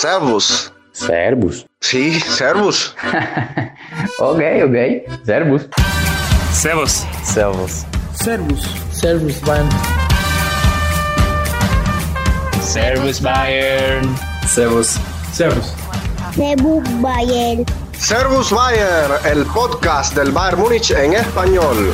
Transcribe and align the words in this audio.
Servus. 0.00 0.72
Servus. 0.92 1.66
Sí, 1.80 2.20
Servus. 2.20 2.94
ok, 4.20 4.40
ok. 4.62 4.76
Servus. 5.26 5.68
Servus. 6.52 7.04
Servus. 7.24 7.84
Servus. 8.14 8.62
Servus 8.92 9.40
Bayern. 9.40 9.68
Servus 12.62 13.20
Bayern. 13.20 14.16
Servus. 14.46 15.00
Servus. 15.32 15.74
Servus 16.32 17.02
Bayern. 17.02 17.64
Servus 17.98 18.52
Bayer, 18.52 19.10
el 19.24 19.44
podcast 19.46 20.14
del 20.14 20.30
Bayern 20.30 20.60
Múnich 20.60 20.92
en 20.92 21.14
español. 21.14 21.92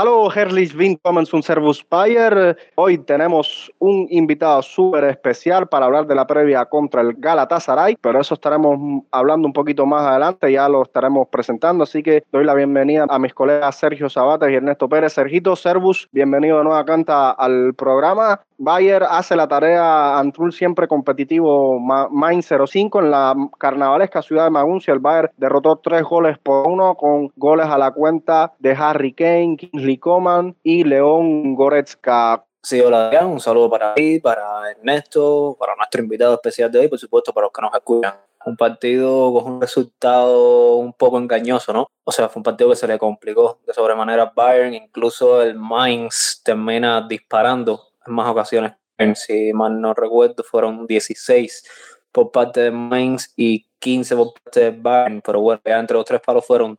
Hallo, 0.00 0.30
herzlich 0.32 0.78
willkommen 0.78 1.26
zum 1.26 1.42
Servus 1.42 1.82
Bayer. 1.82 2.56
Hoy 2.76 2.98
tenemos 2.98 3.68
un 3.80 4.06
invitado 4.10 4.62
súper 4.62 5.02
especial 5.02 5.66
para 5.66 5.86
hablar 5.86 6.06
de 6.06 6.14
la 6.14 6.24
previa 6.24 6.64
contra 6.66 7.00
el 7.00 7.14
Galatasaray, 7.14 7.96
pero 8.00 8.20
eso 8.20 8.34
estaremos 8.34 9.02
hablando 9.10 9.48
un 9.48 9.52
poquito 9.52 9.86
más 9.86 10.06
adelante, 10.06 10.52
ya 10.52 10.68
lo 10.68 10.84
estaremos 10.84 11.26
presentando, 11.26 11.82
así 11.82 12.04
que 12.04 12.22
doy 12.30 12.44
la 12.44 12.54
bienvenida 12.54 13.06
a 13.08 13.18
mis 13.18 13.34
colegas 13.34 13.74
Sergio 13.74 14.08
Sabates 14.08 14.48
y 14.52 14.54
Ernesto 14.54 14.88
Pérez. 14.88 15.14
Sergito, 15.14 15.56
Servus, 15.56 16.08
bienvenido 16.12 16.58
de 16.58 16.62
nuevo 16.62 16.78
acá 16.78 16.94
al 17.36 17.74
programa. 17.74 18.40
Bayer 18.60 19.04
hace 19.04 19.36
la 19.36 19.46
tarea 19.46 20.18
ante 20.18 20.42
un 20.42 20.50
siempre 20.50 20.88
competitivo 20.88 21.78
Mainz 21.78 22.48
05 22.48 22.98
en 22.98 23.10
la 23.12 23.34
carnavalesca 23.56 24.20
ciudad 24.20 24.44
de 24.44 24.50
Maguncia. 24.50 24.92
El 24.92 24.98
Bayer 24.98 25.30
derrotó 25.36 25.76
tres 25.76 26.02
goles 26.02 26.38
por 26.38 26.66
uno 26.66 26.96
con 26.96 27.32
goles 27.36 27.66
a 27.66 27.78
la 27.78 27.92
cuenta 27.92 28.52
de 28.58 28.72
Harry 28.72 29.12
Kane, 29.12 29.56
Kingsley 29.56 29.98
Coman 29.98 30.56
y 30.64 30.82
León 30.82 31.54
Goretzka. 31.54 32.44
Sí, 32.60 32.80
hola, 32.80 33.24
un 33.24 33.38
saludo 33.38 33.70
para 33.70 33.94
ti, 33.94 34.18
para 34.18 34.68
Ernesto, 34.72 35.56
para 35.58 35.76
nuestro 35.76 36.02
invitado 36.02 36.34
especial 36.34 36.70
de 36.72 36.80
hoy, 36.80 36.88
por 36.88 36.98
supuesto, 36.98 37.32
para 37.32 37.46
los 37.46 37.52
que 37.52 37.62
nos 37.62 37.72
escuchan. 37.72 38.14
Un 38.44 38.56
partido 38.56 39.32
con 39.32 39.52
un 39.52 39.60
resultado 39.60 40.76
un 40.76 40.92
poco 40.92 41.18
engañoso, 41.18 41.72
¿no? 41.72 41.86
O 42.04 42.10
sea, 42.10 42.28
fue 42.28 42.40
un 42.40 42.44
partido 42.44 42.70
que 42.70 42.76
se 42.76 42.88
le 42.88 42.98
complicó 42.98 43.58
de 43.66 43.72
sobremanera 43.72 44.24
a 44.24 44.32
Bayern, 44.34 44.74
incluso 44.74 45.42
el 45.42 45.54
Mainz 45.54 46.40
termina 46.42 47.06
disparando 47.06 47.87
más 48.08 48.28
ocasiones. 48.28 48.72
Si 49.14 49.52
mal 49.52 49.80
no 49.80 49.94
recuerdo, 49.94 50.42
fueron 50.42 50.86
16 50.86 51.64
por 52.10 52.32
parte 52.32 52.60
de 52.60 52.70
Mainz 52.70 53.32
y 53.36 53.66
15 53.78 54.16
por 54.16 54.34
parte 54.34 54.60
de 54.60 54.70
Bayern. 54.70 55.22
Pero 55.24 55.40
bueno, 55.40 55.60
ya 55.64 55.78
entre 55.78 55.96
los 55.96 56.04
tres 56.04 56.20
palos 56.20 56.44
fueron 56.44 56.78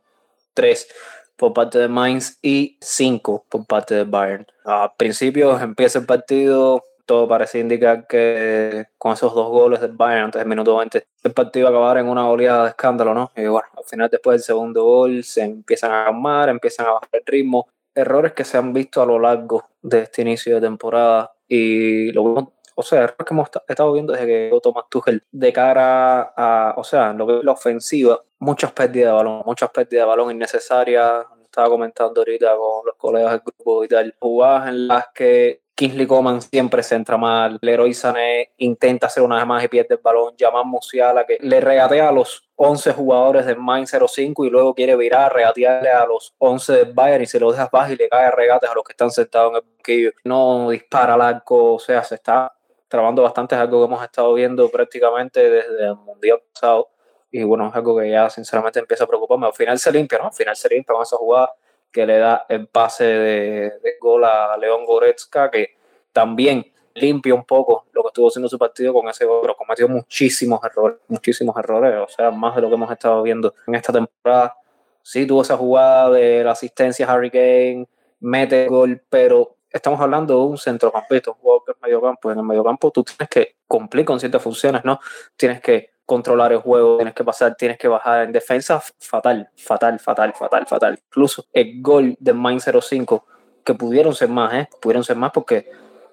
3 0.54 0.88
por 1.36 1.54
parte 1.54 1.78
de 1.78 1.88
Mainz 1.88 2.38
y 2.42 2.76
5 2.80 3.46
por 3.48 3.66
parte 3.66 3.94
de 3.94 4.04
Bayern. 4.04 4.46
A 4.64 4.92
principios 4.94 5.62
empieza 5.62 6.00
el 6.00 6.06
partido, 6.06 6.84
todo 7.06 7.26
parece 7.26 7.58
indicar 7.58 8.06
que 8.06 8.86
con 8.98 9.14
esos 9.14 9.34
dos 9.34 9.48
goles 9.48 9.80
del 9.80 9.92
Bayern 9.92 10.26
antes 10.26 10.38
del 10.40 10.48
minuto 10.48 10.76
20, 10.76 11.06
el 11.22 11.32
partido 11.32 11.64
va 11.64 11.70
a 11.70 11.72
acabar 11.72 11.98
en 11.98 12.08
una 12.08 12.28
oleada 12.28 12.64
de 12.64 12.68
escándalo, 12.68 13.14
¿no? 13.14 13.32
Y 13.34 13.46
bueno, 13.46 13.66
al 13.76 13.84
final 13.84 14.10
después 14.10 14.34
del 14.34 14.44
segundo 14.44 14.84
gol 14.84 15.24
se 15.24 15.42
empiezan 15.42 15.90
a 15.90 16.04
calmar, 16.04 16.50
empiezan 16.50 16.86
a 16.86 16.92
bajar 16.92 17.08
el 17.12 17.22
ritmo 17.24 17.66
errores 17.94 18.32
que 18.32 18.44
se 18.44 18.58
han 18.58 18.72
visto 18.72 19.02
a 19.02 19.06
lo 19.06 19.18
largo 19.18 19.64
de 19.82 20.02
este 20.02 20.22
inicio 20.22 20.54
de 20.54 20.60
temporada 20.60 21.32
y 21.48 22.12
lo 22.12 22.52
o 22.80 22.82
sea, 22.82 23.00
errores 23.00 23.26
que 23.26 23.34
hemos 23.34 23.50
estado 23.68 23.92
viendo 23.92 24.12
desde 24.14 24.26
que 24.26 24.58
Thomas 24.62 24.84
Tuchel 24.88 25.22
de 25.30 25.52
cara 25.52 26.32
a, 26.34 26.74
o 26.78 26.84
sea, 26.84 27.12
lo 27.12 27.26
que 27.26 27.38
es 27.38 27.44
la 27.44 27.52
ofensiva, 27.52 28.22
muchas 28.38 28.72
pérdidas 28.72 29.10
de 29.10 29.16
balón, 29.16 29.42
muchas 29.44 29.68
pérdidas 29.70 30.04
de 30.04 30.08
balón 30.08 30.30
innecesarias, 30.30 31.26
estaba 31.44 31.68
comentando 31.68 32.20
ahorita 32.20 32.56
con 32.56 32.86
los 32.86 32.96
colegas 32.96 33.32
del 33.32 33.40
grupo 33.40 33.84
y 33.84 33.88
tal, 33.88 34.14
jugadas 34.18 34.68
en 34.68 34.88
las 34.88 35.08
que 35.12 35.62
Kingsley 35.80 36.06
Coman 36.06 36.42
siempre 36.42 36.82
se 36.82 36.94
entra 36.94 37.16
mal, 37.16 37.56
Leroy 37.62 37.94
Sané 37.94 38.50
intenta 38.58 39.06
hacer 39.06 39.22
una 39.22 39.36
vez 39.36 39.46
más 39.46 39.64
y 39.64 39.68
pierde 39.68 39.94
el 39.94 40.00
balón, 40.02 40.34
Jamal 40.38 40.66
Musiala 40.66 41.24
que 41.24 41.38
le 41.40 41.58
regatea 41.58 42.10
a 42.10 42.12
los 42.12 42.46
11 42.56 42.92
jugadores 42.92 43.46
del 43.46 43.56
Mainz 43.56 43.90
05 43.90 44.44
y 44.44 44.50
luego 44.50 44.74
quiere 44.74 44.94
virar, 44.94 45.32
regatearle 45.32 45.88
a 45.88 46.04
los 46.04 46.34
11 46.36 46.72
del 46.74 46.92
Bayern 46.92 47.22
y 47.22 47.26
se 47.26 47.40
lo 47.40 47.50
deja 47.50 47.70
bajo 47.72 47.94
y 47.94 47.96
le 47.96 48.10
cae 48.10 48.30
regates 48.30 48.68
a 48.68 48.74
los 48.74 48.84
que 48.84 48.92
están 48.92 49.10
sentados 49.10 49.52
en 49.52 49.56
el 49.56 49.62
banquillo. 49.62 50.10
No 50.22 50.68
dispara 50.68 51.14
al 51.14 51.22
arco, 51.22 51.76
o 51.76 51.78
sea, 51.78 52.04
se 52.04 52.16
está 52.16 52.54
trabando 52.86 53.22
bastante, 53.22 53.54
es 53.54 53.60
algo 53.62 53.80
que 53.80 53.86
hemos 53.86 54.04
estado 54.04 54.34
viendo 54.34 54.68
prácticamente 54.68 55.48
desde 55.48 55.86
el 55.86 55.96
Mundial 55.96 56.42
pasado 56.52 56.90
y 57.30 57.42
bueno, 57.42 57.68
es 57.68 57.74
algo 57.74 57.98
que 57.98 58.10
ya 58.10 58.28
sinceramente 58.28 58.80
empieza 58.80 59.04
a 59.04 59.06
preocuparme. 59.06 59.46
Al 59.46 59.54
final 59.54 59.78
se 59.78 59.90
limpia, 59.90 60.18
¿no? 60.18 60.26
Al 60.26 60.34
final 60.34 60.56
se 60.56 60.68
limpia 60.68 60.92
con 60.92 61.02
esa 61.04 61.16
jugada 61.16 61.54
que 61.92 62.06
le 62.06 62.18
da 62.18 62.46
el 62.48 62.66
pase 62.68 63.04
de, 63.04 63.70
de 63.82 63.94
gol 64.00 64.24
a 64.24 64.56
León 64.56 64.84
Goretzka, 64.84 65.50
que 65.50 65.76
también 66.12 66.72
limpia 66.94 67.34
un 67.34 67.44
poco 67.44 67.86
lo 67.92 68.02
que 68.02 68.08
estuvo 68.08 68.28
haciendo 68.28 68.48
su 68.48 68.58
partido 68.58 68.92
con 68.92 69.08
ese 69.08 69.24
gol, 69.24 69.40
pero 69.42 69.56
cometió 69.56 69.88
muchísimos 69.88 70.60
errores, 70.64 70.98
muchísimos 71.08 71.56
errores, 71.56 71.94
o 71.98 72.08
sea, 72.08 72.30
más 72.30 72.54
de 72.56 72.62
lo 72.62 72.68
que 72.68 72.74
hemos 72.74 72.90
estado 72.90 73.22
viendo 73.22 73.54
en 73.66 73.74
esta 73.74 73.92
temporada. 73.92 74.56
Sí, 75.02 75.26
tuvo 75.26 75.42
esa 75.42 75.56
jugada 75.56 76.10
de 76.10 76.44
la 76.44 76.52
asistencia 76.52 77.06
a 77.06 77.12
Harry 77.12 77.30
Kane, 77.30 77.88
mete 78.20 78.66
gol, 78.68 79.02
pero 79.08 79.56
estamos 79.70 80.00
hablando 80.00 80.36
de 80.36 80.44
un 80.46 80.58
centrocampista, 80.58 81.30
un 81.30 81.38
jugador 81.38 81.64
que 81.64 81.72
es 81.72 81.78
mediocampo. 81.80 82.30
En 82.30 82.38
el 82.38 82.44
mediocampo 82.44 82.90
tú 82.90 83.04
tienes 83.04 83.28
que 83.28 83.56
cumplir 83.66 84.04
con 84.04 84.20
ciertas 84.20 84.42
funciones, 84.42 84.84
¿no? 84.84 85.00
Tienes 85.36 85.60
que 85.60 85.90
controlar 86.10 86.50
el 86.50 86.58
juego, 86.58 86.96
tienes 86.96 87.14
que 87.14 87.22
pasar, 87.22 87.54
tienes 87.54 87.78
que 87.78 87.86
bajar 87.86 88.24
en 88.24 88.32
defensa, 88.32 88.82
fatal, 88.98 89.48
fatal, 89.56 90.00
fatal, 90.00 90.32
fatal, 90.32 90.66
fatal. 90.66 90.98
Incluso 91.06 91.44
el 91.52 91.80
gol 91.80 92.16
de 92.18 92.32
Main 92.32 92.58
05, 92.60 93.24
que 93.64 93.74
pudieron 93.74 94.12
ser 94.12 94.28
más, 94.28 94.52
¿eh? 94.54 94.68
Pudieron 94.80 95.04
ser 95.04 95.14
más 95.14 95.30
porque 95.30 95.70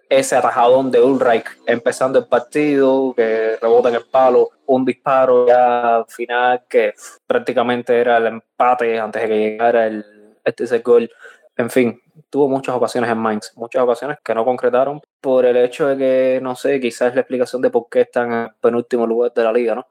ese 0.07 0.35
atajadón 0.35 0.91
de 0.91 1.01
Ulreich 1.01 1.47
empezando 1.65 2.19
el 2.19 2.27
partido, 2.27 3.15
que 3.15 3.57
rebota 3.59 3.89
en 3.89 3.95
el 3.95 4.05
palo, 4.05 4.51
un 4.67 4.85
disparo 4.85 5.47
ya 5.47 6.05
final 6.07 6.63
que 6.69 6.93
prácticamente 7.25 7.99
era 7.99 8.17
el 8.17 8.27
empate 8.27 8.99
antes 8.99 9.23
de 9.23 9.27
que 9.27 9.35
llegara 9.35 9.87
el, 9.87 10.05
este 10.45 10.77
gol. 10.77 11.09
En 11.57 11.71
fin, 11.71 11.99
tuvo 12.29 12.47
muchas 12.47 12.75
ocasiones 12.75 13.09
en 13.09 13.17
Mainz, 13.17 13.51
muchas 13.55 13.81
ocasiones 13.81 14.19
que 14.23 14.35
no 14.35 14.45
concretaron 14.45 15.01
por 15.19 15.43
el 15.43 15.57
hecho 15.57 15.87
de 15.87 15.97
que, 15.97 16.39
no 16.39 16.55
sé, 16.55 16.79
quizás 16.79 17.15
la 17.15 17.21
explicación 17.21 17.63
de 17.63 17.71
por 17.71 17.89
qué 17.89 18.01
están 18.01 18.31
en 18.31 18.39
el 18.41 18.49
penúltimo 18.61 19.07
lugar 19.07 19.33
de 19.33 19.43
la 19.43 19.51
liga, 19.51 19.73
¿no? 19.73 19.87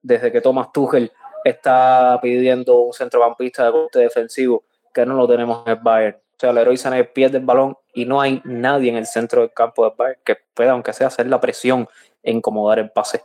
Desde 0.00 0.30
que 0.30 0.40
Thomas 0.40 0.70
Tuchel 0.72 1.10
está 1.44 2.20
pidiendo 2.22 2.78
un 2.78 2.92
centrocampista 2.92 3.66
de 3.66 3.72
corte 3.72 3.98
defensivo, 3.98 4.62
que 4.94 5.04
no 5.04 5.14
lo 5.14 5.26
tenemos 5.26 5.66
en 5.66 5.82
Bayern. 5.82 6.16
O 6.16 6.38
sea, 6.38 6.50
héroe 6.50 6.76
Sané 6.76 7.02
pierde 7.02 7.38
el 7.38 7.44
balón 7.44 7.76
y 7.92 8.04
no 8.04 8.20
hay 8.20 8.40
nadie 8.44 8.90
en 8.90 8.96
el 8.96 9.06
centro 9.06 9.40
del 9.40 9.52
campo 9.52 9.84
del 9.84 9.94
Bayern 9.96 10.20
que 10.24 10.36
pueda, 10.54 10.70
aunque 10.70 10.92
sea, 10.92 11.08
hacer 11.08 11.26
la 11.26 11.40
presión 11.40 11.88
e 12.22 12.30
incomodar 12.30 12.78
el 12.78 12.90
pase. 12.90 13.24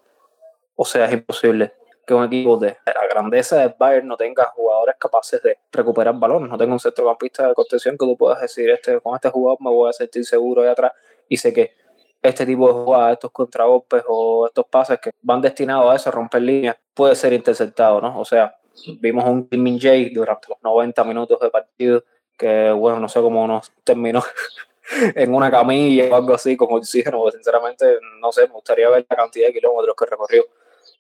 O 0.76 0.84
sea, 0.84 1.06
es 1.06 1.14
imposible 1.14 1.74
que 2.08 2.14
un 2.14 2.24
equipo 2.24 2.56
de 2.56 2.78
la 2.86 3.06
grandeza 3.10 3.58
del 3.58 3.76
Bayern 3.78 4.08
no 4.08 4.16
tenga 4.16 4.46
jugadores 4.56 4.96
capaces 4.98 5.44
de 5.44 5.58
recuperar 5.74 6.18
balones, 6.18 6.50
no 6.50 6.58
tenga 6.58 6.72
un 6.72 6.80
centrocampista 6.80 7.50
de 7.50 7.54
contención 7.54 7.98
que 7.98 8.06
tú 8.06 8.16
puedas 8.16 8.40
decir, 8.40 8.70
este, 8.70 9.02
con 9.02 9.14
este 9.16 9.30
jugador 9.30 9.58
me 9.62 9.70
voy 9.70 9.90
a 9.90 9.94
sentir 9.94 10.24
seguro 10.24 10.62
ahí 10.62 10.70
atrás 10.70 10.94
y 11.28 11.36
sé 11.36 11.52
que 11.52 11.76
este 12.22 12.46
tipo 12.46 12.68
de 12.68 12.74
jugadas, 12.74 13.14
estos 13.14 13.32
contragolpes 13.32 14.04
o 14.08 14.48
estos 14.48 14.66
pases 14.68 15.00
que 15.00 15.12
van 15.22 15.42
destinados 15.42 15.92
a 15.92 15.96
eso, 15.96 16.10
a 16.10 16.14
romper 16.14 16.42
líneas, 16.42 16.78
puede 16.94 17.14
ser 17.14 17.34
interceptado, 17.34 18.00
¿no? 18.00 18.20
O 18.20 18.26
sea, 18.26 18.56
vimos 19.02 19.26
un 19.26 19.48
Min 19.52 19.78
Jay 19.78 20.10
durante 20.10 20.48
los 20.48 20.58
90 20.64 21.04
minutos 21.04 21.40
de 21.42 21.50
partido 21.50 22.04
que, 22.38 22.72
bueno, 22.72 23.02
no 23.02 23.10
sé 23.10 23.20
cómo 23.20 23.46
nos 23.48 23.70
terminó 23.84 24.24
en 25.16 25.34
una 25.34 25.52
camilla 25.52 26.06
o 26.10 26.16
algo 26.16 26.34
así 26.34 26.56
como 26.56 26.78
oxígeno, 26.78 27.20
porque 27.20 27.36
sinceramente, 27.36 28.00
no 28.22 28.32
sé, 28.32 28.48
me 28.48 28.54
gustaría 28.54 28.90
ver 28.90 29.06
la 29.10 29.16
cantidad 29.18 29.48
de 29.48 29.54
kilómetros 29.54 29.96
que 29.98 30.06
recorrió 30.06 30.46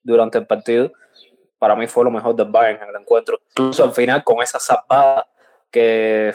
durante 0.03 0.38
el 0.38 0.47
partido. 0.47 0.91
Para 1.59 1.75
mí 1.75 1.88
fue 1.88 2.03
lo 2.03 2.12
mejor 2.12 2.35
del 2.35 2.47
Bayern 2.50 2.84
en 2.84 2.90
el 2.90 3.02
encuentro. 3.02 3.40
Incluso 3.50 3.84
al 3.84 3.91
final 3.91 4.24
con 4.24 4.41
esa 4.41 4.59
zapada 4.59 5.28
que 5.72 6.34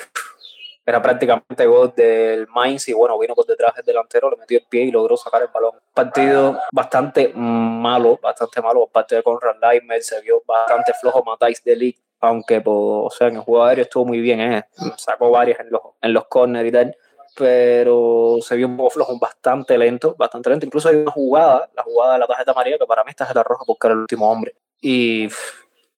era 0.85 1.01
prácticamente 1.01 1.65
gol 1.67 1.93
del 1.97 2.49
Mainz 2.49 2.89
y 2.89 2.93
bueno, 2.93 3.19
vino 3.19 3.35
por 3.35 3.47
detrás 3.47 3.75
del 3.77 3.85
delantero, 3.85 4.31
le 4.31 4.37
metió 4.37 4.59
el 4.59 4.65
pie 4.69 4.83
y 4.83 4.91
logró 4.91 5.17
sacar 5.17 5.43
el 5.43 5.49
balón. 5.49 5.73
Partido 5.95 6.59
bastante 6.73 7.33
malo, 7.35 8.19
bastante 8.21 8.61
malo 8.61 8.81
por 8.81 8.91
parte 8.91 9.15
de 9.15 9.23
Conrad 9.23 9.57
se 10.01 10.21
vio 10.23 10.43
bastante 10.45 10.93
flojo 11.01 11.23
Matáis 11.25 11.63
de 11.63 11.77
Ligt, 11.77 12.01
aunque 12.21 12.61
pues, 12.61 12.77
o 12.77 13.11
sea, 13.11 13.29
en 13.29 13.37
el 13.37 13.43
juego 13.43 13.65
aéreo 13.65 13.85
estuvo 13.85 14.07
muy 14.07 14.21
bien, 14.21 14.41
¿eh? 14.41 14.65
sacó 14.97 15.31
varias 15.31 15.61
en 15.61 15.71
los, 15.71 15.83
en 16.01 16.13
los 16.13 16.27
corners 16.27 16.69
y 16.69 16.73
tal 16.73 16.97
pero 17.35 18.39
se 18.41 18.57
vio 18.57 18.67
un 18.67 18.77
poco 18.77 18.91
flojo, 18.91 19.19
bastante 19.19 19.77
lento, 19.79 20.15
bastante 20.19 20.51
lento. 20.51 20.67
Incluso 20.67 20.89
hay 20.89 20.97
una 20.97 21.11
jugada, 21.11 21.71
la 21.75 21.83
jugada 21.83 22.15
de 22.15 22.19
la 22.21 22.27
tarjeta 22.27 22.53
amarilla, 22.53 22.79
que 22.79 22.87
para 22.87 23.05
mí 23.05 23.11
es 23.11 23.35
la 23.35 23.43
roja 23.43 23.65
porque 23.67 23.87
era 23.87 23.95
el 23.95 24.01
último 24.01 24.31
hombre. 24.31 24.55
Y 24.81 25.29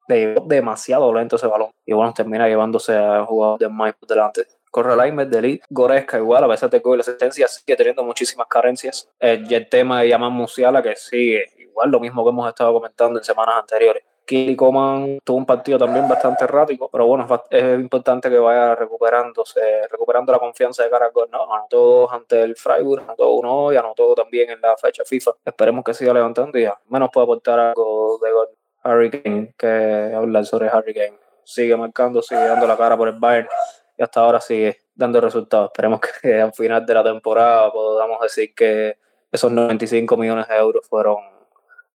le 0.08 0.18
llevó 0.20 0.46
demasiado 0.46 1.12
lento 1.12 1.36
ese 1.36 1.46
balón. 1.46 1.70
Y 1.84 1.92
bueno, 1.92 2.12
termina 2.12 2.48
llevándose 2.48 2.96
a 2.96 3.24
jugador 3.24 3.58
de 3.58 3.68
más 3.68 3.94
por 3.94 4.08
delante. 4.08 4.46
Corre 4.70 4.96
Laimer, 4.96 5.28
Delit, 5.28 5.62
Goresca 5.70 6.18
igual, 6.18 6.42
a 6.44 6.48
pesar 6.48 6.68
de 6.68 6.82
que 6.82 6.88
la 6.90 7.00
asistencia 7.00 7.46
sigue 7.46 7.76
teniendo 7.76 8.02
muchísimas 8.02 8.48
carencias. 8.48 9.08
y 9.20 9.54
el 9.54 9.68
tema 9.68 10.00
de 10.00 10.08
Yaman 10.08 10.32
Musiala, 10.32 10.82
que 10.82 10.96
sigue 10.96 11.46
igual 11.58 11.90
lo 11.90 12.00
mismo 12.00 12.24
que 12.24 12.30
hemos 12.30 12.48
estado 12.48 12.72
comentando 12.72 13.18
en 13.18 13.24
semanas 13.24 13.56
anteriores. 13.60 14.02
Kili 14.26 14.56
Coman 14.56 15.18
tuvo 15.22 15.36
un 15.36 15.46
partido 15.46 15.78
también 15.78 16.08
bastante 16.08 16.44
errático, 16.44 16.88
pero 16.90 17.06
bueno, 17.06 17.26
es, 17.50 17.80
importante 17.80 18.30
que 18.30 18.38
vaya 18.38 18.74
recuperándose, 18.74 19.86
recuperando 19.90 20.32
la 20.32 20.38
confianza 20.38 20.82
de 20.82 20.90
Caracol, 20.90 21.28
¿no? 21.30 21.54
Anotó 21.54 22.10
ante 22.10 22.42
el 22.42 22.56
Freiburg, 22.56 23.02
anotó 23.02 23.30
uno 23.30 23.72
y 23.72 23.76
anotó 23.76 24.14
también 24.14 24.50
en 24.50 24.60
la 24.60 24.76
fecha 24.76 25.04
FIFA. 25.04 25.32
Esperemos 25.44 25.84
que 25.84 25.94
siga 25.94 26.14
levantando 26.14 26.58
y 26.58 26.64
al 26.64 26.74
menos 26.88 27.10
pueda 27.12 27.24
aportar 27.24 27.58
algo 27.58 28.18
de 28.22 28.32
gol. 28.32 28.48
Harry 28.82 29.10
Kane, 29.10 29.54
que 29.56 30.12
hablar 30.14 30.44
sobre 30.46 30.68
Harry 30.68 30.94
Kane. 30.94 31.18
Sigue 31.44 31.76
marcando, 31.76 32.22
sigue 32.22 32.44
dando 32.46 32.66
la 32.66 32.76
cara 32.76 32.96
por 32.96 33.08
el 33.08 33.18
Bayern 33.18 33.48
y 33.96 34.02
hasta 34.02 34.20
ahora 34.20 34.40
sigue 34.40 34.78
dando 34.94 35.20
resultados. 35.20 35.70
Esperemos 35.72 36.00
que 36.00 36.40
al 36.40 36.52
final 36.52 36.84
de 36.86 36.94
la 36.94 37.04
temporada 37.04 37.70
podamos 37.72 38.20
decir 38.20 38.54
que 38.54 38.96
esos 39.30 39.50
95 39.50 40.16
millones 40.16 40.48
de 40.48 40.56
euros 40.56 40.86
fueron 40.88 41.16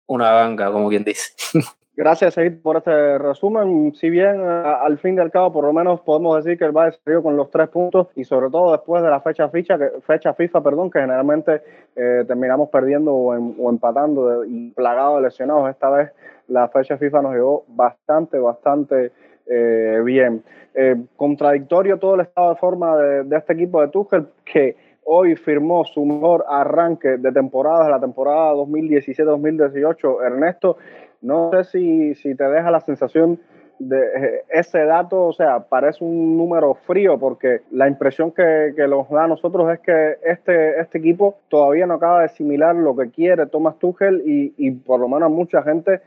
una 0.07 0.33
ganga, 0.33 0.73
como 0.73 0.89
quien 0.89 1.05
dice. 1.05 1.33
Gracias, 1.99 2.35
Seguid, 2.35 2.62
por 2.62 2.77
este 2.77 3.19
resumen. 3.19 3.93
Si 3.97 4.09
bien 4.09 4.41
al 4.41 4.99
fin 4.99 5.17
y 5.17 5.19
al 5.19 5.33
cabo, 5.33 5.53
por 5.53 5.65
lo 5.65 5.73
menos 5.73 6.00
podemos 6.03 6.37
decir 6.37 6.56
que 6.56 6.65
el 6.65 6.71
Bayern 6.71 6.97
salió 7.05 7.25
con 7.25 7.37
los 7.37 7.50
tres 7.50 7.69
puntos 7.71 8.06
y 8.15 8.23
sobre 8.23 8.50
todo 8.50 8.71
después 8.71 9.03
de 9.03 9.11
la 9.11 9.21
fecha, 9.21 9.49
FIFA, 9.49 10.62
perdón, 10.62 10.93
que 10.93 11.00
generalmente 11.00 11.61
eh, 11.97 12.23
terminamos 12.25 12.69
perdiendo 12.69 13.12
o, 13.12 13.69
empatando 13.69 14.45
y 14.45 14.71
plagados 14.71 15.17
de 15.17 15.23
lesionados. 15.23 15.71
Esta 15.71 15.91
vez 15.91 16.12
la 16.47 16.69
fecha 16.69 16.97
FIFA 16.97 17.23
nos 17.23 17.33
llegó 17.33 17.65
bastante, 17.67 18.39
bastante 18.39 19.11
eh, 19.47 20.01
bien. 20.05 20.44
Eh, 20.75 20.94
contradictorio 21.17 21.99
todo 21.99 22.15
el 22.15 22.21
estado 22.21 22.51
de 22.51 22.61
forma 22.61 22.97
de, 22.97 23.37
este 23.37 23.55
equipo 23.55 23.81
de 23.81 23.89
Tuchel 23.89 24.29
que 24.44 24.77
hoy 25.03 25.35
firmó 25.35 25.85
su 25.85 26.05
mejor 26.05 26.44
arranque 26.49 27.17
de 27.17 27.33
temporada 27.33 27.91
la 27.91 27.99
temporada 27.99 28.53
2017-2018. 28.53 30.25
Ernesto, 30.25 30.77
no 31.20 31.50
sé 31.53 31.65
si, 31.65 32.15
si 32.15 32.35
te 32.35 32.44
deja 32.44 32.70
la 32.70 32.81
sensación 32.81 33.38
de 33.79 34.00
eh, 34.00 34.44
ese 34.49 34.85
dato, 34.85 35.26
o 35.26 35.32
sea, 35.32 35.61
parece 35.61 36.05
un 36.05 36.37
número 36.37 36.75
frío 36.75 37.19
porque 37.19 37.62
la 37.70 37.88
impresión 37.88 38.32
que, 38.32 38.73
que 38.76 38.88
nos 38.88 39.09
da 39.09 39.25
a 39.25 39.29
nosotros 39.29 39.73
es 39.73 39.81
que 39.81 40.17
este, 40.25 40.81
este 40.81 40.99
equipo 40.99 41.38
todavía 41.49 41.87
no 41.87 41.94
acaba 41.94 42.20
de 42.20 42.26
asimilar 42.26 42.75
lo 42.75 42.97
que 42.97 43.11
quiere 43.11 43.47
Thomas 43.47 43.79
Tuchel 43.79 44.23
y, 44.26 44.55
y 44.56 44.73
por 44.73 45.00
lo 45.00 45.09
menos 45.09 45.31
mucha 45.31 45.62
gente 45.62 46.00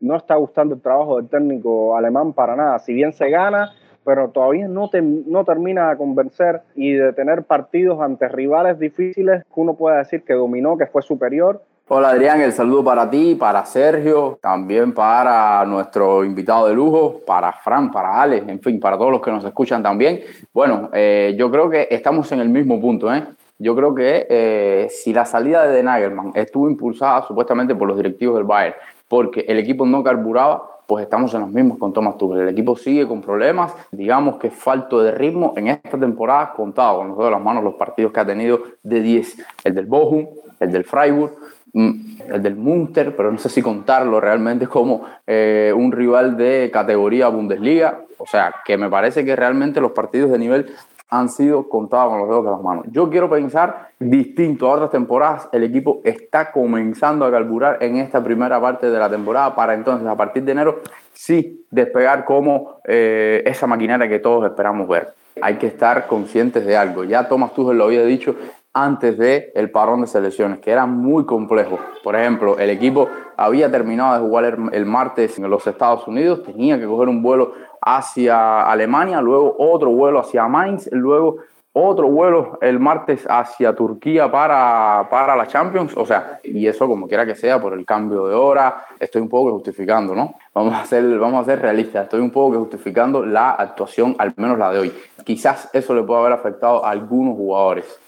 no 0.00 0.16
está 0.16 0.34
gustando 0.34 0.74
el 0.74 0.82
trabajo 0.82 1.16
del 1.16 1.28
técnico 1.28 1.96
alemán 1.96 2.34
para 2.34 2.56
nada. 2.56 2.78
Si 2.78 2.92
bien 2.92 3.12
se 3.12 3.30
gana, 3.30 3.72
pero 4.04 4.28
todavía 4.28 4.68
no, 4.68 4.90
te, 4.90 5.00
no 5.00 5.44
termina 5.44 5.90
de 5.90 5.96
convencer 5.96 6.60
y 6.74 6.92
de 6.92 7.12
tener 7.14 7.44
partidos 7.44 8.00
ante 8.00 8.28
rivales 8.28 8.78
difíciles 8.78 9.44
que 9.44 9.60
uno 9.60 9.74
pueda 9.74 9.98
decir 9.98 10.22
que 10.24 10.34
dominó, 10.34 10.76
que 10.76 10.86
fue 10.86 11.00
superior 11.00 11.62
Hola 11.86 12.08
Adrián, 12.08 12.40
el 12.40 12.52
saludo 12.52 12.82
para 12.82 13.10
ti, 13.10 13.34
para 13.34 13.62
Sergio, 13.66 14.38
también 14.40 14.94
para 14.94 15.66
nuestro 15.66 16.24
invitado 16.24 16.66
de 16.66 16.72
lujo, 16.72 17.20
para 17.26 17.52
Fran, 17.52 17.90
para 17.90 18.22
Alex, 18.22 18.48
en 18.48 18.58
fin, 18.58 18.80
para 18.80 18.96
todos 18.96 19.10
los 19.10 19.20
que 19.20 19.30
nos 19.30 19.44
escuchan 19.44 19.82
también. 19.82 20.20
Bueno, 20.54 20.88
eh, 20.94 21.34
yo 21.36 21.50
creo 21.50 21.68
que 21.68 21.86
estamos 21.90 22.32
en 22.32 22.40
el 22.40 22.48
mismo 22.48 22.80
punto. 22.80 23.14
¿eh? 23.14 23.26
Yo 23.58 23.76
creo 23.76 23.94
que 23.94 24.26
eh, 24.30 24.88
si 24.88 25.12
la 25.12 25.26
salida 25.26 25.66
de 25.66 25.82
Nagelman 25.82 26.32
estuvo 26.34 26.70
impulsada 26.70 27.20
supuestamente 27.26 27.74
por 27.74 27.86
los 27.86 27.98
directivos 27.98 28.36
del 28.36 28.44
Bayern, 28.44 28.76
porque 29.06 29.44
el 29.46 29.58
equipo 29.58 29.84
no 29.84 30.02
carburaba, 30.02 30.62
pues 30.86 31.04
estamos 31.04 31.34
en 31.34 31.40
los 31.42 31.50
mismos 31.50 31.76
con 31.76 31.92
Thomas 31.92 32.16
Tuchel. 32.16 32.40
El 32.40 32.48
equipo 32.48 32.76
sigue 32.76 33.06
con 33.06 33.20
problemas, 33.20 33.74
digamos 33.92 34.38
que 34.38 34.50
falto 34.50 35.02
de 35.02 35.12
ritmo 35.12 35.52
en 35.54 35.68
esta 35.68 35.98
temporada, 35.98 36.54
contado 36.54 36.96
con 36.96 37.08
los 37.08 37.18
dedos 37.18 37.28
de 37.28 37.36
las 37.36 37.44
manos 37.44 37.62
los 37.62 37.74
partidos 37.74 38.10
que 38.10 38.20
ha 38.20 38.26
tenido 38.26 38.60
de 38.82 39.00
10, 39.02 39.36
el 39.64 39.74
del 39.74 39.84
Bochum, 39.84 40.26
el 40.60 40.72
del 40.72 40.84
Freiburg, 40.84 41.32
el 41.74 42.42
del 42.42 42.56
Munster, 42.56 43.16
pero 43.16 43.32
no 43.32 43.38
sé 43.38 43.48
si 43.48 43.60
contarlo 43.60 44.20
realmente 44.20 44.66
como 44.66 45.04
eh, 45.26 45.72
un 45.76 45.92
rival 45.92 46.36
de 46.36 46.70
categoría 46.72 47.28
Bundesliga. 47.28 48.00
O 48.18 48.26
sea, 48.26 48.54
que 48.64 48.78
me 48.78 48.88
parece 48.88 49.24
que 49.24 49.34
realmente 49.34 49.80
los 49.80 49.92
partidos 49.92 50.30
de 50.30 50.38
nivel 50.38 50.74
han 51.10 51.28
sido 51.28 51.68
contados 51.68 52.10
con 52.10 52.18
los 52.20 52.28
dedos 52.28 52.44
de 52.44 52.50
las 52.50 52.62
manos. 52.62 52.86
Yo 52.90 53.10
quiero 53.10 53.28
pensar 53.28 53.90
distinto 53.98 54.68
a 54.68 54.74
otras 54.74 54.90
temporadas. 54.90 55.48
El 55.52 55.64
equipo 55.64 56.00
está 56.04 56.50
comenzando 56.50 57.24
a 57.24 57.30
carburar 57.30 57.78
en 57.82 57.96
esta 57.96 58.22
primera 58.22 58.60
parte 58.60 58.90
de 58.90 58.98
la 58.98 59.10
temporada 59.10 59.54
para 59.54 59.74
entonces, 59.74 60.06
a 60.08 60.16
partir 60.16 60.44
de 60.44 60.52
enero, 60.52 60.80
sí 61.12 61.66
despegar 61.70 62.24
como 62.24 62.80
eh, 62.84 63.42
esa 63.46 63.66
maquinaria 63.66 64.08
que 64.08 64.18
todos 64.18 64.44
esperamos 64.46 64.88
ver. 64.88 65.14
Hay 65.40 65.56
que 65.56 65.66
estar 65.66 66.06
conscientes 66.06 66.64
de 66.64 66.76
algo. 66.76 67.04
Ya 67.04 67.28
Thomas 67.28 67.52
Tuchel 67.52 67.76
lo 67.76 67.84
había 67.84 68.04
dicho 68.04 68.36
antes 68.74 69.16
del 69.16 69.52
el 69.54 69.70
parón 69.70 70.00
de 70.00 70.08
selecciones, 70.08 70.58
que 70.58 70.72
era 70.72 70.84
muy 70.84 71.24
complejo. 71.24 71.78
Por 72.02 72.16
ejemplo, 72.16 72.58
el 72.58 72.70
equipo 72.70 73.08
había 73.36 73.70
terminado 73.70 74.14
de 74.14 74.20
jugar 74.20 74.58
el, 74.72 74.84
martes 74.86 75.38
en 75.38 75.48
los 75.48 75.66
Estados 75.66 76.06
Unidos, 76.08 76.42
tenía 76.42 76.78
que 76.78 76.86
coger 76.86 77.08
un 77.08 77.22
vuelo 77.22 77.52
hacia 77.80 78.62
Alemania, 78.62 79.20
luego 79.20 79.54
otro 79.58 79.90
vuelo 79.90 80.18
hacia 80.18 80.48
Mainz, 80.48 80.88
luego 80.90 81.36
otro 81.72 82.08
vuelo 82.08 82.58
el 82.60 82.78
martes 82.78 83.26
hacia 83.28 83.74
Turquía 83.74 84.30
para, 84.30 85.08
para 85.10 85.34
la 85.34 85.46
Champions, 85.46 85.96
o 85.96 86.06
sea, 86.06 86.40
y 86.42 86.66
eso 86.66 86.86
como 86.86 87.08
quiera 87.08 87.26
que 87.26 87.34
sea, 87.34 87.60
por 87.60 87.74
el 87.74 87.84
cambio 87.84 88.26
de 88.26 88.34
hora, 88.34 88.86
estoy 88.98 89.22
un 89.22 89.28
poco 89.28 89.52
justificando, 89.52 90.14
¿no? 90.14 90.34
Vamos 90.52 90.74
a 90.74 90.84
ser, 90.84 91.18
vamos 91.18 91.42
a 91.42 91.44
ser 91.44 91.60
realistas, 91.60 92.04
estoy 92.04 92.20
un 92.20 92.30
poco 92.30 92.58
justificando 92.58 93.24
la 93.24 93.50
actuación, 93.52 94.14
al 94.18 94.34
menos 94.36 94.58
la 94.58 94.70
de 94.70 94.78
hoy. 94.80 94.94
Quizás 95.24 95.68
eso 95.72 95.94
le 95.94 96.02
pueda 96.02 96.20
haber 96.20 96.32
afectado 96.32 96.84
a 96.84 96.90
algunos 96.90 97.36
jugadores 97.36 98.00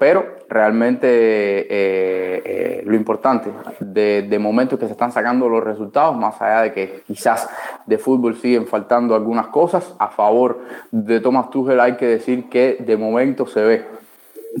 pero 0.00 0.24
realmente 0.48 1.06
eh, 1.06 2.42
eh, 2.42 2.82
lo 2.86 2.96
importante 2.96 3.50
de, 3.80 4.22
de 4.22 4.38
momento 4.38 4.76
es 4.76 4.80
que 4.80 4.86
se 4.86 4.92
están 4.92 5.12
sacando 5.12 5.46
los 5.46 5.62
resultados, 5.62 6.16
más 6.16 6.40
allá 6.40 6.62
de 6.62 6.72
que 6.72 7.02
quizás 7.06 7.46
de 7.84 7.98
fútbol 7.98 8.34
siguen 8.36 8.66
faltando 8.66 9.14
algunas 9.14 9.48
cosas, 9.48 9.94
a 9.98 10.08
favor 10.08 10.60
de 10.90 11.20
Thomas 11.20 11.50
Tuchel 11.50 11.78
hay 11.80 11.98
que 11.98 12.06
decir 12.06 12.48
que 12.48 12.78
de 12.80 12.96
momento 12.96 13.44
se 13.46 13.60
ve 13.60 13.84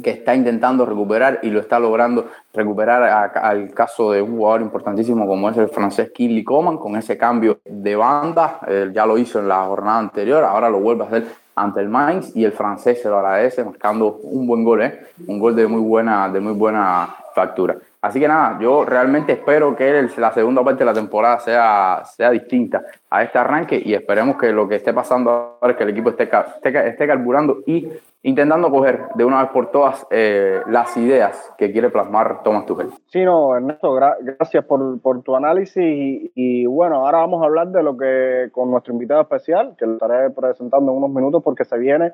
que 0.02 0.10
está 0.10 0.34
intentando 0.34 0.86
recuperar 0.86 1.40
y 1.42 1.50
lo 1.50 1.60
está 1.60 1.78
logrando 1.78 2.28
recuperar 2.54 3.02
al 3.34 3.70
caso 3.70 4.12
de 4.12 4.22
un 4.22 4.36
jugador 4.36 4.62
importantísimo 4.62 5.26
como 5.26 5.50
es 5.50 5.56
el 5.56 5.68
francés 5.68 6.10
Kinley 6.12 6.44
Coman 6.44 6.78
con 6.78 6.96
ese 6.96 7.18
cambio 7.18 7.58
de 7.64 7.96
banda, 7.96 8.60
ya 8.92 9.04
lo 9.04 9.18
hizo 9.18 9.40
en 9.40 9.48
la 9.48 9.64
jornada 9.64 9.98
anterior, 9.98 10.44
ahora 10.44 10.70
lo 10.70 10.80
vuelve 10.80 11.04
a 11.04 11.06
hacer 11.06 11.26
ante 11.60 11.80
el 11.80 11.88
Mainz 11.88 12.34
y 12.34 12.44
el 12.44 12.52
francés 12.52 13.02
se 13.02 13.08
lo 13.08 13.18
agradece 13.18 13.64
marcando 13.64 14.18
un 14.22 14.46
buen 14.46 14.64
gol, 14.64 14.82
¿eh? 14.82 15.00
un 15.26 15.38
gol 15.38 15.54
de 15.54 15.66
muy 15.66 15.80
buena, 15.80 16.28
de 16.28 16.40
muy 16.40 16.52
buena 16.52 17.16
factura. 17.34 17.76
Así 18.02 18.18
que 18.18 18.26
nada, 18.26 18.58
yo 18.58 18.84
realmente 18.84 19.32
espero 19.32 19.76
que 19.76 20.08
la 20.16 20.32
segunda 20.32 20.64
parte 20.64 20.80
de 20.80 20.84
la 20.86 20.94
temporada 20.94 21.38
sea, 21.40 22.02
sea 22.16 22.30
distinta 22.30 22.82
a 23.10 23.22
este 23.22 23.38
arranque 23.38 23.80
y 23.84 23.92
esperemos 23.92 24.38
que 24.38 24.52
lo 24.52 24.66
que 24.66 24.76
esté 24.76 24.94
pasando 24.94 25.58
ahora 25.60 25.72
es 25.72 25.76
que 25.76 25.84
el 25.84 25.90
equipo 25.90 26.10
esté, 26.10 26.24
esté, 26.24 26.88
esté 26.88 27.06
carburando 27.06 27.58
y 27.66 27.88
intentando 28.22 28.70
coger 28.70 29.08
de 29.14 29.24
una 29.24 29.42
vez 29.42 29.50
por 29.50 29.70
todas 29.70 30.06
eh, 30.10 30.60
las 30.66 30.96
ideas 30.96 31.52
que 31.56 31.72
quiere 31.72 31.90
plasmar 31.90 32.42
Thomas 32.42 32.66
Tuchel. 32.66 32.90
Sí, 33.06 33.24
no, 33.24 33.56
Ernesto, 33.56 33.92
gracias 33.92 34.64
por, 34.64 35.00
por, 35.00 35.22
tu 35.22 35.34
análisis 35.34 35.82
y, 35.82 36.32
y, 36.34 36.66
bueno, 36.66 37.06
ahora 37.06 37.18
vamos 37.18 37.42
a 37.42 37.46
hablar 37.46 37.68
de 37.68 37.82
lo 37.82 37.96
que 37.96 38.48
con 38.52 38.70
nuestro 38.70 38.92
invitado 38.92 39.22
especial, 39.22 39.74
que 39.78 39.86
lo 39.86 39.94
estaré 39.94 40.30
presentando 40.30 40.92
en 40.92 40.98
unos 40.98 41.10
minutos 41.10 41.42
porque 41.42 41.64
se 41.64 41.78
viene 41.78 42.12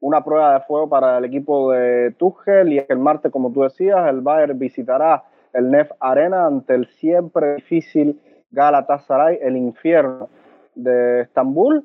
una 0.00 0.22
prueba 0.22 0.54
de 0.54 0.60
fuego 0.60 0.88
para 0.88 1.18
el 1.18 1.24
equipo 1.24 1.72
de 1.72 2.12
Tuchel 2.12 2.72
y 2.72 2.84
el 2.88 2.98
martes, 2.98 3.32
como 3.32 3.52
tú 3.52 3.62
decías, 3.62 4.08
el 4.08 4.20
Bayern 4.20 4.58
visitará 4.58 5.24
el 5.52 5.70
Nef 5.70 5.90
Arena 5.98 6.46
ante 6.46 6.74
el 6.74 6.86
siempre 6.86 7.56
difícil 7.56 8.20
Galatasaray, 8.50 9.38
el 9.42 9.56
infierno 9.56 10.28
de 10.74 11.22
Estambul. 11.22 11.84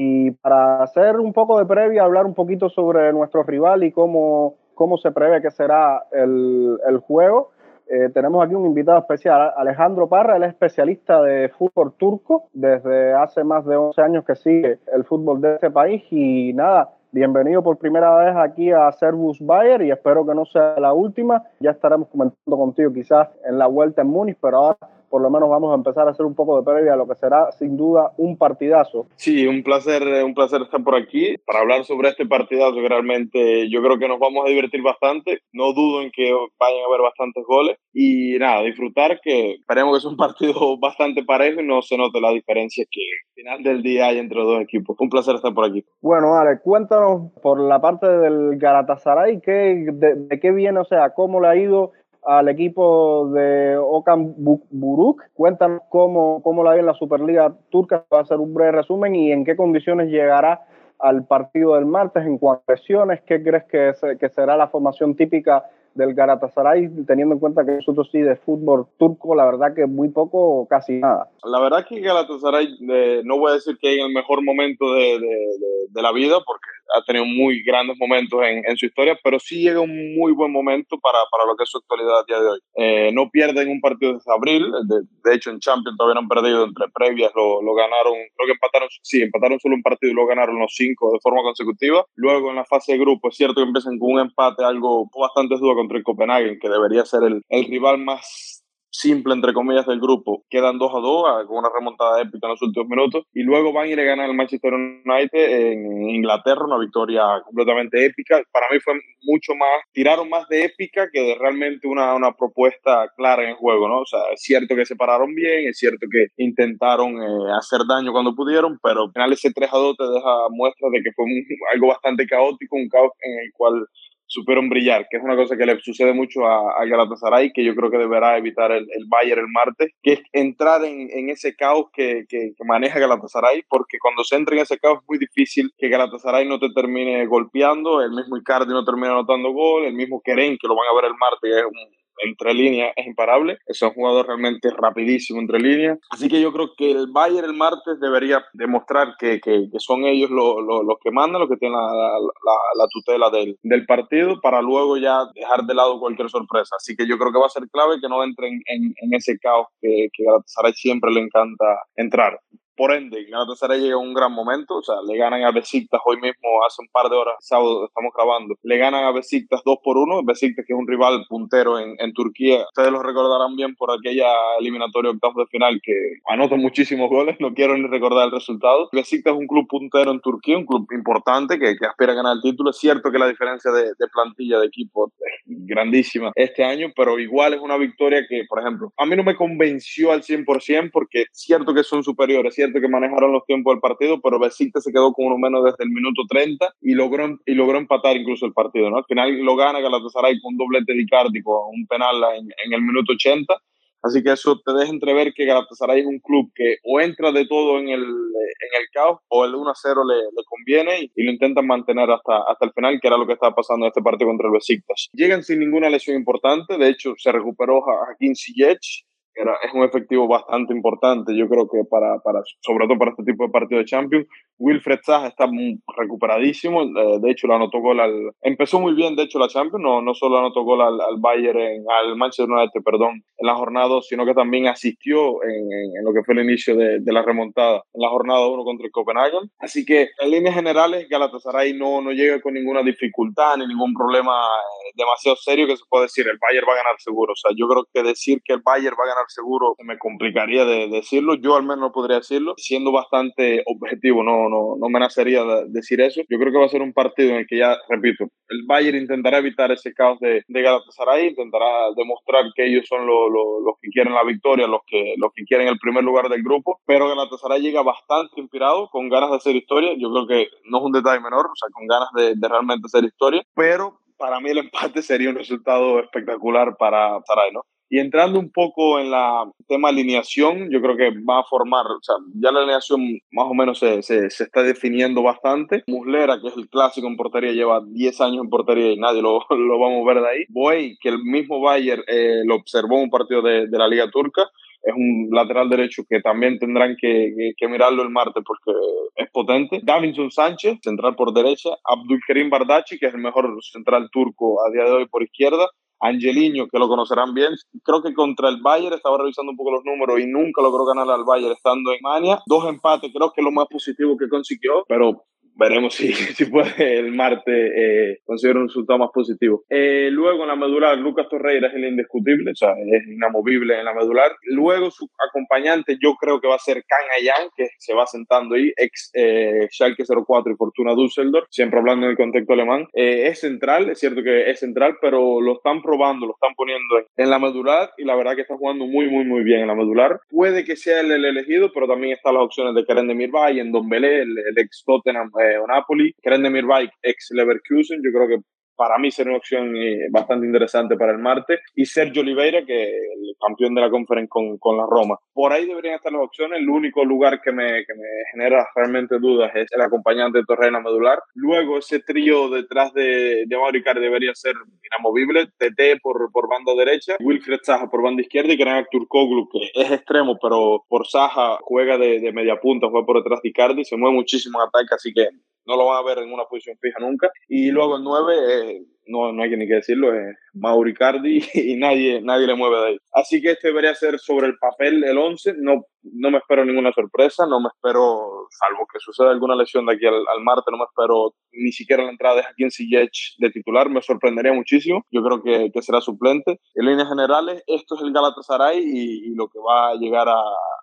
Y 0.00 0.30
para 0.30 0.80
hacer 0.82 1.18
un 1.18 1.32
poco 1.32 1.58
de 1.58 1.66
previa, 1.66 2.04
hablar 2.04 2.24
un 2.24 2.34
poquito 2.34 2.68
sobre 2.68 3.12
nuestro 3.12 3.42
rival 3.42 3.82
y 3.82 3.90
cómo, 3.90 4.54
cómo 4.74 4.96
se 4.96 5.10
prevé 5.10 5.42
que 5.42 5.50
será 5.50 6.06
el, 6.12 6.78
el 6.86 6.98
juego, 6.98 7.50
eh, 7.90 8.08
tenemos 8.14 8.44
aquí 8.44 8.54
un 8.54 8.66
invitado 8.66 8.98
especial, 8.98 9.52
Alejandro 9.56 10.08
Parra, 10.08 10.36
él 10.36 10.44
es 10.44 10.50
especialista 10.50 11.20
de 11.20 11.48
fútbol 11.48 11.94
turco, 11.96 12.44
desde 12.52 13.12
hace 13.12 13.42
más 13.42 13.66
de 13.66 13.76
11 13.76 14.00
años 14.00 14.24
que 14.24 14.36
sigue 14.36 14.78
el 14.92 15.04
fútbol 15.04 15.40
de 15.40 15.54
este 15.54 15.70
país 15.70 16.04
y 16.10 16.52
nada, 16.52 16.90
Bienvenido 17.10 17.62
por 17.62 17.78
primera 17.78 18.14
vez 18.16 18.36
aquí 18.36 18.70
a 18.70 18.92
Servus 18.92 19.40
Bayer 19.40 19.80
y 19.80 19.90
espero 19.90 20.26
que 20.26 20.34
no 20.34 20.44
sea 20.44 20.78
la 20.78 20.92
última. 20.92 21.42
Ya 21.58 21.70
estaremos 21.70 22.08
comentando 22.08 22.58
contigo 22.58 22.92
quizás 22.92 23.30
en 23.46 23.56
la 23.56 23.66
vuelta 23.66 24.02
en 24.02 24.08
Múnich, 24.08 24.36
pero 24.38 24.58
ahora 24.58 24.76
por 25.08 25.22
lo 25.22 25.30
menos 25.30 25.48
vamos 25.48 25.72
a 25.72 25.74
empezar 25.74 26.06
a 26.06 26.10
hacer 26.10 26.26
un 26.26 26.34
poco 26.34 26.58
de 26.58 26.64
previa 26.64 26.94
a 26.94 26.96
lo 26.96 27.06
que 27.06 27.14
será 27.14 27.50
sin 27.52 27.76
duda 27.76 28.12
un 28.16 28.36
partidazo. 28.36 29.06
Sí, 29.16 29.46
un 29.46 29.62
placer, 29.62 30.02
un 30.24 30.34
placer 30.34 30.62
estar 30.62 30.82
por 30.82 30.96
aquí 30.96 31.36
para 31.46 31.60
hablar 31.60 31.84
sobre 31.84 32.08
este 32.08 32.26
partidazo 32.26 32.74
que 32.74 32.88
realmente 32.88 33.68
yo 33.70 33.82
creo 33.82 33.98
que 33.98 34.08
nos 34.08 34.18
vamos 34.18 34.44
a 34.44 34.48
divertir 34.48 34.82
bastante. 34.82 35.40
No 35.52 35.72
dudo 35.72 36.02
en 36.02 36.10
que 36.10 36.32
vayan 36.58 36.82
a 36.82 36.86
haber 36.86 37.02
bastantes 37.02 37.44
goles 37.46 37.76
y 37.92 38.38
nada, 38.38 38.62
disfrutar 38.62 39.20
que 39.22 39.52
esperemos 39.52 39.94
que 39.94 39.98
es 39.98 40.04
un 40.04 40.16
partido 40.16 40.78
bastante 40.80 41.24
parejo 41.24 41.60
y 41.60 41.66
no 41.66 41.82
se 41.82 41.96
note 41.96 42.20
la 42.20 42.30
diferencia 42.30 42.84
que 42.90 43.00
al 43.00 43.34
final 43.34 43.62
del 43.62 43.82
día 43.82 44.06
hay 44.06 44.18
entre 44.18 44.38
los 44.38 44.46
dos 44.46 44.60
equipos. 44.62 44.96
Un 45.00 45.08
placer 45.08 45.34
estar 45.34 45.54
por 45.54 45.64
aquí. 45.64 45.84
Bueno, 46.00 46.34
Ale, 46.34 46.60
cuéntanos 46.60 47.32
por 47.42 47.60
la 47.60 47.80
parte 47.80 48.06
del 48.06 48.58
Galatasaray, 48.58 49.40
¿qué, 49.40 49.84
de, 49.92 50.14
de 50.16 50.40
qué 50.40 50.50
viene, 50.50 50.80
o 50.80 50.84
sea, 50.84 51.10
cómo 51.10 51.40
le 51.40 51.48
ha 51.48 51.56
ido 51.56 51.92
al 52.28 52.50
equipo 52.50 53.30
de 53.30 53.78
Okan 53.78 54.34
Buruk. 54.36 55.22
Cuéntanos 55.32 55.80
cómo, 55.88 56.42
cómo 56.42 56.62
la 56.62 56.72
ve 56.72 56.80
en 56.80 56.86
la 56.86 56.92
Superliga 56.92 57.54
Turca. 57.70 58.04
Va 58.12 58.18
a 58.18 58.20
hacer 58.20 58.36
un 58.36 58.52
breve 58.52 58.72
resumen 58.72 59.14
y 59.14 59.32
en 59.32 59.46
qué 59.46 59.56
condiciones 59.56 60.10
llegará 60.10 60.66
al 60.98 61.24
partido 61.24 61.74
del 61.76 61.86
martes 61.86 62.26
en 62.26 62.36
cuanto 62.36 62.64
a 62.68 62.72
lesiones. 62.72 63.22
¿Qué 63.22 63.42
crees 63.42 63.64
que, 63.64 63.92
que 64.20 64.28
será 64.28 64.58
la 64.58 64.68
formación 64.68 65.16
típica 65.16 65.64
del 65.94 66.14
Galatasaray, 66.14 66.88
teniendo 67.06 67.34
en 67.34 67.40
cuenta 67.40 67.64
que 67.64 67.72
nosotros 67.72 68.08
sí 68.10 68.20
de 68.20 68.36
fútbol 68.36 68.86
turco, 68.98 69.34
la 69.34 69.44
verdad 69.44 69.74
que 69.74 69.86
muy 69.86 70.08
poco 70.10 70.60
o 70.60 70.68
casi 70.68 70.98
nada. 70.98 71.28
La 71.44 71.60
verdad 71.60 71.86
que 71.88 72.00
Galatasaray, 72.00 72.78
eh, 72.90 73.22
no 73.24 73.38
voy 73.38 73.50
a 73.50 73.54
decir 73.54 73.76
que 73.80 73.94
en 73.94 74.06
el 74.06 74.12
mejor 74.12 74.44
momento 74.44 74.92
de, 74.94 75.18
de, 75.18 76.02
la 76.02 76.12
vida, 76.12 76.38
porque 76.46 76.68
ha 76.96 77.02
tenido 77.04 77.24
muy 77.24 77.62
grandes 77.64 77.96
momentos 77.98 78.40
en, 78.44 78.76
su 78.76 78.86
historia, 78.86 79.18
pero 79.22 79.38
sí 79.40 79.62
llega 79.62 79.80
un 79.80 80.14
muy 80.16 80.32
buen 80.32 80.52
momento 80.52 80.96
para, 81.00 81.18
para 81.30 81.44
lo 81.44 81.56
que 81.56 81.64
es 81.64 81.70
su 81.70 81.78
actualidad 81.78 82.20
a 82.20 82.24
día 82.26 82.40
de 82.40 82.48
hoy. 82.48 82.60
Eh, 82.76 83.10
no 83.12 83.28
pierden 83.30 83.68
un 83.68 83.80
partido 83.80 84.14
desde 84.14 84.32
abril, 84.32 84.70
de, 84.86 85.02
de, 85.24 85.36
hecho 85.36 85.50
en 85.50 85.58
Champions 85.58 85.96
todavía 85.96 86.14
no 86.14 86.20
han 86.20 86.28
perdido, 86.28 86.64
entre 86.64 86.86
previas 86.94 87.32
lo, 87.34 87.60
lo, 87.62 87.74
ganaron, 87.74 88.14
creo 88.14 88.46
que 88.46 88.52
empataron, 88.52 88.88
sí, 89.02 89.22
empataron 89.22 89.58
solo 89.58 89.74
un 89.74 89.82
partido 89.82 90.12
y 90.12 90.14
lo 90.14 90.26
ganaron 90.26 90.58
los 90.58 90.72
cinco 90.74 91.10
de 91.12 91.18
forma 91.20 91.42
consecutiva. 91.42 92.04
Luego 92.14 92.50
en 92.50 92.56
la 92.56 92.64
fase 92.64 92.92
de 92.92 92.98
grupo, 92.98 93.28
es 93.28 93.36
cierto 93.36 93.56
que 93.56 93.66
empiezan 93.66 93.98
con 93.98 94.12
un 94.12 94.20
empate, 94.20 94.64
algo 94.64 95.10
bastante 95.18 95.56
duro 95.56 95.76
contra 95.88 95.98
el 95.98 96.04
Copenhagen, 96.04 96.58
que 96.60 96.68
debería 96.68 97.04
ser 97.04 97.22
el, 97.24 97.42
el 97.48 97.64
rival 97.64 97.98
más 97.98 98.58
simple, 98.90 99.34
entre 99.34 99.52
comillas, 99.52 99.86
del 99.86 100.00
grupo. 100.00 100.44
Quedan 100.50 100.78
2 100.78 100.92
a 100.94 100.98
2 100.98 101.46
con 101.46 101.58
una 101.58 101.70
remontada 101.74 102.20
épica 102.20 102.46
en 102.46 102.50
los 102.50 102.62
últimos 102.62 102.88
minutos. 102.88 103.24
Y 103.32 103.42
luego 103.42 103.72
van 103.72 103.88
y 103.88 103.96
le 103.96 104.04
ganan 104.04 104.30
al 104.30 104.36
Manchester 104.36 104.72
United 104.74 105.72
en 105.72 106.10
Inglaterra, 106.10 106.64
una 106.64 106.78
victoria 106.78 107.22
completamente 107.44 108.04
épica. 108.04 108.42
Para 108.52 108.66
mí 108.70 108.80
fue 108.80 108.94
mucho 109.22 109.54
más, 109.54 109.82
tiraron 109.92 110.28
más 110.28 110.48
de 110.48 110.64
épica 110.64 111.08
que 111.12 111.20
de 111.20 111.34
realmente 111.36 111.86
una, 111.86 112.14
una 112.14 112.32
propuesta 112.32 113.08
clara 113.16 113.44
en 113.44 113.50
el 113.50 113.56
juego, 113.56 113.88
¿no? 113.88 114.00
O 114.00 114.06
sea, 114.06 114.20
es 114.32 114.42
cierto 114.42 114.74
que 114.74 114.84
se 114.84 114.96
pararon 114.96 115.34
bien, 115.34 115.68
es 115.68 115.78
cierto 115.78 116.06
que 116.10 116.26
intentaron 116.42 117.22
eh, 117.22 117.52
hacer 117.56 117.80
daño 117.88 118.12
cuando 118.12 118.34
pudieron, 118.34 118.78
pero 118.82 119.04
al 119.04 119.12
final 119.12 119.32
ese 119.32 119.52
3 119.52 119.70
a 119.72 119.76
2 119.76 119.96
te 119.96 120.04
deja 120.04 120.48
muestra 120.50 120.88
de 120.92 121.02
que 121.02 121.12
fue 121.14 121.24
un, 121.24 121.44
algo 121.74 121.88
bastante 121.88 122.26
caótico, 122.26 122.76
un 122.76 122.88
caos 122.88 123.12
en 123.20 123.32
el 123.44 123.52
cual 123.52 123.86
supieron 124.28 124.68
brillar, 124.68 125.06
que 125.10 125.16
es 125.16 125.22
una 125.22 125.36
cosa 125.36 125.56
que 125.56 125.66
le 125.66 125.80
sucede 125.80 126.12
mucho 126.12 126.46
a, 126.46 126.80
a 126.80 126.84
Galatasaray, 126.84 127.50
que 127.52 127.64
yo 127.64 127.74
creo 127.74 127.90
que 127.90 127.98
deberá 127.98 128.36
evitar 128.36 128.70
el, 128.70 128.86
el 128.90 129.06
Bayern 129.08 129.40
el 129.40 129.48
martes, 129.48 129.90
que 130.02 130.12
es 130.12 130.20
entrar 130.32 130.84
en, 130.84 131.08
en 131.10 131.30
ese 131.30 131.56
caos 131.56 131.86
que, 131.92 132.24
que, 132.28 132.52
que, 132.56 132.64
maneja 132.64 132.98
Galatasaray, 132.98 133.64
porque 133.68 133.98
cuando 134.00 134.22
se 134.24 134.36
entra 134.36 134.54
en 134.54 134.62
ese 134.62 134.78
caos 134.78 134.98
es 135.00 135.08
muy 135.08 135.18
difícil 135.18 135.70
que 135.78 135.88
Galatasaray 135.88 136.46
no 136.46 136.58
te 136.58 136.68
termine 136.74 137.26
golpeando, 137.26 138.02
el 138.02 138.10
mismo 138.10 138.36
Icardi 138.36 138.72
no 138.72 138.84
termine 138.84 139.08
anotando 139.08 139.50
gol, 139.50 139.84
el 139.84 139.94
mismo 139.94 140.20
Keren, 140.22 140.58
que 140.60 140.68
lo 140.68 140.76
van 140.76 140.88
a 140.92 140.94
ver 140.94 141.06
el 141.06 141.16
martes, 141.16 141.50
es 141.50 141.64
un 141.64 141.97
entre 142.24 142.54
líneas 142.54 142.92
es 142.96 143.06
imparable. 143.06 143.58
Es 143.66 143.82
un 143.82 143.90
jugador 143.90 144.26
realmente 144.26 144.70
rapidísimo 144.70 145.40
entre 145.40 145.58
líneas. 145.58 145.98
Así 146.10 146.28
que 146.28 146.40
yo 146.40 146.52
creo 146.52 146.70
que 146.76 146.90
el 146.90 147.08
Bayern 147.08 147.48
el 147.48 147.54
martes 147.54 148.00
debería 148.00 148.44
demostrar 148.52 149.14
que, 149.18 149.40
que, 149.40 149.68
son 149.78 150.04
ellos 150.04 150.30
los 150.30 150.56
lo, 150.64 150.82
lo 150.82 150.98
que 151.02 151.10
mandan, 151.10 151.40
los 151.40 151.50
que 151.50 151.56
tienen 151.56 151.76
la, 151.76 152.18
la, 152.18 152.56
la 152.76 152.86
tutela 152.90 153.30
del, 153.30 153.58
del, 153.62 153.86
partido, 153.86 154.40
para 154.40 154.60
luego 154.60 154.96
ya 154.96 155.24
dejar 155.34 155.64
de 155.64 155.74
lado 155.74 156.00
cualquier 156.00 156.28
sorpresa. 156.28 156.76
Así 156.76 156.96
que 156.96 157.06
yo 157.06 157.18
creo 157.18 157.32
que 157.32 157.38
va 157.38 157.46
a 157.46 157.50
ser 157.50 157.68
clave 157.70 158.00
que 158.00 158.08
no 158.08 158.22
entren 158.22 158.60
en, 158.66 158.94
ese 159.12 159.38
caos 159.38 159.68
que, 159.80 160.08
que 160.12 160.24
Galatasaray 160.24 160.72
siempre 160.74 161.10
le 161.10 161.20
encanta 161.20 161.64
entrar. 161.96 162.38
Por 162.78 162.92
ende, 162.92 163.24
Galatasaray 163.24 163.80
llega 163.80 163.96
a 163.96 163.98
un 163.98 164.14
gran 164.14 164.32
momento, 164.32 164.76
o 164.76 164.82
sea, 164.84 165.02
le 165.04 165.18
ganan 165.18 165.42
a 165.42 165.50
Besiktas 165.50 166.00
hoy 166.04 166.16
mismo, 166.20 166.64
hace 166.64 166.80
un 166.80 166.86
par 166.92 167.10
de 167.10 167.16
horas, 167.16 167.34
sábado 167.40 167.86
estamos 167.86 168.12
grabando, 168.14 168.54
le 168.62 168.78
ganan 168.78 169.02
a 169.02 169.10
Besiktas 169.10 169.62
2 169.64 169.78
por 169.82 169.98
1, 169.98 170.22
Besiktas 170.24 170.64
que 170.64 170.74
es 170.74 170.78
un 170.78 170.86
rival 170.86 171.26
puntero 171.28 171.80
en, 171.80 171.96
en 171.98 172.12
Turquía, 172.12 172.62
ustedes 172.68 172.92
lo 172.92 173.02
recordarán 173.02 173.56
bien 173.56 173.74
por 173.74 173.90
aquella 173.90 174.28
eliminatoria 174.60 175.10
octavos 175.10 175.38
de 175.38 175.46
final 175.46 175.80
que 175.82 175.92
anota 176.28 176.54
muchísimos 176.54 177.10
goles, 177.10 177.34
no 177.40 177.52
quiero 177.52 177.76
ni 177.76 177.88
recordar 177.88 178.26
el 178.26 178.32
resultado. 178.32 178.88
Besiktas 178.92 179.32
es 179.32 179.40
un 179.40 179.48
club 179.48 179.66
puntero 179.68 180.12
en 180.12 180.20
Turquía, 180.20 180.56
un 180.56 180.64
club 180.64 180.86
importante 180.92 181.58
que, 181.58 181.76
que 181.76 181.86
aspira 181.86 182.12
a 182.12 182.14
ganar 182.14 182.36
el 182.36 182.42
título, 182.42 182.70
es 182.70 182.78
cierto 182.78 183.10
que 183.10 183.18
la 183.18 183.26
diferencia 183.26 183.72
de, 183.72 183.86
de 183.86 184.06
plantilla 184.12 184.60
de 184.60 184.66
equipo 184.66 185.10
es 185.18 185.42
grandísima 185.46 186.30
este 186.36 186.62
año, 186.62 186.92
pero 186.94 187.18
igual 187.18 187.54
es 187.54 187.60
una 187.60 187.76
victoria 187.76 188.24
que, 188.28 188.44
por 188.48 188.60
ejemplo, 188.60 188.92
a 188.96 189.04
mí 189.04 189.16
no 189.16 189.24
me 189.24 189.34
convenció 189.34 190.12
al 190.12 190.22
100% 190.22 190.90
porque 190.92 191.22
es 191.22 191.28
cierto 191.32 191.74
que 191.74 191.82
son 191.82 192.04
superiores, 192.04 192.54
cierto 192.70 192.80
que 192.80 192.88
manejaron 192.88 193.32
los 193.32 193.44
tiempos 193.46 193.74
del 193.74 193.80
partido, 193.80 194.20
pero 194.20 194.38
Besiktas 194.38 194.84
se 194.84 194.92
quedó 194.92 195.12
con 195.12 195.26
uno 195.26 195.38
menos 195.38 195.64
desde 195.64 195.84
el 195.84 195.90
minuto 195.90 196.22
30 196.28 196.74
y 196.80 196.94
logró, 196.94 197.38
y 197.44 197.54
logró 197.54 197.78
empatar 197.78 198.16
incluso 198.16 198.46
el 198.46 198.52
partido, 198.52 198.90
¿no? 198.90 198.98
Al 198.98 199.04
final 199.04 199.32
lo 199.38 199.56
gana 199.56 199.80
Galatasaray 199.80 200.40
con 200.40 200.54
un 200.54 200.58
doblete 200.58 200.92
de 200.92 201.02
Icardi, 201.02 201.42
con 201.42 201.56
un 201.72 201.86
penal 201.86 202.16
en, 202.36 202.48
en 202.64 202.72
el 202.72 202.82
minuto 202.82 203.12
80, 203.12 203.54
Así 204.02 204.22
que 204.22 204.30
eso 204.30 204.60
te 204.64 204.72
deja 204.74 204.92
entrever 204.92 205.32
que 205.34 205.44
Galatasaray 205.44 206.00
es 206.00 206.06
un 206.06 206.20
club 206.20 206.52
que 206.54 206.76
o 206.84 207.00
entra 207.00 207.32
de 207.32 207.46
todo 207.46 207.80
en 207.80 207.88
el, 207.88 208.02
en 208.02 208.72
el 208.80 208.88
caos 208.92 209.18
o 209.28 209.44
el 209.44 209.54
1-0 209.54 209.74
le, 210.06 210.14
le, 210.14 210.44
conviene 210.46 211.00
y, 211.02 211.12
y, 211.16 211.24
lo 211.24 211.32
intentan 211.32 211.66
mantener 211.66 212.08
hasta, 212.10 212.42
hasta 212.48 212.66
el 212.66 212.72
final, 212.72 213.00
que 213.00 213.08
era 213.08 213.16
lo 213.16 213.26
que 213.26 213.32
estaba 213.32 213.54
pasando 213.54 213.86
en 213.86 213.88
este 213.88 214.02
partido 214.02 214.28
contra 214.28 214.46
el 214.46 214.52
Besiktas. 214.52 215.08
Llegan 215.12 215.42
sin 215.42 215.58
ninguna 215.58 215.90
lesión 215.90 216.16
importante, 216.16 216.78
de 216.78 216.88
hecho 216.88 217.14
se 217.16 217.32
recuperó 217.32 217.82
Hakim 218.08 218.34
Ziyech, 218.36 219.04
era, 219.38 219.56
es 219.62 219.72
un 219.72 219.84
efectivo 219.84 220.26
bastante 220.26 220.74
importante, 220.74 221.36
yo 221.36 221.48
creo 221.48 221.68
que 221.68 221.84
para, 221.88 222.18
para, 222.18 222.42
sobre 222.60 222.86
todo 222.86 222.98
para 222.98 223.12
este 223.12 223.24
tipo 223.24 223.44
de 223.44 223.50
partido 223.50 223.78
de 223.78 223.86
Champions. 223.86 224.26
Wilfred 224.58 225.00
Zaha 225.04 225.28
está 225.28 225.48
recuperadísimo, 225.96 226.82
eh, 226.82 227.18
de 227.20 227.30
hecho 227.30 227.46
lo 227.46 227.54
anotó 227.54 227.80
gol 227.80 228.00
al... 228.00 228.32
Empezó 228.42 228.80
muy 228.80 228.94
bien, 228.94 229.16
de 229.16 229.24
hecho, 229.24 229.38
la 229.38 229.48
Champions, 229.48 229.82
no, 229.82 230.02
no 230.02 230.14
solo 230.14 230.38
anotó 230.38 230.62
gol 230.62 230.80
al, 230.82 231.00
al 231.00 231.16
Bayern, 231.18 231.58
en, 231.58 231.84
al 231.88 232.16
Manchester 232.16 232.50
United, 232.50 232.80
perdón, 232.84 233.22
en 233.36 233.46
la 233.46 233.54
jornada 233.54 233.88
2, 233.88 234.06
sino 234.06 234.24
que 234.24 234.34
también 234.34 234.66
asistió 234.66 235.42
en, 235.42 235.50
en, 235.50 235.96
en, 235.98 236.04
lo 236.04 236.12
que 236.12 236.22
fue 236.24 236.34
el 236.34 236.44
inicio 236.44 236.76
de, 236.76 237.00
de 237.00 237.12
la 237.12 237.22
remontada, 237.22 237.82
en 237.92 238.02
la 238.02 238.08
jornada 238.08 238.46
1 238.46 238.64
contra 238.64 238.86
el 238.86 238.92
Copenhagen. 238.92 239.50
Así 239.58 239.84
que 239.84 240.08
en 240.20 240.30
líneas 240.30 240.54
generales, 240.54 241.08
Galatasaray 241.08 241.74
no, 241.74 242.00
no 242.00 242.12
llega 242.12 242.40
con 242.40 242.54
ninguna 242.54 242.82
dificultad 242.82 243.56
ni 243.56 243.66
ningún 243.66 243.94
problema 243.94 244.32
eh, 244.32 244.92
demasiado 244.94 245.36
serio 245.36 245.66
que 245.66 245.76
se 245.76 245.84
puede 245.88 246.04
decir, 246.04 246.26
el 246.28 246.38
Bayern 246.40 246.66
va 246.68 246.74
a 246.74 246.82
ganar 246.82 246.94
seguro. 246.98 247.32
O 247.32 247.36
sea, 247.36 247.50
yo 247.56 247.68
creo 247.68 247.86
que 247.92 248.02
decir 248.02 248.40
que 248.44 248.54
el 248.54 248.62
Bayern 248.64 248.96
va 248.98 249.04
a 249.04 249.14
ganar 249.14 249.24
seguro 249.28 249.74
me 249.84 249.98
complicaría 249.98 250.64
de 250.64 250.88
decirlo, 250.88 251.34
yo 251.34 251.56
al 251.56 251.62
menos 251.62 251.78
no 251.78 251.92
podría 251.92 252.18
decirlo, 252.18 252.54
siendo 252.56 252.92
bastante 252.92 253.62
objetivo, 253.66 254.22
no, 254.22 254.47
no, 254.48 254.76
no 254.78 254.88
me 254.88 255.00
nacería 255.00 255.44
de 255.44 255.64
decir 255.68 256.00
eso. 256.00 256.22
Yo 256.28 256.38
creo 256.38 256.52
que 256.52 256.58
va 256.58 256.66
a 256.66 256.70
ser 256.70 256.82
un 256.82 256.92
partido 256.92 257.30
en 257.30 257.36
el 257.36 257.46
que 257.46 257.58
ya, 257.58 257.76
repito, 257.88 258.24
el 258.48 258.64
Bayern 258.66 258.98
intentará 258.98 259.38
evitar 259.38 259.70
ese 259.72 259.92
caos 259.94 260.18
de, 260.20 260.42
de 260.46 260.62
Galatasaray, 260.62 261.28
intentará 261.28 261.92
demostrar 261.96 262.44
que 262.54 262.66
ellos 262.66 262.86
son 262.88 263.06
los 263.06 263.30
lo, 263.30 263.60
lo 263.60 263.78
que 263.80 263.88
quieren 263.90 264.14
la 264.14 264.24
victoria, 264.24 264.66
los 264.66 264.80
que, 264.86 265.14
los 265.16 265.32
que 265.34 265.44
quieren 265.44 265.68
el 265.68 265.78
primer 265.78 266.04
lugar 266.04 266.28
del 266.28 266.42
grupo, 266.42 266.80
pero 266.86 267.08
Galatasaray 267.08 267.60
llega 267.60 267.82
bastante 267.82 268.40
inspirado, 268.40 268.88
con 268.90 269.08
ganas 269.08 269.30
de 269.30 269.36
hacer 269.36 269.56
historia, 269.56 269.92
yo 269.98 270.10
creo 270.10 270.26
que 270.26 270.48
no 270.64 270.78
es 270.78 270.84
un 270.84 270.92
detalle 270.92 271.20
menor, 271.20 271.46
o 271.46 271.56
sea, 271.56 271.68
con 271.72 271.86
ganas 271.86 272.08
de, 272.14 272.34
de 272.36 272.48
realmente 272.48 272.86
hacer 272.86 273.04
historia, 273.04 273.42
pero 273.54 273.98
para 274.16 274.40
mí 274.40 274.50
el 274.50 274.58
empate 274.58 275.02
sería 275.02 275.30
un 275.30 275.36
resultado 275.36 276.00
espectacular 276.00 276.76
para 276.76 277.20
Saray, 277.24 277.52
¿no? 277.52 277.62
Y 277.90 277.98
entrando 277.98 278.38
un 278.38 278.50
poco 278.50 278.98
en 278.98 279.10
la 279.10 279.50
tema 279.66 279.88
alineación, 279.88 280.68
yo 280.70 280.80
creo 280.82 280.96
que 280.96 281.10
va 281.28 281.40
a 281.40 281.44
formar, 281.44 281.86
o 281.86 282.02
sea, 282.02 282.16
ya 282.34 282.52
la 282.52 282.60
alineación 282.60 283.00
más 283.32 283.46
o 283.48 283.54
menos 283.54 283.78
se, 283.78 284.02
se, 284.02 284.28
se, 284.30 284.44
está 284.44 284.62
definiendo 284.62 285.22
bastante. 285.22 285.84
Muslera, 285.86 286.38
que 286.40 286.48
es 286.48 286.56
el 286.56 286.68
clásico 286.68 287.06
en 287.06 287.16
portería, 287.16 287.52
lleva 287.52 287.80
10 287.86 288.20
años 288.20 288.44
en 288.44 288.50
portería 288.50 288.92
y 288.92 288.98
nadie 288.98 289.22
lo, 289.22 289.40
lo 289.50 289.80
va 289.80 289.86
a 289.86 289.90
mover 289.90 290.20
de 290.20 290.28
ahí. 290.28 290.44
Boy, 290.48 290.98
que 291.00 291.08
el 291.08 291.22
mismo 291.22 291.60
Bayern 291.60 292.02
eh, 292.06 292.42
lo 292.44 292.56
observó 292.56 292.96
en 292.96 293.04
un 293.04 293.10
partido 293.10 293.42
de, 293.42 293.68
de 293.68 293.78
la 293.78 293.88
Liga 293.88 294.10
Turca, 294.10 294.50
es 294.82 294.94
un 294.94 295.28
lateral 295.32 295.68
derecho 295.68 296.04
que 296.08 296.20
también 296.20 296.58
tendrán 296.58 296.96
que, 297.00 297.32
que, 297.36 297.52
que, 297.56 297.68
mirarlo 297.68 298.02
el 298.02 298.10
martes 298.10 298.42
porque 298.46 298.70
es 299.16 299.30
potente. 299.30 299.80
Davinson 299.82 300.30
Sánchez, 300.30 300.78
central 300.82 301.16
por 301.16 301.32
derecha. 301.32 301.70
Abdul 301.84 302.20
Karim 302.26 302.48
Bardachi, 302.48 302.98
que 302.98 303.06
es 303.06 303.14
el 303.14 303.20
mejor 303.20 303.52
central 303.62 304.08
turco 304.12 304.64
a 304.64 304.70
día 304.70 304.84
de 304.84 304.92
hoy 304.92 305.06
por 305.06 305.22
izquierda. 305.22 305.68
Angeliño, 306.00 306.68
que 306.68 306.78
lo 306.78 306.88
conocerán 306.88 307.34
bien. 307.34 307.54
Creo 307.82 308.02
que 308.02 308.14
contra 308.14 308.48
el 308.48 308.60
Bayern 308.62 308.94
estaba 308.94 309.18
revisando 309.18 309.50
un 309.50 309.56
poco 309.56 309.72
los 309.72 309.84
números 309.84 310.20
y 310.20 310.26
nunca 310.26 310.62
logró 310.62 310.84
ganar 310.84 311.08
al 311.10 311.24
Bayern 311.24 311.52
estando 311.52 311.92
en 311.92 311.98
Mania. 312.02 312.40
Dos 312.46 312.68
empates, 312.68 313.12
creo 313.12 313.32
que 313.32 313.40
es 313.40 313.44
lo 313.44 313.52
más 313.52 313.66
positivo 313.70 314.16
que 314.16 314.28
consiguió, 314.28 314.84
pero 314.88 315.24
veremos 315.58 315.94
si, 315.94 316.12
si 316.36 316.46
puede 316.46 316.98
el 316.98 317.12
martes 317.12 317.72
eh, 317.76 318.18
conseguir 318.24 318.56
un 318.56 318.68
resultado 318.68 318.98
más 318.98 319.10
positivo. 319.12 319.64
Eh, 319.68 320.08
luego 320.10 320.42
en 320.42 320.48
la 320.48 320.56
medular, 320.56 320.96
Lucas 320.96 321.26
Torreira 321.28 321.68
es 321.68 321.74
el 321.74 321.84
indiscutible, 321.84 322.52
o 322.52 322.54
sea, 322.54 322.70
es 322.70 323.06
inamovible 323.08 323.78
en 323.78 323.84
la 323.84 323.94
medular. 323.94 324.32
Luego 324.44 324.90
su 324.90 325.08
acompañante 325.28 325.98
yo 326.00 326.14
creo 326.14 326.40
que 326.40 326.48
va 326.48 326.54
a 326.54 326.60
ser 326.60 326.84
Kan 326.86 327.06
Ayan, 327.18 327.48
que 327.56 327.68
se 327.78 327.94
va 327.94 328.06
sentando 328.06 328.54
ahí, 328.54 328.72
ex 328.76 329.10
eh, 329.14 329.68
Schalke 329.70 330.04
04 330.04 330.52
y 330.52 330.56
Fortuna 330.56 330.94
Düsseldorf, 330.94 331.46
siempre 331.50 331.80
hablando 331.80 332.06
en 332.06 332.10
el 332.12 332.16
contexto 332.16 332.52
alemán. 332.52 332.86
Eh, 332.94 333.26
es 333.26 333.40
central, 333.40 333.90
es 333.90 333.98
cierto 333.98 334.22
que 334.22 334.50
es 334.50 334.60
central, 334.60 334.96
pero 335.00 335.40
lo 335.40 335.54
están 335.54 335.82
probando, 335.82 336.26
lo 336.26 336.34
están 336.34 336.54
poniendo 336.54 336.98
en, 337.16 337.28
la 337.28 337.38
medular 337.38 337.90
y 337.98 338.04
la 338.04 338.16
verdad 338.16 338.36
que 338.36 338.42
está 338.42 338.56
jugando 338.56 338.86
muy, 338.86 339.08
muy, 339.08 339.24
muy 339.24 339.42
bien 339.42 339.60
en 339.60 339.66
la 339.66 339.74
medular. 339.74 340.20
Puede 340.30 340.64
que 340.64 340.76
sea 340.76 341.00
el, 341.00 341.10
el 341.10 341.24
elegido, 341.24 341.70
pero 341.74 341.88
también 341.88 342.12
están 342.12 342.34
las 342.34 342.44
opciones 342.44 342.74
de 342.74 342.84
Karen 342.86 343.08
de 343.08 343.14
Mirbay, 343.14 343.60
en 343.60 343.72
Don 343.72 343.88
Belé, 343.88 344.22
el, 344.22 344.38
el 344.38 344.58
ex 344.58 344.84
Tottenham 344.86 345.30
eh, 345.40 345.47
o 345.56 345.66
Napoli, 345.66 346.14
Kerem 346.20 346.42
Demirbay, 346.42 346.88
ex 347.02 347.28
Leverkusen, 347.30 348.00
yo 348.02 348.10
creo 348.12 348.28
que 348.28 348.44
para 348.78 348.96
mí 348.96 349.10
sería 349.10 349.32
una 349.32 349.38
opción 349.38 349.76
eh, 349.76 350.06
bastante 350.08 350.46
interesante 350.46 350.96
para 350.96 351.10
el 351.10 351.18
martes. 351.18 351.58
Y 351.74 351.84
Sergio 351.84 352.22
Oliveira, 352.22 352.64
que 352.64 352.84
es 352.84 352.90
el 352.90 353.34
campeón 353.44 353.74
de 353.74 353.80
la 353.80 353.90
conferencia 353.90 354.28
con, 354.30 354.56
con, 354.58 354.76
la 354.76 354.86
Roma. 354.88 355.18
Por 355.34 355.52
ahí 355.52 355.66
deberían 355.66 355.96
estar 355.96 356.12
las 356.12 356.22
opciones. 356.22 356.60
El 356.60 356.68
único 356.70 357.04
lugar 357.04 357.40
que 357.42 357.50
me, 357.50 357.84
que 357.84 357.94
me 357.94 358.06
genera 358.32 358.68
realmente 358.76 359.18
dudas 359.18 359.50
es 359.56 359.66
el 359.72 359.82
acompañante 359.82 360.38
de 360.38 360.70
Medular. 360.78 361.18
Luego, 361.34 361.78
ese 361.78 361.98
trío 362.00 362.48
detrás 362.50 362.92
de, 362.94 363.44
de 363.46 363.56
Mauro 363.56 364.00
debería 364.00 364.32
ser 364.34 364.54
inamovible. 364.86 365.48
TT 365.58 366.00
por, 366.00 366.30
por 366.30 366.48
banda 366.48 366.72
derecha, 366.74 367.16
Wilfred 367.20 367.60
Saja 367.62 367.90
por 367.90 368.02
banda 368.02 368.22
izquierda 368.22 368.52
y 368.52 368.56
Gran 368.56 368.86
Turkoglu, 368.90 369.48
que 369.48 369.70
es 369.74 369.90
extremo, 369.90 370.38
pero 370.40 370.84
por 370.88 371.06
Saja 371.08 371.58
juega 371.62 371.98
de, 371.98 372.20
de 372.20 372.32
media 372.32 372.60
punta, 372.60 372.88
juega 372.88 373.06
por 373.06 373.22
detrás 373.22 373.40
de 373.42 373.48
Icardi, 373.48 373.84
se 373.84 373.96
mueve 373.96 374.14
muchísimo 374.14 374.60
en 374.60 374.68
ataque, 374.68 374.94
así 374.94 375.12
que 375.12 375.28
no 375.68 375.76
lo 375.76 375.84
van 375.84 375.98
a 375.98 376.02
ver 376.02 376.18
en 376.18 376.32
una 376.32 376.44
posición 376.44 376.76
fija 376.80 376.98
nunca. 376.98 377.30
Y 377.46 377.70
luego 377.70 377.96
el 377.96 378.02
9, 378.02 378.34
eh, 378.70 378.82
no, 379.08 379.32
no 379.32 379.42
hay 379.42 379.56
ni 379.56 379.66
que 379.66 379.74
decirlo, 379.74 380.14
es 380.14 380.36
Mauricardi 380.54 381.42
y 381.54 381.76
nadie, 381.76 382.20
nadie 382.22 382.46
le 382.46 382.54
mueve 382.54 382.76
de 382.78 382.86
ahí. 382.86 382.98
Así 383.12 383.40
que 383.40 383.52
este 383.52 383.68
debería 383.68 383.94
ser 383.94 384.18
sobre 384.18 384.46
el 384.46 384.56
papel 384.58 385.04
el 385.04 385.18
11. 385.18 385.54
No, 385.58 385.86
no 386.02 386.30
me 386.30 386.38
espero 386.38 386.64
ninguna 386.64 386.92
sorpresa, 386.92 387.46
no 387.46 387.60
me 387.60 387.68
espero, 387.68 388.46
salvo 388.50 388.86
que 388.92 389.00
suceda 389.00 389.30
alguna 389.30 389.56
lesión 389.56 389.86
de 389.86 389.94
aquí 389.94 390.06
al, 390.06 390.42
martes, 390.42 390.66
no 390.70 390.78
me 390.78 390.84
espero 390.84 391.34
ni 391.52 391.72
siquiera 391.72 392.04
la 392.04 392.10
entrada 392.10 392.36
de 392.36 392.42
Joaquín 392.44 392.70
Ziyech 392.70 393.36
de 393.38 393.50
titular, 393.50 393.90
me 393.90 394.02
sorprendería 394.02 394.52
muchísimo. 394.52 395.04
Yo 395.10 395.22
creo 395.22 395.42
que, 395.42 395.70
que 395.72 395.82
será 395.82 396.00
suplente. 396.00 396.60
En 396.74 396.86
líneas 396.86 397.08
generales, 397.08 397.62
esto 397.66 397.96
es 397.96 398.02
el 398.02 398.12
Galatasaray 398.12 398.78
y, 398.78 399.30
y 399.30 399.34
lo 399.34 399.48
que 399.48 399.58
va 399.58 399.90
a 399.90 399.94
llegar 399.94 400.28
a, 400.28 400.40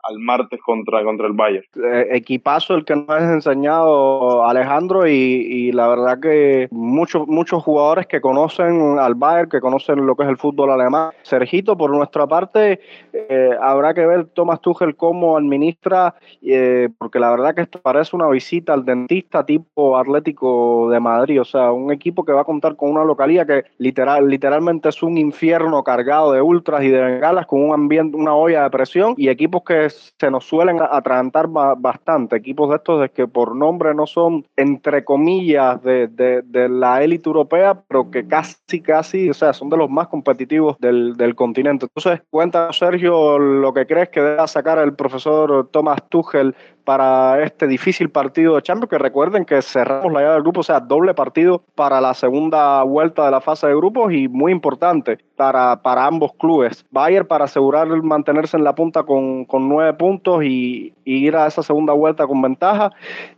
al 0.08 0.20
martes 0.20 0.60
contra, 0.64 1.04
contra 1.04 1.28
el 1.28 1.34
Bayern. 1.34 1.66
Eh, 1.76 2.08
equipazo 2.12 2.76
el 2.76 2.86
que 2.86 2.96
nos 2.96 3.10
has 3.10 3.32
enseñado, 3.32 4.46
Alejandro, 4.46 5.08
y, 5.08 5.14
y 5.14 5.72
la 5.72 5.88
verdad 5.88 6.20
que 6.20 6.68
muchos, 6.72 7.28
muchos 7.28 7.64
jugadores 7.64 8.08
que 8.08 8.15
conocen 8.22 8.98
al 9.00 9.16
Bayern, 9.16 9.50
que 9.50 9.62
conocen 9.62 10.06
lo 10.06 10.16
que 10.16 10.24
es 10.24 10.30
el 10.30 10.38
fútbol 10.38 10.72
alemán. 10.72 11.12
Sergito, 11.24 11.78
por 11.78 11.92
nuestra 11.92 12.28
parte, 12.28 12.80
eh, 13.14 13.50
habrá 13.62 13.94
que 13.94 14.06
ver 14.06 14.26
Thomas 14.26 14.62
Tuchel 14.62 14.96
cómo 14.96 15.38
administra, 15.38 16.16
eh, 16.42 16.90
porque 16.98 17.20
la 17.20 17.32
verdad 17.32 17.56
que 17.56 17.62
esto 17.62 17.80
parece 17.82 18.16
una 18.16 18.28
visita 18.30 18.74
al 18.74 18.86
dentista 18.86 19.46
tipo 19.46 19.98
Atlético 19.98 20.90
de 20.90 21.00
Madrid, 21.00 21.42
o 21.42 21.46
sea, 21.46 21.72
un 21.72 21.92
equipo 21.92 22.24
que 22.24 22.32
va 22.32 22.42
a 22.42 22.46
contar 22.46 22.76
con 22.76 22.90
una 22.92 23.04
localidad 23.04 23.48
que 23.48 23.66
literal, 23.78 24.28
literalmente 24.28 24.90
es 24.90 25.02
un 25.04 25.18
infierno 25.18 25.84
cargado 25.84 26.32
de 26.32 26.42
ultras 26.42 26.84
y 26.84 26.90
de 26.90 27.02
bengalas, 27.02 27.46
con 27.46 27.64
un 27.64 27.74
ambiente, 27.74 28.18
una 28.18 28.36
olla 28.36 28.64
de 28.64 28.70
presión, 28.70 29.14
y 29.18 29.30
equipos 29.30 29.64
que 29.64 29.90
se 29.90 30.32
nos 30.32 30.46
suelen 30.46 30.80
atragantar 30.82 31.48
bastante, 31.48 32.36
equipos 32.36 32.70
de 32.70 32.76
estos 32.78 33.02
de 33.02 33.10
que 33.10 33.28
por 33.28 33.56
nombre 33.56 33.94
no 33.94 34.06
son, 34.06 34.46
entre 34.56 35.04
comillas, 35.04 35.82
de, 35.84 36.08
de, 36.08 36.42
de 36.42 36.70
la 36.70 37.04
élite 37.04 37.30
europea, 37.30 37.80
pero 37.88 38.05
que 38.12 38.28
casi, 38.28 38.82
casi, 38.82 39.30
o 39.30 39.34
sea, 39.34 39.54
son 39.54 39.70
de 39.70 39.78
los 39.78 39.90
más 39.90 40.08
competitivos 40.08 40.78
del, 40.80 41.16
del 41.16 41.36
continente. 41.36 41.86
Entonces, 41.86 42.26
cuenta, 42.30 42.72
Sergio, 42.74 43.40
lo 43.40 43.74
que 43.74 43.86
crees 43.86 44.10
que 44.10 44.22
deba 44.22 44.48
sacar 44.48 44.80
el 44.80 44.96
profesor 44.96 45.70
Thomas 45.72 46.00
Tuchel 46.10 46.56
para 46.86 47.44
este 47.44 47.68
difícil 47.68 48.10
partido 48.10 48.56
de 48.56 48.62
Champions, 48.62 48.90
que 48.90 48.98
recuerden 49.00 49.44
que 49.44 49.62
cerramos 49.62 50.14
la 50.14 50.22
llave 50.22 50.34
del 50.36 50.44
grupo, 50.44 50.60
o 50.60 50.64
sea, 50.64 50.80
doble 50.80 51.16
partido 51.16 51.64
para 51.74 52.00
la 52.00 52.14
segunda 52.14 52.84
vuelta 52.84 53.26
de 53.26 53.32
la 53.32 53.42
fase 53.42 53.68
de 53.68 53.76
grupos 53.76 54.14
y 54.14 54.28
muy 54.28 54.52
importante 54.52 55.18
para, 55.36 55.82
para 55.82 56.06
ambos 56.06 56.34
clubes. 56.34 56.86
Bayern 56.92 57.28
para 57.28 57.46
asegurar 57.46 57.88
mantenerse 58.04 58.56
en 58.56 58.64
la 58.64 58.76
punta 58.76 59.04
con, 59.04 59.46
con 59.46 59.68
nueve 59.68 59.94
puntos 59.94 60.44
y, 60.44 60.94
ir 61.08 61.36
a 61.36 61.46
esa 61.46 61.62
segunda 61.62 61.94
vuelta 61.94 62.26
con 62.26 62.42
ventaja. 62.42 62.92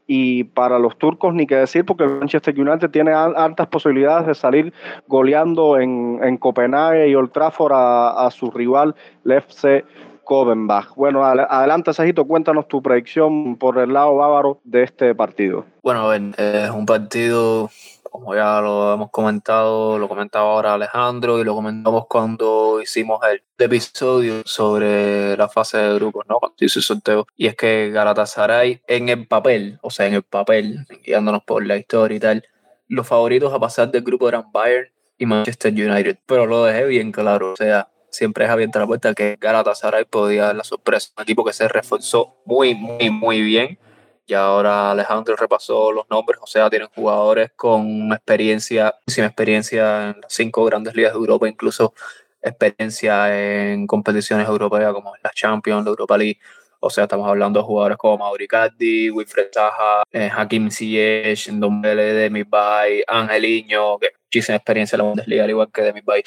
Y 0.08 0.46
para 0.46 0.80
los 0.80 0.98
turcos, 0.98 1.34
ni 1.34 1.48
que 1.48 1.56
decir, 1.56 1.86
porque 1.86 2.06
el 2.06 2.12
Manchester 2.12 2.58
United 2.58 2.90
tiene 2.92 3.12
altas 3.12 3.68
posibilidades 3.68 4.28
de 4.28 4.36
salir 4.36 4.74
goleando 5.08 5.78
en, 5.80 6.20
en 6.22 6.38
Copenhague 6.38 7.10
y 7.10 7.16
Old 7.16 7.32
Trafford 7.32 7.74
a, 7.74 8.26
a 8.26 8.32
su 8.32 8.52
rival, 8.52 8.96
el 9.26 9.32
FC 9.34 9.84
Kovenbach. 10.28 10.94
Bueno, 10.96 11.24
adelante, 11.24 11.94
Sajito, 11.94 12.28
cuéntanos 12.28 12.68
tu 12.68 12.82
predicción 12.82 13.56
por 13.56 13.78
el 13.78 13.94
lado 13.94 14.14
bávaro 14.18 14.60
de 14.66 14.84
este 14.84 15.16
partido. 15.16 15.64
Bueno, 15.82 16.14
es 16.14 16.70
un 16.70 16.86
partido, 16.86 17.70
como 18.04 18.36
ya 18.36 18.60
lo 18.60 18.94
hemos 18.94 19.10
comentado, 19.10 19.98
lo 19.98 20.10
comentaba 20.10 20.52
ahora 20.52 20.74
Alejandro 20.74 21.40
y 21.40 21.46
lo 21.46 21.56
comentamos 21.56 22.08
cuando 22.10 22.82
hicimos 22.82 23.22
el 23.32 23.42
episodio 23.58 24.42
sobre 24.44 25.38
la 25.38 25.48
fase 25.48 25.78
de 25.78 25.96
grupos, 25.96 26.26
¿no? 26.28 26.40
Cuando 26.40 26.58
hice 26.60 26.80
el 26.80 26.84
sorteo. 26.84 27.26
Y 27.38 27.48
es 27.48 27.56
que 27.56 27.90
Galatasaray 27.92 28.82
en 28.86 29.08
el 29.08 29.28
papel, 29.28 29.80
o 29.82 29.90
sea, 29.90 30.08
en 30.08 30.16
el 30.16 30.24
papel, 30.24 30.86
guiándonos 31.06 31.44
por 31.44 31.66
la 31.66 31.78
historia 31.78 32.18
y 32.18 32.20
tal, 32.20 32.44
los 32.90 33.08
favoritos 33.08 33.54
a 33.54 33.60
pasar 33.60 33.92
del 33.92 34.04
grupo 34.04 34.28
eran 34.28 34.52
Bayern 34.52 34.90
y 35.18 35.26
Manchester 35.26 35.72
United, 35.72 36.18
pero 36.26 36.46
lo 36.46 36.66
dejé 36.66 36.84
bien 36.84 37.14
claro, 37.14 37.54
o 37.54 37.56
sea, 37.56 37.88
siempre 38.18 38.46
es 38.46 38.52
abierta 38.52 38.80
la 38.80 38.88
puerta 38.88 39.14
que 39.14 39.38
Galatasaray 39.40 40.06
podía 40.06 40.46
dar 40.46 40.56
la 40.56 40.64
sorpresa. 40.64 41.12
Un 41.18 41.24
equipo 41.24 41.46
que 41.46 41.54
se 41.54 41.68
reforzó 41.68 42.36
muy, 42.46 42.74
muy, 42.74 43.12
muy 43.12 43.42
bien. 43.42 43.78
Y 44.26 44.34
ahora 44.34 44.92
Alejandro 44.92 45.36
repasó 45.36 45.92
los 45.92 46.10
nombres, 46.10 46.40
o 46.42 46.48
sea, 46.48 46.70
tienen 46.70 46.90
jugadores 46.94 47.52
con 47.56 48.12
experiencia, 48.12 48.96
sin 49.06 49.24
experiencia 49.24 50.10
en 50.10 50.22
las 50.22 50.34
cinco 50.34 50.66
grandes 50.66 50.96
ligas 50.96 51.14
de 51.14 51.20
Europa, 51.20 51.48
incluso 51.48 51.94
experiencia 52.42 53.72
en 53.72 53.88
competiciones 53.88 54.48
europeas 54.48 54.92
como 54.94 55.14
la 55.24 55.32
Champions, 55.34 55.86
la 55.86 55.92
Europa 55.92 56.18
League. 56.18 56.40
O 56.80 56.90
sea, 56.90 57.06
estamos 57.06 57.28
hablando 57.28 57.60
de 57.60 57.66
jugadores 57.66 57.98
como 57.98 58.18
Mauricardi, 58.18 59.10
Wilfred 59.12 59.50
Taja, 59.52 60.04
eh, 60.12 60.30
Hakim 60.36 60.70
Ziyech, 60.70 61.50
Ndombele, 61.52 62.14
Demi 62.14 62.44
Bay, 62.44 63.04
Angeliño, 63.08 63.98
que 63.98 64.10
muchísima 64.26 64.58
experiencia 64.58 64.96
en 64.96 65.00
la 65.00 65.04
Bundesliga, 65.06 65.44
al 65.44 65.50
igual 65.50 65.72
que 65.72 65.82
Demi 65.84 66.02
Bay. 66.02 66.24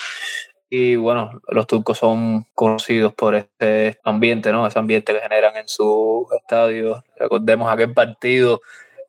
Y 0.72 0.94
bueno, 0.94 1.40
los 1.48 1.66
turcos 1.66 1.98
son 1.98 2.46
conocidos 2.54 3.12
por 3.12 3.34
este 3.34 3.98
ambiente, 4.04 4.52
¿no? 4.52 4.64
Ese 4.68 4.78
ambiente 4.78 5.12
que 5.12 5.20
generan 5.20 5.56
en 5.56 5.66
su 5.66 6.28
estadio. 6.40 7.02
Recordemos 7.18 7.72
aquel 7.72 7.92
partido 7.92 8.60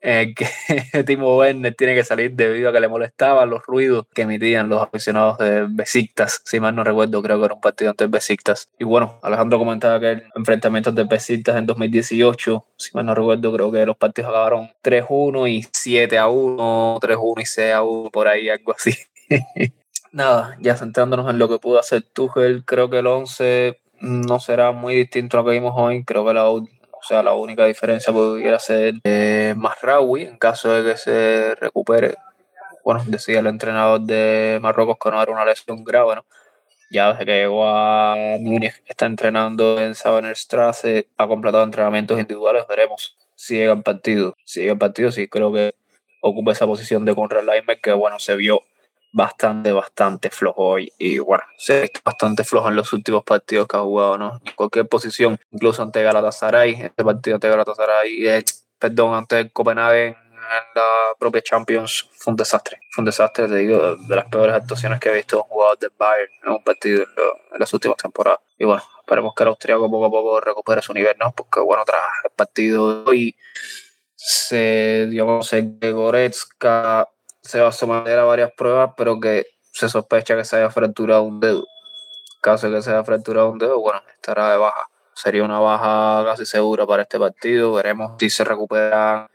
en 0.02 0.18
el 0.18 0.36
que 0.36 0.48
Timo 1.06 1.38
Werner 1.38 1.76
tiene 1.76 1.94
que 1.94 2.04
salir 2.04 2.32
debido 2.34 2.70
a 2.70 2.74
que 2.74 2.80
le 2.80 2.88
molestaban 2.88 3.48
los 3.50 3.64
ruidos 3.64 4.08
que 4.12 4.24
emitían 4.24 4.70
los 4.70 4.82
aficionados 4.82 5.38
de 5.38 5.68
Besiktas. 5.70 6.42
Si 6.46 6.60
mal 6.60 6.76
no 6.76 6.84
recuerdo, 6.84 7.22
creo 7.22 7.38
que 7.38 7.46
era 7.46 7.54
un 7.54 7.62
partido 7.62 7.92
ante 7.92 8.08
Besiktas. 8.08 8.68
Y 8.80 8.84
bueno, 8.84 9.20
Alejandro 9.22 9.60
comentaba 9.60 10.00
que 10.00 10.12
el 10.14 10.24
enfrentamiento 10.36 10.92
de 10.92 11.04
Besiktas 11.04 11.58
en 11.58 11.68
2018, 11.68 12.66
si 12.76 12.90
mal 12.96 13.06
no 13.06 13.14
recuerdo, 13.14 13.54
creo 13.54 13.72
que 13.72 13.86
los 13.86 13.98
partidos 13.98 14.32
acabaron 14.32 14.72
3-1 14.84 15.48
y 15.48 15.62
7-1, 15.62 17.00
3-1 17.00 17.42
y 17.42 17.46
6-1, 17.46 18.12
por 18.12 18.28
ahí, 18.28 18.50
algo 18.50 18.74
así. 18.76 18.96
nada, 20.12 20.58
ya 20.60 20.76
centrándonos 20.76 21.30
en 21.30 21.40
lo 21.40 21.50
que 21.50 21.60
pudo 21.60 21.80
hacer 21.80 22.04
Tuchel, 22.04 22.66
creo 22.66 22.90
que 22.90 23.00
el 23.00 23.08
11 23.08 23.80
no 24.02 24.40
será 24.40 24.72
muy 24.72 24.96
distinto 24.96 25.38
a 25.38 25.42
lo 25.42 25.48
que 25.48 25.54
vimos 25.54 25.74
hoy. 25.76 26.04
Creo 26.04 26.26
que 26.26 26.34
la, 26.34 26.50
o 26.50 26.68
sea, 27.04 27.24
la 27.24 27.34
única 27.34 27.66
diferencia 27.66 28.12
pudiera 28.14 28.60
ser 28.60 28.96
eh, 29.04 29.54
Masraoui 29.58 30.24
en 30.24 30.38
caso 30.38 30.72
de 30.72 30.92
que 30.92 30.98
se 30.98 31.56
recupere. 31.56 32.16
Bueno, 32.84 33.04
decía 33.08 33.40
el 33.40 33.48
entrenador 33.48 34.02
de 34.02 34.60
Marruecos 34.62 34.98
que 35.02 35.12
no 35.12 35.22
era 35.22 35.32
una 35.32 35.46
lesión 35.46 35.84
grave, 35.84 36.16
¿no? 36.16 36.26
Ya 36.90 37.14
desde 37.14 37.26
que 37.26 37.32
llegó 37.32 37.66
a 37.68 38.16
Múnich, 38.40 38.84
está 38.86 39.06
entrenando 39.06 39.80
en 39.80 39.96
Strasse, 39.96 41.08
ha 41.16 41.28
completado 41.28 41.64
entrenamientos 41.64 42.20
individuales, 42.20 42.66
veremos 42.68 43.18
si 43.36 43.56
llega 43.56 43.74
el 43.74 43.82
partido. 43.82 44.36
Si 44.46 44.60
llega 44.60 44.74
el 44.74 44.80
partido, 44.80 45.12
sí 45.12 45.28
creo 45.28 45.54
que 45.54 45.74
ocupa 46.22 46.52
esa 46.52 46.68
posición 46.68 47.06
de 47.06 47.16
Conrad 47.16 47.46
Leimer, 47.46 47.80
que 47.80 47.94
bueno, 47.94 48.20
se 48.20 48.36
vio 48.36 48.62
bastante, 49.12 49.72
bastante 49.72 50.30
flojo 50.30 50.64
hoy. 50.64 50.94
Y 50.98 51.20
bueno, 51.20 51.44
se 51.58 51.78
ha 51.78 51.82
visto 51.82 52.00
bastante 52.04 52.44
flojo 52.44 52.70
en 52.70 52.76
los 52.76 52.92
últimos 52.94 53.24
partidos 53.24 53.68
que 53.68 53.78
ha 53.78 53.82
jugado, 53.82 54.18
¿no? 54.18 54.42
En 54.44 54.54
cualquier 54.56 54.88
posición, 54.88 55.40
incluso 55.52 55.84
ante 55.84 56.02
Galatasaray, 56.04 56.82
este 56.82 57.04
partido 57.04 57.36
ante 57.36 57.50
Galatasaray, 57.50 58.28
eh, 58.28 58.44
perdón, 58.80 59.16
ante 59.16 59.50
Copenhague 59.52 60.08
en 60.08 60.66
la 60.76 61.16
propia 61.20 61.42
Champions, 61.42 62.10
fue 62.14 62.32
un 62.32 62.38
desastre. 62.38 62.80
Fue 62.92 63.02
un 63.02 63.06
desastre, 63.06 63.48
te 63.48 63.56
digo, 63.56 63.96
de 63.96 64.16
las 64.16 64.26
peores 64.26 64.56
actuaciones 64.56 65.00
que 65.00 65.10
he 65.10 65.14
visto 65.14 65.38
un 65.38 65.44
jugador 65.44 65.80
del 65.80 65.92
Bayern 65.98 66.32
en 66.44 66.52
un 66.52 66.64
partido 66.64 67.04
en, 67.04 67.60
las 67.60 67.74
últimas 67.74 67.98
temporadas. 67.98 68.40
Y 68.58 68.66
bueno, 68.66 68.84
esperemos 69.00 69.34
que 69.36 69.44
el 69.44 69.50
austriaco 69.50 69.90
poco 69.90 70.06
a 70.06 70.10
poco 70.10 70.42
recupere 70.42 70.82
su 70.82 70.94
nivel, 70.94 71.16
¿no? 71.20 71.32
Porque 71.32 71.60
bueno, 71.60 71.84
tras 71.86 72.02
el 72.24 72.32
partido 72.32 73.04
de 73.04 73.10
hoy 73.10 73.36
se 74.16 75.08
dio 75.10 75.40
a 75.40 75.42
que 75.80 75.92
Goretzka 75.92 77.08
se 77.52 77.60
va 77.60 77.68
a 77.68 77.72
someter 77.74 78.18
a 78.18 78.24
varias 78.24 78.52
pruebas, 78.54 78.92
pero 78.96 79.20
que 79.20 79.46
se 79.74 79.90
sospecha 79.90 80.38
que 80.38 80.46
se 80.46 80.56
haya 80.56 80.70
fracturado 80.70 81.24
un 81.24 81.42
dedo. 81.42 81.68
Caso 82.42 82.70
de 82.70 82.78
que 82.78 82.82
se 82.82 82.92
haya 82.92 83.04
fracturado 83.04 83.52
un 83.52 83.60
dedo, 83.60 83.80
bueno, 83.80 84.02
estará 84.16 84.52
de 84.52 84.58
baja. 84.58 84.88
Sería 85.14 85.44
una 85.44 85.60
baja 85.60 86.24
casi 86.26 86.46
segura 86.46 86.88
para 86.88 87.04
este 87.04 87.20
partido. 87.20 87.74
Veremos 87.74 88.14
si 88.18 88.30
se 88.30 88.46
recupera 88.46 89.30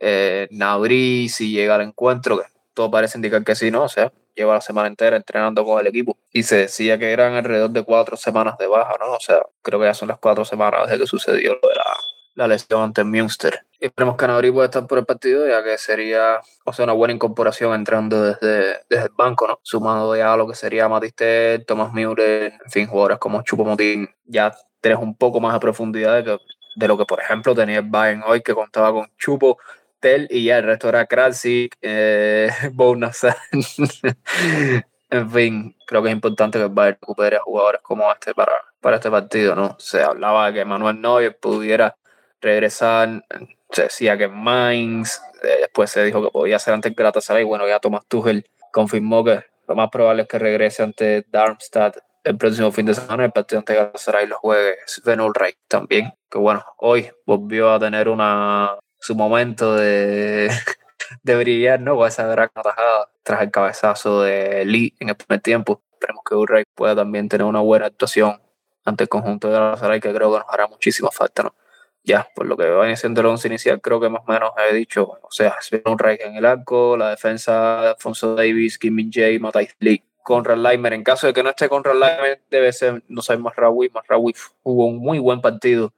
eh, 0.00 0.48
Nabri, 0.50 1.28
si 1.28 1.52
llega 1.52 1.76
al 1.76 1.82
encuentro, 1.82 2.38
que 2.38 2.46
todo 2.74 2.90
parece 2.90 3.18
indicar 3.18 3.44
que 3.44 3.54
sí, 3.54 3.70
¿no? 3.70 3.84
O 3.84 3.88
sea, 3.88 4.12
lleva 4.34 4.54
la 4.54 4.60
semana 4.60 4.88
entera 4.88 5.16
entrenando 5.16 5.64
con 5.64 5.80
el 5.80 5.86
equipo. 5.86 6.18
Y 6.32 6.42
se 6.42 6.56
decía 6.56 6.98
que 6.98 7.12
eran 7.12 7.34
alrededor 7.34 7.70
de 7.70 7.84
cuatro 7.84 8.16
semanas 8.16 8.58
de 8.58 8.66
baja, 8.66 8.96
¿no? 8.98 9.12
O 9.12 9.20
sea, 9.20 9.38
creo 9.62 9.78
que 9.78 9.86
ya 9.86 9.94
son 9.94 10.08
las 10.08 10.18
cuatro 10.18 10.44
semanas 10.44 10.88
desde 10.88 10.98
que 10.98 11.06
sucedió 11.06 11.54
lo 11.62 11.68
de 11.68 11.76
la, 11.76 11.96
la 12.34 12.48
lesión 12.48 12.82
ante 12.82 13.04
Münster. 13.04 13.64
Esperemos 13.86 14.16
que 14.16 14.26
Nabri 14.26 14.50
pueda 14.50 14.66
estar 14.66 14.86
por 14.86 14.98
el 14.98 15.06
partido, 15.06 15.48
ya 15.48 15.64
que 15.64 15.78
sería 15.78 16.40
o 16.64 16.72
sea, 16.72 16.84
una 16.84 16.92
buena 16.92 17.14
incorporación 17.14 17.74
entrando 17.74 18.22
desde, 18.22 18.80
desde 18.88 19.04
el 19.04 19.12
banco, 19.16 19.48
¿no? 19.48 19.58
Sumado 19.62 20.14
ya 20.16 20.32
a 20.32 20.36
lo 20.36 20.46
que 20.46 20.54
sería 20.54 20.88
Matiste, 20.88 21.60
Thomas 21.66 21.92
Müller, 21.92 22.54
en 22.64 22.70
fin, 22.70 22.86
jugadores 22.86 23.18
como 23.18 23.42
Chupomotín, 23.42 24.08
ya 24.24 24.54
tenés 24.80 24.98
un 24.98 25.16
poco 25.16 25.40
más 25.40 25.54
de 25.54 25.60
profundidad 25.60 26.16
de, 26.16 26.24
que, 26.24 26.38
de 26.76 26.88
lo 26.88 26.98
que, 26.98 27.06
por 27.06 27.20
ejemplo, 27.20 27.54
tenía 27.54 27.78
el 27.78 27.88
Bayern 27.88 28.22
hoy, 28.26 28.42
que 28.42 28.54
contaba 28.54 28.92
con 28.92 29.10
Chupo, 29.18 29.58
Tel 29.98 30.28
y 30.30 30.44
ya 30.44 30.58
el 30.58 30.64
resto 30.64 30.88
era 30.88 31.06
Krasik, 31.06 31.76
eh, 31.82 32.50
en 35.10 35.30
fin, 35.30 35.76
creo 35.86 36.02
que 36.02 36.08
es 36.08 36.14
importante 36.14 36.58
que 36.58 36.64
el 36.64 36.70
Bayern 36.70 36.98
recupere 37.00 37.36
a 37.36 37.40
jugadores 37.40 37.80
como 37.82 38.10
este 38.12 38.34
para, 38.34 38.52
para 38.80 38.96
este 38.96 39.10
partido, 39.10 39.54
¿no? 39.54 39.76
Se 39.78 40.02
hablaba 40.02 40.46
de 40.46 40.54
que 40.54 40.64
Manuel 40.64 41.00
Neuer 41.00 41.38
pudiera 41.38 41.96
regresar, 42.40 43.24
se 43.70 43.82
decía 43.82 44.16
que 44.18 44.28
Mainz, 44.28 45.20
eh, 45.42 45.58
después 45.60 45.90
se 45.90 46.04
dijo 46.04 46.22
que 46.22 46.30
podía 46.30 46.58
ser 46.58 46.74
ante 46.74 46.90
Galatasaray, 46.90 47.44
bueno, 47.44 47.66
ya 47.66 47.80
Thomas 47.80 48.04
Tuchel 48.08 48.46
confirmó 48.72 49.24
que 49.24 49.44
lo 49.68 49.74
más 49.74 49.90
probable 49.90 50.22
es 50.22 50.28
que 50.28 50.38
regrese 50.38 50.82
ante 50.82 51.24
Darmstadt 51.30 51.98
el 52.24 52.36
próximo 52.36 52.70
fin 52.70 52.86
de 52.86 52.94
semana, 52.94 53.24
el 53.24 53.32
partido 53.32 53.60
ante 53.60 53.74
Galatasaray 53.74 54.26
lo 54.26 54.38
juegue 54.38 54.76
Sven 54.86 55.20
Ulreich 55.20 55.56
también, 55.68 56.12
que 56.30 56.38
bueno, 56.38 56.64
hoy 56.78 57.10
volvió 57.24 57.72
a 57.72 57.78
tener 57.78 58.08
una 58.08 58.76
su 58.98 59.14
momento 59.14 59.74
de, 59.76 60.50
de 61.22 61.36
brillar, 61.36 61.80
¿no? 61.80 61.96
Con 61.96 62.08
esa 62.08 62.26
gran 62.26 62.50
atajada 62.54 63.08
tras 63.22 63.42
el 63.42 63.50
cabezazo 63.50 64.22
de 64.22 64.64
Lee 64.66 64.94
en 65.00 65.08
el 65.08 65.16
primer 65.16 65.40
tiempo. 65.40 65.82
Esperemos 65.92 66.22
que 66.28 66.34
Ulreich 66.34 66.66
pueda 66.74 66.94
también 66.96 67.28
tener 67.28 67.46
una 67.46 67.60
buena 67.60 67.86
actuación 67.86 68.40
ante 68.84 69.04
el 69.04 69.08
conjunto 69.08 69.48
de 69.48 69.54
Galatasaray, 69.54 70.00
que 70.00 70.12
creo 70.12 70.32
que 70.32 70.38
nos 70.38 70.48
hará 70.48 70.66
muchísima 70.66 71.10
falta, 71.10 71.42
¿no? 71.44 71.54
Ya, 72.02 72.28
por 72.34 72.46
lo 72.46 72.56
que 72.56 72.68
va 72.68 72.94
siendo 72.96 73.20
el 73.20 73.26
once 73.26 73.48
inicial, 73.48 73.80
creo 73.80 74.00
que 74.00 74.08
más 74.08 74.22
o 74.26 74.32
menos 74.32 74.52
he 74.58 74.74
dicho, 74.74 75.18
o 75.22 75.30
sea, 75.30 75.56
un 75.84 75.98
Reich 75.98 76.20
en 76.22 76.36
el 76.36 76.46
arco, 76.46 76.96
la 76.96 77.10
defensa 77.10 77.82
de 77.82 77.88
Alfonso 77.88 78.34
Davis, 78.34 78.78
Kim 78.78 78.94
Min 78.94 79.10
Jae, 79.12 79.40
Lee, 79.80 80.02
Conrad 80.22 80.58
Leimer. 80.58 80.92
En 80.92 81.04
caso 81.04 81.26
de 81.26 81.32
que 81.32 81.42
no 81.42 81.50
esté 81.50 81.68
Conrad 81.68 81.94
Leimer, 81.94 82.40
debe 82.50 82.72
ser, 82.72 83.02
no 83.08 83.22
sé, 83.22 83.36
más 83.36 83.54
Rawi. 83.54 83.90
Más 83.90 84.06
Rawi 84.06 84.34
jugó 84.62 84.86
un 84.86 84.98
muy 84.98 85.18
buen 85.18 85.40
partido 85.40 85.92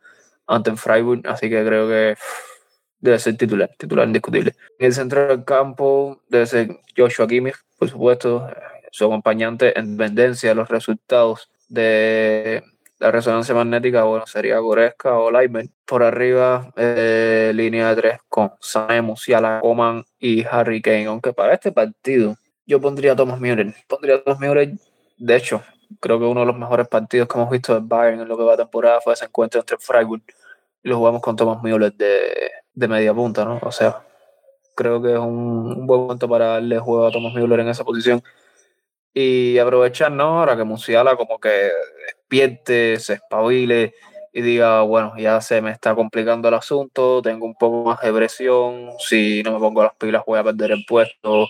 ante 0.47 0.75
Freiburg, 0.77 1.27
así 1.27 1.49
que 1.49 1.65
creo 1.65 1.89
que 1.89 2.17
debe 3.01 3.19
ser 3.19 3.37
titular, 3.37 3.71
titular 3.79 4.07
indiscutible. 4.07 4.55
En 4.79 4.87
el 4.87 4.93
centro 4.93 5.27
del 5.27 5.45
campo 5.45 6.21
debe 6.29 6.47
ser 6.47 6.81
Joshua 6.97 7.27
Kimmich, 7.27 7.57
por 7.79 7.89
supuesto, 7.89 8.49
su 8.91 9.05
acompañante 9.05 9.79
en 9.79 9.97
dependencia 9.97 10.51
de 10.51 10.55
los 10.55 10.69
resultados 10.69 11.51
de 11.69 12.63
la 13.03 13.11
resonancia 13.11 13.53
magnética, 13.53 14.05
bueno, 14.05 14.27
sería 14.29 14.59
Goreska 14.59 15.19
o 15.19 15.29
Lightman. 15.33 15.69
Por 15.85 16.05
arriba, 16.05 16.73
eh, 16.77 17.51
línea 17.53 17.89
de 17.89 17.97
tres 17.97 18.21
con 18.29 18.53
Sané, 18.61 19.03
Musiala, 19.03 19.59
Coman 19.61 20.05
y 20.21 20.45
Harry 20.45 20.81
Kane. 20.81 21.07
Aunque 21.07 21.33
para 21.33 21.55
este 21.55 21.73
partido 21.73 22.37
yo 22.65 22.81
pondría 22.81 23.17
Thomas 23.17 23.41
Müller. 23.41 23.75
Pondría 23.89 24.15
a 24.17 24.23
Thomas 24.23 24.39
Müller, 24.39 24.75
de 25.19 25.37
hecho, 25.37 25.65
creo 25.99 26.21
que 26.21 26.27
uno 26.27 26.41
de 26.41 26.47
los 26.47 26.57
mejores 26.57 26.87
partidos 26.87 27.27
que 27.27 27.37
hemos 27.37 27.51
visto 27.51 27.75
del 27.75 27.83
Bayern 27.83 28.21
en 28.21 28.29
lo 28.29 28.39
que 28.39 28.45
va 28.45 28.55
a 28.55 28.57
temporada 28.57 29.01
fue 29.01 29.15
ese 29.15 29.25
encuentro 29.25 29.59
entre 29.61 29.79
Freiburg 29.79 30.23
lo 30.85 30.97
jugamos 30.97 31.23
con 31.23 31.37
Thomas 31.37 31.63
Müller 31.63 31.93
de, 31.93 32.51
de 32.75 32.89
media 32.89 33.15
punta, 33.15 33.45
¿no? 33.45 33.59
O 33.63 33.73
sea, 33.73 34.05
creo 34.75 35.03
que 35.03 35.13
es 35.13 35.19
un, 35.19 35.77
un, 35.77 35.87
buen 35.87 36.03
momento 36.03 36.29
para 36.29 36.47
darle 36.47 36.79
juego 36.79 37.07
a 37.07 37.11
Thomas 37.11 37.35
Müller 37.35 37.61
en 37.61 37.69
esa 37.69 37.85
posición 37.85 38.23
y 39.15 39.59
aprovechar, 39.59 40.13
¿no? 40.13 40.41
Ahora 40.41 40.57
que 40.57 40.65
Musiala 40.65 41.17
como 41.17 41.39
que 41.39 41.71
despierte, 42.07 42.99
se 42.99 43.15
espabile 43.15 43.95
y 44.33 44.41
diga, 44.41 44.83
bueno, 44.83 45.15
ya 45.19 45.41
se 45.41 45.61
me 45.61 45.71
está 45.71 45.95
complicando 45.95 46.49
el 46.49 46.55
asunto, 46.55 47.21
tengo 47.21 47.45
un 47.45 47.55
poco 47.55 47.85
más 47.85 48.01
de 48.01 48.13
presión, 48.13 48.91
si 48.99 49.43
no 49.43 49.53
me 49.53 49.59
pongo 49.59 49.83
las 49.83 49.95
pilas 49.97 50.23
voy 50.27 50.39
a 50.39 50.45
perder 50.45 50.73
el 50.73 50.85
puesto, 50.87 51.49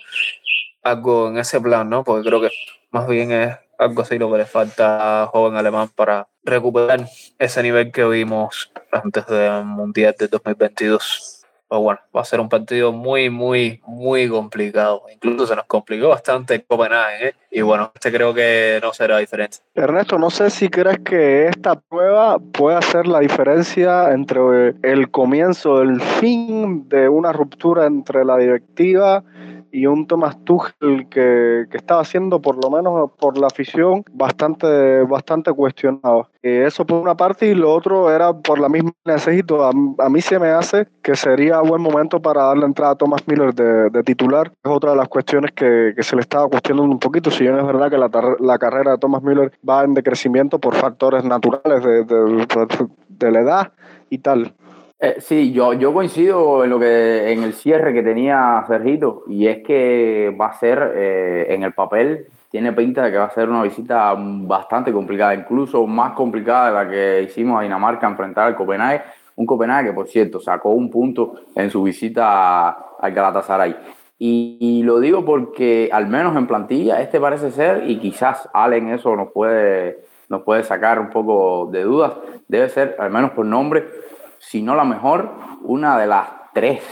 algo 0.83 1.29
en 1.29 1.39
ese 1.39 1.61
plan, 1.61 1.89
¿no? 1.89 2.03
Porque 2.03 2.29
creo 2.29 2.41
que 2.41 2.51
más 2.91 3.07
bien 3.07 3.31
es 3.31 3.57
algo 3.79 4.03
así 4.03 4.19
lo 4.19 4.31
que 4.33 4.39
le 4.39 4.47
falta 4.47 5.23
a 5.23 5.27
joven 5.29 5.57
alemán 5.57 5.91
para 5.95 6.29
recuperar 6.45 7.07
ese 7.39 7.63
nivel 7.63 7.93
que 7.93 8.05
vimos 8.05 8.73
antes 8.91 9.27
del 9.27 9.65
Mundial 9.65 10.15
de 10.19 10.29
2022 10.29 11.42
bueno, 11.81 12.01
va 12.15 12.21
a 12.21 12.25
ser 12.25 12.41
un 12.41 12.49
partido 12.49 12.93
muy, 12.93 13.31
muy, 13.31 13.81
muy 13.87 14.29
complicado. 14.29 15.03
Incluso 15.13 15.47
se 15.47 15.57
nos 15.57 15.65
complicó 15.67 16.09
bastante 16.09 16.65
Copenhague, 16.65 17.29
¿eh? 17.29 17.35
y 17.51 17.63
bueno, 17.63 17.91
este 17.95 18.13
creo 18.13 18.35
que 18.35 18.79
no 18.83 18.93
será 18.93 19.19
diferente. 19.19 19.59
Ernesto, 19.75 20.19
no 20.19 20.31
sé 20.31 20.51
si 20.51 20.69
crees 20.69 20.99
que 21.01 21.47
esta 21.47 21.77
prueba 21.77 22.39
puede 22.39 22.77
hacer 22.77 23.07
la 23.07 23.21
diferencia 23.21 24.13
entre 24.13 24.75
el 24.83 25.11
comienzo, 25.11 25.83
el 25.83 26.01
fin 26.01 26.89
de 26.89 27.09
una 27.09 27.33
ruptura 27.33 27.87
entre 27.87 28.25
la 28.25 28.37
directiva 28.37 29.25
y 29.73 29.87
un 29.87 30.07
Thomas 30.07 30.37
Tuchel 30.45 31.09
que, 31.09 31.65
que, 31.71 31.77
estaba 31.77 32.05
siendo, 32.05 32.41
por 32.41 32.63
lo 32.63 32.71
menos 32.71 33.11
por 33.19 33.39
la 33.39 33.47
afición, 33.47 34.05
bastante, 34.13 35.03
bastante 35.05 35.51
cuestionado. 35.53 36.29
eso 36.43 36.85
por 36.85 37.01
una 37.01 37.17
parte 37.17 37.47
y 37.47 37.55
lo 37.55 37.73
otro 37.73 38.11
era 38.11 38.35
por 38.35 38.61
la 38.61 38.69
misma 38.69 38.93
necesito. 39.05 39.65
A, 39.65 39.71
a, 39.71 40.09
mí 40.11 40.21
se 40.21 40.39
me 40.39 40.49
hace 40.49 40.87
que 41.03 41.17
sería 41.17 41.61
buen 41.61 41.81
momento 41.81 42.21
para 42.21 42.45
darle 42.45 42.67
entrada 42.67 42.93
a 42.93 42.97
Thomas 42.97 43.27
Miller 43.27 43.55
de, 43.55 43.89
de 43.89 44.03
titular. 44.03 44.53
Es 44.63 44.71
otra 44.71 44.91
de 44.91 44.99
las 44.99 45.09
cuestiones 45.09 45.53
que, 45.53 45.95
que, 45.97 46.03
se 46.03 46.17
le 46.17 46.23
estaba 46.23 46.49
cuestionando 46.49 46.93
un 46.93 46.99
poquito. 46.99 47.31
Si 47.31 47.45
bien 47.45 47.59
es 47.59 47.67
verdad 47.67 47.91
que 47.91 47.97
la, 47.99 48.11
la 48.41 48.59
carrera 48.59 48.93
de 48.93 48.99
Thomas 48.99 49.23
Miller 49.23 49.53
va 49.69 49.85
en 49.85 49.95
decrecimiento 49.95 50.59
por 50.59 50.75
factores 50.75 51.25
naturales 51.25 51.83
de, 51.83 52.05
de, 52.05 52.47
de 53.09 53.31
la 53.31 53.41
edad 53.41 53.73
y 54.11 54.19
tal. 54.19 54.53
Eh, 55.05 55.17
sí, 55.19 55.51
yo, 55.51 55.73
yo 55.73 55.93
coincido 55.93 56.63
en 56.63 56.71
lo 56.71 56.79
que 56.79 57.33
en 57.33 57.43
el 57.43 57.55
cierre 57.55 57.93
que 57.93 58.05
tenía 58.05 58.63
Sergito 58.69 59.25
y 59.27 59.49
es 59.49 59.61
que 59.65 60.33
va 60.41 60.47
a 60.47 60.53
ser 60.53 60.93
eh, 60.95 61.47
en 61.49 61.65
el 61.65 61.73
papel 61.73 62.29
tiene 62.53 62.73
pinta 62.73 63.03
de 63.03 63.11
que 63.11 63.19
va 63.19 63.25
a 63.25 63.31
ser 63.31 63.49
una 63.49 63.65
visita 63.65 64.15
bastante 64.17 64.93
complicada, 64.93 65.35
incluso 65.35 65.89
más 65.89 66.13
complicada 66.13 66.69
de 66.69 66.73
la 66.73 66.89
que 66.89 67.23
hicimos 67.25 67.59
a 67.59 67.63
Dinamarca 67.63 68.07
enfrentar 68.07 68.47
al 68.47 68.55
Copenhague, 68.55 69.03
un 69.35 69.45
Copenhague 69.45 69.89
que 69.89 69.93
por 69.93 70.07
cierto 70.07 70.39
sacó 70.39 70.71
un 70.71 70.89
punto 70.89 71.35
en 71.57 71.69
su 71.69 71.83
visita 71.83 72.69
al 73.01 73.13
Galatasaray. 73.13 73.75
Y, 74.21 74.57
y, 74.61 74.83
lo 74.85 75.01
digo 75.01 75.25
porque 75.25 75.91
al 75.93 76.07
menos 76.07 76.37
en 76.37 76.47
plantilla 76.47 77.01
este 77.01 77.19
parece 77.19 77.51
ser 77.51 77.91
y 77.91 77.99
quizás 77.99 78.49
Allen 78.53 78.91
eso 78.91 79.17
nos 79.17 79.33
puede 79.33 80.05
nos 80.29 80.43
puede 80.43 80.63
sacar 80.63 81.01
un 81.01 81.11
poco 81.11 81.69
de 81.73 81.83
dudas, 81.83 82.13
debe 82.47 82.69
ser 82.69 82.97
al 83.01 83.11
menos 83.11 83.33
por 83.33 83.45
nombre 83.45 84.02
si 84.43 84.61
no 84.61 84.75
la 84.75 84.85
mejor, 84.85 85.31
una 85.63 85.99
de 85.99 86.07
las 86.07 86.29
tres 86.53 86.83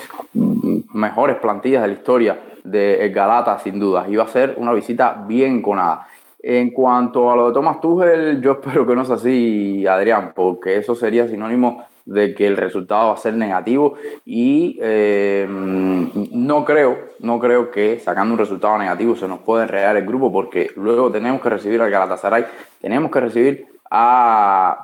mejores 0.95 1.37
plantillas 1.37 1.83
de 1.83 1.89
la 1.89 1.95
historia 1.95 2.41
de 2.65 3.11
Galata, 3.15 3.59
sin 3.59 3.79
duda. 3.79 4.07
Iba 4.09 4.25
a 4.25 4.29
ser 4.29 4.55
una 4.57 4.73
visita 4.73 5.25
bien 5.27 5.61
conada. 5.61 6.07
En 6.43 6.71
cuanto 6.71 7.31
a 7.31 7.37
lo 7.37 7.49
de 7.49 7.55
Thomas 7.55 7.81
Tuchel, 7.81 8.41
yo 8.41 8.53
espero 8.63 8.87
que 8.87 8.95
no 8.95 9.05
sea 9.05 9.17
así, 9.17 9.87
Adrián, 9.87 10.33
porque 10.35 10.77
eso 10.77 10.95
sería 10.95 11.29
sinónimo 11.29 11.85
de 12.07 12.35
que 12.35 12.47
el 12.47 12.57
resultado 12.57 13.09
va 13.09 13.15
a 13.15 13.19
ser 13.19 13.35
negativo 13.35 13.95
y 14.25 14.79
eh, 14.81 15.47
no 15.49 16.65
creo, 16.65 16.99
no 17.21 17.39
creo 17.39 17.71
que 17.71 18.01
sacando 18.01 18.33
un 18.33 18.39
resultado 18.39 18.79
negativo 18.79 19.15
se 19.17 19.29
nos 19.29 19.41
pueda 19.41 19.65
enredar 19.65 19.97
el 19.97 20.07
grupo 20.07 20.33
porque 20.33 20.71
luego 20.77 21.13
tenemos 21.13 21.43
que 21.43 21.51
recibir 21.51 21.81
al 21.83 21.91
Galatasaray, 21.91 22.47
tenemos 22.81 23.11
que 23.13 23.21
recibir 23.21 23.67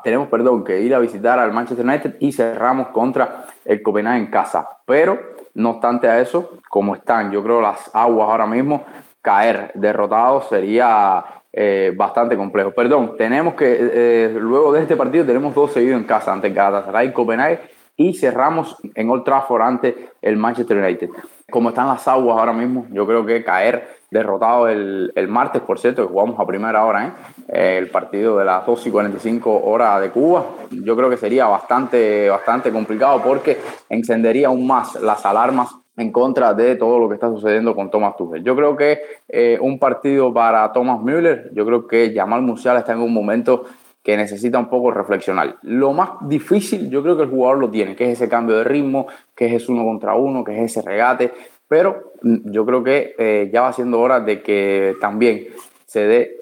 tenemos, 0.03 0.29
perdón, 0.29 0.65
que 0.65 0.81
ir 0.81 0.95
a 0.95 0.99
visitar 0.99 1.39
al 1.39 1.53
Manchester 1.53 1.87
United 1.87 2.17
y 2.19 2.33
cerramos 2.33 2.89
contra 2.89 3.47
el 3.65 3.83
Copenhague 3.83 4.19
en 4.19 4.27
casa. 4.27 4.69
Pero, 4.85 5.19
no 5.55 5.71
obstante 5.71 6.09
a 6.09 6.21
eso, 6.21 6.59
como 6.69 6.97
están, 6.97 7.31
yo 7.31 7.43
creo 7.43 7.61
las 7.61 7.91
aguas 7.95 8.29
ahora 8.29 8.47
mismo, 8.47 8.85
caer 9.23 9.71
derrotados 9.75 10.49
sería 10.49 11.25
eh, 11.53 11.93
bastante 11.97 12.37
complejo. 12.37 12.73
Perdón, 12.73 13.15
tenemos 13.17 13.55
que, 13.55 13.77
eh, 13.81 14.37
luego 14.39 14.73
de 14.73 14.83
este 14.83 14.97
partido, 14.97 15.25
tenemos 15.25 15.55
dos 15.55 15.73
seguidos 15.73 16.01
en 16.01 16.07
casa, 16.07 16.33
ante 16.33 16.51
Galatasaray 16.51 17.09
y 17.09 17.13
Copenhague, 17.13 17.61
y 17.97 18.13
cerramos 18.15 18.77
en 18.95 19.09
Old 19.09 19.25
Trafford 19.25 19.63
ante 19.63 20.11
el 20.21 20.37
Manchester 20.37 20.77
United. 20.77 21.09
Como 21.51 21.71
están 21.71 21.87
las 21.87 22.07
aguas 22.09 22.39
ahora 22.39 22.53
mismo, 22.53 22.87
yo 22.91 23.07
creo 23.07 23.25
que 23.25 23.43
caer 23.43 23.89
derrotado 24.11 24.69
el, 24.69 25.13
el 25.15 25.29
martes, 25.29 25.63
por 25.63 25.79
cierto, 25.79 26.03
que 26.03 26.13
jugamos 26.13 26.39
a 26.39 26.47
primera 26.47 26.85
hora, 26.85 27.07
¿eh? 27.07 27.79
el 27.79 27.91
partido 27.91 28.39
de 28.39 28.45
las 28.45 28.65
2 28.65 28.87
y 28.87 28.91
45 28.91 29.63
horas 29.65 30.01
de 30.01 30.11
Cuba. 30.11 30.47
Yo 30.71 30.97
creo 30.97 31.11
que 31.11 31.17
sería 31.17 31.47
bastante, 31.47 32.29
bastante 32.29 32.71
complicado 32.71 33.23
porque 33.23 33.59
encendería 33.89 34.49
aún 34.49 34.67
más 34.67 34.95
las 34.97 35.25
alarmas 35.27 35.75
en 35.97 36.13
contra 36.13 36.53
de 36.53 36.77
todo 36.77 36.99
lo 36.99 37.09
que 37.09 37.15
está 37.15 37.29
sucediendo 37.29 37.75
con 37.75 37.91
Thomas 37.91 38.17
Tuchel. 38.17 38.45
Yo 38.45 38.55
creo 38.55 38.77
que 38.77 39.01
eh, 39.29 39.59
un 39.61 39.79
partido 39.79 40.33
para 40.33 40.71
Thomas 40.73 41.01
Müller, 41.01 41.51
yo 41.55 41.65
creo 41.65 41.87
que 41.87 42.13
Jamal 42.15 42.43
Musiala 42.43 42.81
está 42.81 42.93
en 42.93 43.01
un 43.01 43.13
momento 43.13 43.65
que 44.03 44.17
necesita 44.17 44.59
un 44.59 44.69
poco 44.69 44.93
reflexionar. 44.93 45.57
Lo 45.63 45.93
más 45.93 46.11
difícil, 46.29 46.91
yo 46.91 47.03
creo 47.03 47.17
que 47.17 47.25
el 47.25 47.31
jugador 47.31 47.59
lo 47.59 47.71
tiene, 47.71 47.97
que 47.97 48.05
es 48.05 48.13
ese 48.13 48.29
cambio 48.29 48.57
de 48.59 48.63
ritmo, 48.63 49.09
que 49.35 49.47
es 49.47 49.55
ese 49.55 49.73
uno 49.73 49.85
contra 49.85 50.15
uno, 50.15 50.45
que 50.45 50.57
es 50.57 50.71
ese 50.71 50.87
regate, 50.87 51.33
pero 51.69 52.13
mm, 52.23 52.51
yo 52.51 52.65
creo 52.67 52.85
que 52.85 53.15
eh, 53.19 53.51
ya 53.53 53.63
va 53.63 53.73
siendo 53.73 54.01
hora 54.01 54.21
de 54.21 54.43
que 54.43 54.95
también 55.01 55.49
se 55.87 56.01
dé 56.07 56.37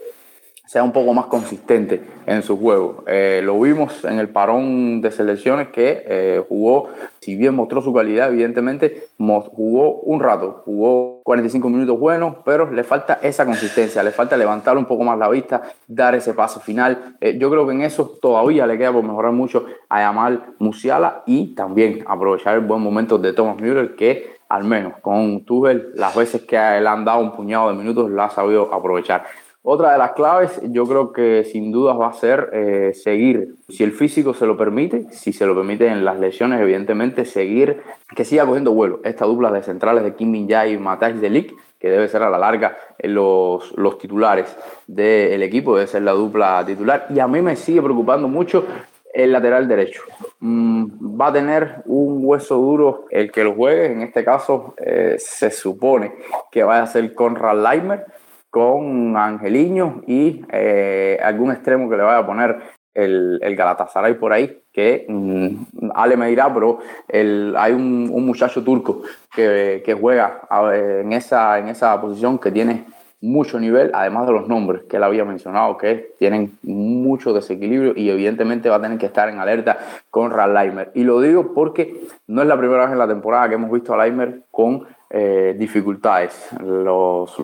sea 0.67 0.83
un 0.83 0.93
poco 0.93 1.15
más 1.15 1.27
consistente 1.27 2.03
en 2.27 2.43
su 2.43 2.59
juego. 2.59 3.05
Eh, 3.07 3.43
lo 3.45 3.61
vimos 3.61 4.03
en 4.05 4.19
el 4.19 4.31
parón 4.31 5.03
de 5.03 5.13
selecciones 5.13 5.69
que 5.69 6.03
eh, 6.05 6.43
jugó, 6.49 6.89
si 7.21 7.37
bien 7.37 7.55
mostró 7.55 7.81
su 7.81 7.93
calidad, 7.93 8.31
evidentemente 8.33 9.09
jugó 9.19 10.01
un 10.01 10.19
rato, 10.19 10.63
jugó 10.65 11.21
45 11.23 11.69
minutos 11.69 11.97
buenos, 11.97 12.39
pero 12.45 12.69
le 12.73 12.83
falta 12.83 13.21
esa 13.23 13.45
consistencia, 13.45 14.03
le 14.03 14.11
falta 14.11 14.37
levantar 14.37 14.77
un 14.77 14.87
poco 14.87 15.05
más 15.05 15.17
la 15.17 15.29
vista, 15.29 15.63
dar 15.87 16.17
ese 16.17 16.35
paso 16.35 16.59
final. 16.59 17.17
Yo 17.21 17.51
creo 17.51 17.67
que 17.67 17.73
en 17.73 17.83
eso 17.83 18.19
todavía 18.21 18.67
le 18.67 18.77
queda 18.77 18.93
por 18.93 19.05
mejorar 19.05 19.31
mucho 19.33 19.67
a 19.89 20.01
Yamal 20.01 20.55
Musiala 20.59 21.23
y 21.25 21.55
también 21.55 22.03
aprovechar 22.07 22.55
el 22.55 22.63
buen 22.63 22.81
momento 22.81 23.17
de 23.19 23.33
Thomas 23.33 23.61
Müller 23.61 23.95
que 23.95 24.34
al 24.55 24.62
menos 24.62 24.95
con 25.01 25.45
Tuchel 25.45 25.90
las 25.97 26.14
veces 26.14 26.43
que 26.43 26.57
le 26.57 26.88
han 26.88 27.05
dado 27.05 27.19
un 27.19 27.33
puñado 27.33 27.69
de 27.71 27.75
minutos 27.75 28.09
la 28.09 28.27
ha 28.27 28.31
sabido 28.31 28.73
aprovechar. 28.73 29.25
Otra 29.62 29.93
de 29.93 29.99
las 29.99 30.12
claves, 30.12 30.61
yo 30.64 30.85
creo 30.87 31.12
que 31.12 31.43
sin 31.45 31.73
dudas 31.73 31.99
va 31.99 32.09
a 32.09 32.12
ser 32.12 32.51
eh, 32.53 32.93
seguir, 32.95 33.55
si 33.69 33.83
el 33.83 33.93
físico 33.93 34.33
se 34.35 34.47
lo 34.47 34.57
permite, 34.57 35.11
si 35.11 35.33
se 35.33 35.47
lo 35.47 35.57
permiten 35.57 36.05
las 36.05 36.21
lesiones, 36.21 36.61
evidentemente, 36.61 37.25
seguir, 37.25 37.83
que 38.14 38.25
siga 38.25 38.45
cogiendo 38.47 38.73
vuelo. 38.73 39.01
Esta 39.05 39.25
dupla 39.25 39.51
de 39.51 39.62
centrales 39.62 40.05
de 40.05 40.14
Kim 40.14 40.31
Min 40.31 40.49
Jae 40.49 40.73
y 40.73 40.79
Matthijs 40.79 41.21
de 41.21 41.31
Ligt, 41.31 41.53
que 41.81 41.90
debe 41.90 42.09
ser 42.09 42.23
a 42.23 42.31
la 42.31 42.38
larga 42.38 42.77
los, 43.03 43.73
los 43.77 43.99
titulares 43.99 44.55
del 44.87 45.43
equipo, 45.43 45.75
debe 45.75 45.88
ser 45.88 46.03
la 46.03 46.12
dupla 46.12 46.62
titular. 46.64 47.07
Y 47.09 47.19
a 47.19 47.27
mí 47.27 47.40
me 47.40 47.57
sigue 47.57 47.83
preocupando 47.83 48.29
mucho 48.29 48.67
el 49.14 49.33
lateral 49.33 49.68
derecho. 49.68 50.03
Mm, 50.40 51.18
va 51.18 51.29
a 51.29 51.33
tener 51.33 51.83
un 51.87 52.20
hueso 52.22 52.57
duro 52.57 53.07
el 53.11 53.31
que 53.31 53.44
lo 53.44 53.55
juegue. 53.55 53.87
En 53.87 54.03
este 54.03 54.24
caso, 54.24 54.74
eh, 54.77 55.16
se 55.18 55.50
supone 55.50 56.12
que 56.50 56.64
va 56.64 56.83
a 56.83 56.87
ser 56.87 57.14
Conrad 57.14 57.62
Leimer 57.62 58.05
con 58.50 59.16
Angeliño 59.16 60.03
y 60.07 60.44
eh, 60.50 61.18
algún 61.22 61.53
extremo 61.53 61.88
que 61.88 61.96
le 61.96 62.03
vaya 62.03 62.18
a 62.18 62.27
poner 62.27 62.59
el, 62.92 63.40
el 63.42 63.57
Galatasaray 63.57 64.14
por 64.14 64.33
ahí, 64.33 64.62
que 64.72 65.07
mm, 65.09 65.90
Ale 65.94 66.16
me 66.16 66.29
dirá, 66.29 66.53
pero 66.53 66.79
el, 67.09 67.55
hay 67.57 67.72
un, 67.72 68.11
un, 68.12 68.27
muchacho 68.27 68.62
turco 68.62 69.03
que, 69.35 69.83
que 69.85 69.94
juega 69.94 70.42
en 70.72 71.12
esa, 71.12 71.59
en 71.59 71.68
esa 71.68 72.00
posición 72.00 72.38
que 72.38 72.53
tiene 72.53 72.85
mucho 73.25 73.59
nivel, 73.59 73.91
además 73.95 74.27
de 74.27 74.33
los 74.33 74.49
nombres 74.49 74.83
que 74.85 74.99
él 74.99 75.03
había 75.03 75.25
mencionado, 75.25 75.79
que 75.79 76.15
tienen 76.19 76.59
mucho 76.63 77.33
desequilibrio 77.33 77.95
y 77.97 78.11
evidentemente 78.11 78.69
va 78.69 78.77
a 78.77 78.83
tener 78.83 78.99
que 78.99 79.07
estar 79.07 79.29
en 79.31 79.39
alerta 79.39 79.79
con 80.11 80.31
Leimer. 80.31 80.91
Y 80.95 81.05
lo 81.05 81.21
digo 81.21 81.55
porque 81.55 82.07
no 82.27 82.43
es 82.43 82.49
la 82.49 82.59
primera 82.59 82.83
vez 82.83 82.93
en 82.93 82.99
la 82.99 83.09
temporada 83.09 83.49
que 83.49 83.55
hemos 83.55 83.71
visto 83.71 83.95
a 83.95 84.05
Leimer 84.05 84.43
con 84.51 84.87
eh, 85.09 85.57
dificultades. 85.59 86.51
Los, 86.63 87.43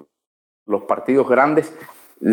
los 0.66 0.82
partidos 0.82 1.28
grandes 1.28 1.74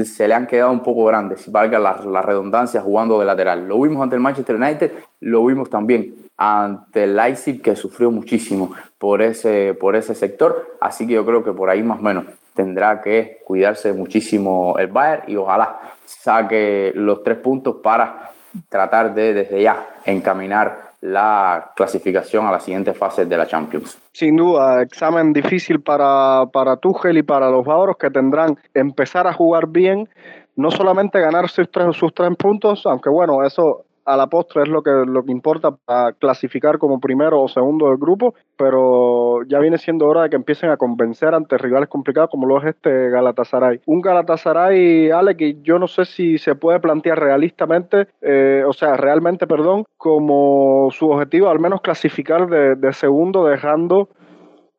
se 0.03 0.27
le 0.27 0.33
han 0.33 0.45
quedado 0.45 0.71
un 0.71 0.83
poco 0.83 1.05
grandes, 1.05 1.49
valga 1.49 1.79
la, 1.79 2.01
la, 2.05 2.21
redundancia, 2.21 2.81
jugando 2.81 3.17
de 3.17 3.25
lateral. 3.25 3.65
Lo 3.65 3.79
vimos 3.79 4.03
ante 4.03 4.17
el 4.17 4.21
Manchester 4.21 4.57
United, 4.57 4.91
lo 5.21 5.45
vimos 5.45 5.69
también 5.69 6.13
ante 6.35 7.05
el 7.05 7.15
Leipzig, 7.15 7.61
que 7.61 7.77
sufrió 7.77 8.11
muchísimo 8.11 8.73
por 8.97 9.21
ese, 9.21 9.73
por 9.73 9.95
ese 9.95 10.13
sector. 10.13 10.77
Así 10.81 11.07
que 11.07 11.13
yo 11.13 11.25
creo 11.25 11.43
que 11.45 11.53
por 11.53 11.69
ahí 11.69 11.81
más 11.81 11.99
o 11.99 12.03
menos 12.03 12.25
tendrá 12.57 12.99
que 12.99 13.39
cuidarse 13.45 13.93
muchísimo 13.93 14.75
el 14.77 14.87
Bayern 14.87 15.23
y 15.27 15.37
ojalá 15.37 15.79
saque 16.03 16.91
los 16.95 17.23
tres 17.23 17.37
puntos 17.37 17.77
para 17.81 18.31
tratar 18.67 19.13
de 19.13 19.33
desde 19.33 19.61
ya 19.61 19.87
encaminar 20.03 20.87
la 21.01 21.71
clasificación 21.75 22.47
a 22.47 22.51
la 22.51 22.59
siguiente 22.59 22.93
fase 22.93 23.25
de 23.25 23.37
la 23.37 23.45
Champions. 23.45 23.99
Sin 24.11 24.35
duda, 24.35 24.81
examen 24.81 25.31
difícil 25.31 25.79
para, 25.79 26.47
para 26.51 26.77
Tuchel 26.77 27.19
y 27.19 27.23
para 27.23 27.51
los 27.51 27.63
bávaros 27.63 27.97
que 27.97 28.09
tendrán 28.09 28.57
empezar 28.73 29.27
a 29.27 29.33
jugar 29.33 29.67
bien, 29.67 30.09
no 30.55 30.71
solamente 30.71 31.21
ganar 31.21 31.49
sus 31.49 31.69
tres, 31.69 31.95
sus 31.95 32.11
tres 32.13 32.35
puntos, 32.35 32.85
aunque 32.87 33.11
bueno, 33.11 33.45
eso 33.45 33.85
a 34.07 34.15
la 34.15 34.27
postre 34.27 34.63
es 34.63 34.69
lo 34.69 34.81
que, 34.81 34.89
lo 35.05 35.23
que 35.23 35.33
importa 35.33 35.71
para 35.71 36.13
clasificar 36.13 36.77
como 36.77 36.99
primero 36.99 37.41
o 37.41 37.49
segundo 37.49 37.87
del 37.87 37.97
grupo, 37.97 38.33
pero 38.55 39.43
ya 39.43 39.59
viene 39.59 39.77
siendo 39.77 40.07
hora 40.07 40.23
de 40.23 40.29
que 40.29 40.37
empiecen 40.37 40.69
a 40.69 40.77
convencer 40.77 41.33
ante 41.33 41.57
rivales 41.57 41.89
complicados 41.89 42.29
como 42.29 42.47
lo 42.47 42.57
es 42.59 42.67
este 42.67 43.09
Galatasaray. 43.09 43.81
Un 43.85 43.99
Galatasaray, 43.99 45.11
Ale, 45.11 45.35
que 45.35 45.57
yo 45.61 45.77
no 45.77 45.87
sé 45.87 46.05
si 46.05 46.37
se 46.37 46.55
puede 46.55 46.79
plantear 46.79 47.19
realistamente, 47.19 48.07
eh, 48.21 48.63
o 48.65 48.71
sea, 48.71 48.95
realmente, 48.95 49.45
perdón, 49.45 49.83
como 49.97 50.87
su 50.91 51.09
objetivo 51.09 51.49
al 51.49 51.59
menos 51.59 51.81
clasificar 51.81 52.47
de, 52.47 52.75
de 52.75 52.93
segundo, 52.93 53.45
dejando 53.45 54.07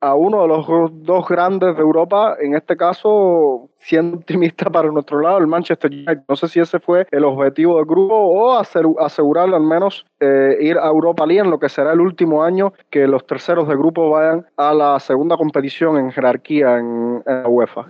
a 0.01 0.15
uno 0.15 0.43
de 0.43 0.49
los 0.49 0.67
dos 1.05 1.29
grandes 1.29 1.77
de 1.77 1.83
Europa, 1.83 2.37
en 2.41 2.55
este 2.55 2.77
caso, 2.77 3.69
siendo 3.79 4.19
optimista 4.19 4.71
para 4.71 4.91
nuestro 4.91 5.21
lado, 5.21 5.39
el 5.39 5.47
Manchester 5.47 5.91
United. 5.91 6.23
No 6.29 6.37
sé 6.37 6.49
si 6.49 6.61
ese 6.61 6.79
fue 6.79 7.07
el 7.11 7.25
objetivo 7.25 7.77
del 7.77 7.87
grupo 7.87 8.15
o 8.15 8.59
asegurarle 8.59 9.57
al 9.57 9.63
menos 9.63 10.07
eh, 10.21 10.57
ir 10.61 10.79
a 10.79 10.87
Europa 10.87 11.27
League 11.27 11.43
en 11.43 11.51
lo 11.51 11.59
que 11.59 11.69
será 11.69 11.93
el 11.93 12.01
último 12.01 12.43
año 12.43 12.73
que 12.91 13.07
los 13.07 13.27
terceros 13.27 13.69
de 13.69 13.77
grupo 13.77 14.11
vayan 14.11 14.47
a 14.57 14.75
la 14.75 15.01
segunda 15.01 15.37
competición 15.37 15.97
en 15.99 16.13
jerarquía 16.13 16.79
en, 16.79 17.23
la 17.27 17.49
UEFA. 17.49 17.87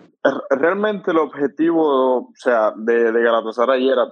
Realmente 0.50 1.10
el 1.10 1.18
objetivo, 1.18 2.18
o 2.18 2.32
sea, 2.34 2.72
de, 2.76 3.12
de 3.12 3.22
Galatasaray 3.22 3.88
era 3.88 4.08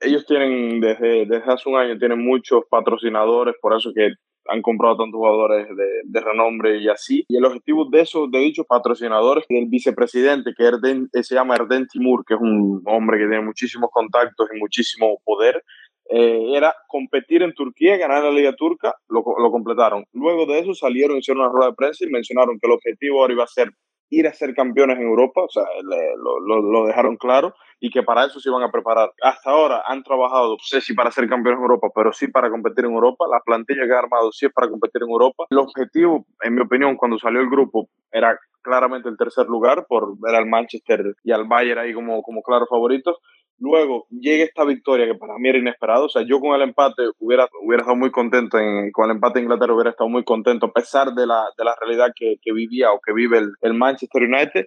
ellos 0.00 0.24
tienen 0.26 0.80
desde, 0.80 1.26
desde 1.26 1.52
hace 1.52 1.68
un 1.68 1.76
año 1.76 1.98
tienen 1.98 2.24
muchos 2.24 2.64
patrocinadores, 2.70 3.54
por 3.60 3.76
eso 3.76 3.90
que 3.94 4.12
han 4.50 4.62
comprado 4.62 4.96
tantos 4.96 5.18
jugadores 5.18 5.68
de, 5.76 5.86
de, 6.04 6.20
renombre 6.20 6.78
y 6.78 6.88
así. 6.88 7.24
Y 7.28 7.36
el 7.36 7.44
objetivo 7.44 7.84
de 7.88 8.00
esos, 8.00 8.30
de 8.30 8.38
dichos 8.40 8.66
patrocinadores, 8.66 9.44
del 9.48 9.66
vicepresidente, 9.66 10.52
que 10.56 10.64
Erden, 10.64 11.08
eh, 11.12 11.22
se 11.22 11.36
llama 11.36 11.54
Erden 11.54 11.86
Timur, 11.86 12.24
que 12.26 12.34
es 12.34 12.40
un 12.40 12.82
hombre 12.86 13.18
que 13.18 13.28
tiene 13.28 13.44
muchísimos 13.44 13.90
contactos 13.92 14.48
y 14.52 14.58
muchísimo 14.58 15.18
poder, 15.24 15.62
eh, 16.10 16.56
era 16.56 16.74
competir 16.88 17.42
en 17.42 17.54
Turquía, 17.54 17.96
ganar 17.96 18.24
la 18.24 18.32
Liga 18.32 18.52
Turca, 18.56 18.94
lo, 19.08 19.22
lo 19.38 19.50
completaron. 19.52 20.04
Luego 20.12 20.46
de 20.46 20.58
eso 20.58 20.74
salieron, 20.74 21.18
hicieron 21.18 21.44
una 21.44 21.52
rueda 21.52 21.70
de 21.70 21.76
prensa 21.76 22.04
y 22.04 22.10
mencionaron 22.10 22.58
que 22.58 22.66
el 22.66 22.72
objetivo 22.72 23.20
ahora 23.20 23.32
iba 23.32 23.44
a 23.44 23.46
ser 23.46 23.70
ir 24.10 24.26
a 24.26 24.34
ser 24.34 24.54
campeones 24.54 24.98
en 24.98 25.04
Europa, 25.04 25.42
o 25.42 25.48
sea, 25.48 25.62
le, 25.62 26.16
lo, 26.16 26.40
lo, 26.40 26.60
lo, 26.60 26.86
dejaron 26.86 27.16
claro 27.16 27.54
y 27.78 27.90
que 27.90 28.02
para 28.02 28.26
eso 28.26 28.40
se 28.40 28.50
iban 28.50 28.62
a 28.62 28.70
preparar. 28.70 29.12
Hasta 29.22 29.50
ahora 29.50 29.82
han 29.86 30.02
trabajado, 30.02 30.50
no 30.50 30.56
sé 30.60 30.80
si 30.80 30.94
para 30.94 31.10
ser 31.10 31.28
campeones 31.28 31.58
en 31.58 31.62
Europa, 31.62 31.88
pero 31.94 32.12
sí 32.12 32.28
para 32.28 32.50
competir 32.50 32.84
en 32.84 32.92
Europa. 32.92 33.24
La 33.30 33.40
plantilla 33.40 33.86
que 33.86 33.94
ha 33.94 34.00
armado 34.00 34.32
sí 34.32 34.46
es 34.46 34.52
para 34.52 34.68
competir 34.68 35.02
en 35.02 35.10
Europa. 35.10 35.44
El 35.48 35.58
objetivo, 35.58 36.26
en 36.42 36.54
mi 36.54 36.60
opinión, 36.60 36.96
cuando 36.96 37.18
salió 37.18 37.40
el 37.40 37.48
grupo, 37.48 37.88
era 38.12 38.38
claramente 38.62 39.08
el 39.08 39.16
tercer 39.16 39.46
lugar 39.46 39.86
por 39.88 40.18
ver 40.20 40.34
al 40.34 40.46
Manchester 40.46 41.14
y 41.24 41.32
al 41.32 41.46
Bayern 41.46 41.80
ahí 41.80 41.94
como, 41.94 42.22
como 42.22 42.42
claros 42.42 42.68
favoritos. 42.68 43.16
Luego 43.60 44.06
llega 44.10 44.44
esta 44.44 44.64
victoria 44.64 45.06
que 45.06 45.14
para 45.14 45.38
mí 45.38 45.48
era 45.48 45.58
inesperado. 45.58 46.06
O 46.06 46.08
sea, 46.08 46.22
yo 46.22 46.40
con 46.40 46.54
el 46.54 46.62
empate 46.62 47.02
hubiera, 47.18 47.48
hubiera 47.62 47.82
estado 47.82 47.96
muy 47.96 48.10
contento, 48.10 48.58
en, 48.58 48.90
con 48.90 49.04
el 49.04 49.16
empate 49.16 49.38
de 49.38 49.44
Inglaterra 49.44 49.74
hubiera 49.74 49.90
estado 49.90 50.08
muy 50.08 50.24
contento, 50.24 50.66
a 50.66 50.72
pesar 50.72 51.12
de 51.12 51.26
la, 51.26 51.44
de 51.56 51.64
la 51.64 51.76
realidad 51.80 52.12
que, 52.16 52.36
que 52.42 52.52
vivía 52.52 52.90
o 52.92 53.00
que 53.00 53.12
vive 53.12 53.38
el, 53.38 53.52
el 53.60 53.74
Manchester 53.74 54.22
United 54.22 54.64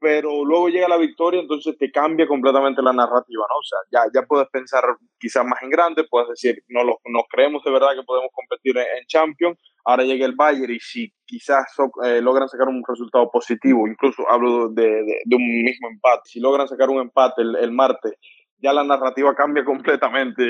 pero 0.00 0.44
luego 0.44 0.68
llega 0.68 0.88
la 0.88 0.96
victoria, 0.96 1.40
entonces 1.40 1.76
te 1.76 1.90
cambia 1.90 2.26
completamente 2.26 2.82
la 2.82 2.92
narrativa, 2.92 3.44
¿no? 3.48 3.56
O 3.56 3.64
sea, 3.64 3.78
ya, 3.90 4.10
ya 4.14 4.26
puedes 4.26 4.48
pensar 4.48 4.84
quizás 5.18 5.44
más 5.44 5.62
en 5.62 5.70
grande, 5.70 6.04
puedes 6.08 6.28
decir, 6.28 6.62
no 6.68 6.84
lo, 6.84 7.00
nos 7.06 7.24
creemos 7.28 7.64
de 7.64 7.72
verdad 7.72 7.94
que 7.96 8.04
podemos 8.04 8.30
competir 8.32 8.76
en, 8.78 8.84
en 8.84 9.06
Champions, 9.06 9.58
ahora 9.88 10.04
llega 10.04 10.26
el 10.26 10.34
Bayern 10.34 10.74
y 10.74 10.80
si 10.80 11.10
quizás 11.24 11.72
so, 11.74 11.90
eh, 12.04 12.20
logran 12.20 12.48
sacar 12.48 12.68
un 12.68 12.82
resultado 12.86 13.30
positivo, 13.30 13.88
incluso 13.88 14.22
hablo 14.30 14.68
de, 14.68 15.22
un 15.30 15.62
mismo 15.64 15.88
empate, 15.88 16.22
si 16.26 16.40
logran 16.40 16.68
sacar 16.68 16.90
un 16.90 17.00
empate 17.00 17.40
el, 17.40 17.56
el 17.56 17.72
martes 17.72 18.12
ya 18.60 18.72
la 18.72 18.84
narrativa 18.84 19.34
cambia 19.34 19.64
completamente, 19.64 20.42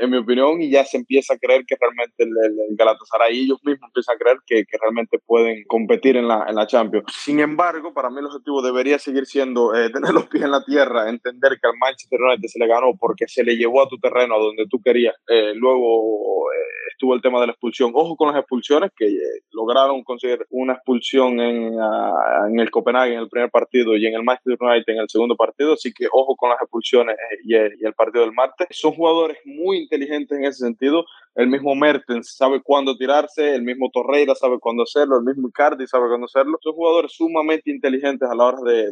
en 0.00 0.10
mi 0.10 0.18
opinión, 0.18 0.60
y 0.60 0.70
ya 0.70 0.84
se 0.84 0.96
empieza 0.96 1.34
a 1.34 1.38
creer 1.38 1.64
que 1.66 1.76
realmente 1.80 2.24
el, 2.24 2.30
el 2.68 2.76
Galatasaray, 2.76 3.38
ellos 3.38 3.58
mismos 3.64 3.88
empiezan 3.88 4.16
a 4.16 4.18
creer 4.18 4.38
que, 4.46 4.64
que, 4.64 4.78
realmente 4.80 5.18
pueden 5.18 5.64
competir 5.66 6.16
en 6.16 6.28
la, 6.28 6.46
en 6.48 6.54
la 6.54 6.66
Champions. 6.66 7.06
Sin 7.12 7.40
embargo, 7.40 7.92
para 7.92 8.10
mí 8.10 8.18
el 8.18 8.26
objetivo 8.26 8.62
debería 8.62 8.98
seguir 8.98 9.26
siendo 9.26 9.74
eh, 9.74 9.90
tener 9.92 10.12
los 10.12 10.26
pies 10.28 10.44
en 10.44 10.52
la 10.52 10.64
tierra, 10.64 11.08
entender 11.08 11.58
que 11.60 11.68
al 11.68 11.76
Manchester 11.78 12.20
United 12.20 12.48
se 12.48 12.58
le 12.58 12.66
ganó 12.66 12.96
porque 12.98 13.26
se 13.26 13.42
le 13.42 13.56
llevó 13.56 13.82
a 13.82 13.88
tu 13.88 13.98
terreno, 13.98 14.36
a 14.36 14.38
donde 14.38 14.66
tú 14.68 14.80
querías. 14.82 15.14
Eh, 15.28 15.52
luego 15.54 16.50
eh, 16.52 16.87
estuvo 16.98 17.14
el 17.14 17.22
tema 17.22 17.40
de 17.40 17.46
la 17.46 17.52
expulsión. 17.52 17.92
Ojo 17.94 18.16
con 18.16 18.28
las 18.28 18.36
expulsiones, 18.38 18.90
que 18.96 19.06
eh, 19.06 19.42
lograron 19.52 20.02
conseguir 20.02 20.44
una 20.50 20.72
expulsión 20.72 21.38
en, 21.38 21.74
uh, 21.74 22.46
en 22.48 22.58
el 22.58 22.70
Copenhague 22.72 23.14
en 23.14 23.20
el 23.20 23.28
primer 23.28 23.50
partido 23.50 23.96
y 23.96 24.04
en 24.04 24.14
el 24.14 24.24
Manchester 24.24 24.58
United 24.60 24.92
en 24.92 24.98
el 24.98 25.08
segundo 25.08 25.36
partido, 25.36 25.74
así 25.74 25.92
que 25.92 26.08
ojo 26.10 26.34
con 26.34 26.50
las 26.50 26.60
expulsiones 26.60 27.14
eh, 27.14 27.38
y 27.44 27.54
el, 27.54 27.94
partido 27.94 28.24
del 28.24 28.34
martes. 28.34 28.66
Son 28.70 28.92
jugadores 28.92 29.38
muy 29.44 29.78
inteligentes 29.78 30.36
en 30.36 30.44
ese 30.44 30.64
sentido. 30.64 31.04
El 31.36 31.46
mismo 31.46 31.76
Mertens 31.76 32.34
sabe 32.36 32.60
cuándo 32.60 32.96
tirarse, 32.96 33.54
el 33.54 33.62
mismo 33.62 33.90
Torreira 33.92 34.34
sabe 34.34 34.58
cuándo 34.58 34.82
hacerlo, 34.82 35.18
el 35.18 35.24
mismo 35.24 35.48
Icardi 35.48 35.86
sabe 35.86 36.08
cuándo 36.08 36.26
hacerlo. 36.26 36.58
Son 36.60 36.72
jugadores 36.72 37.12
sumamente 37.12 37.70
inteligentes 37.70 38.28
a 38.28 38.34
la 38.34 38.44
hora 38.44 38.58
de, 38.64 38.90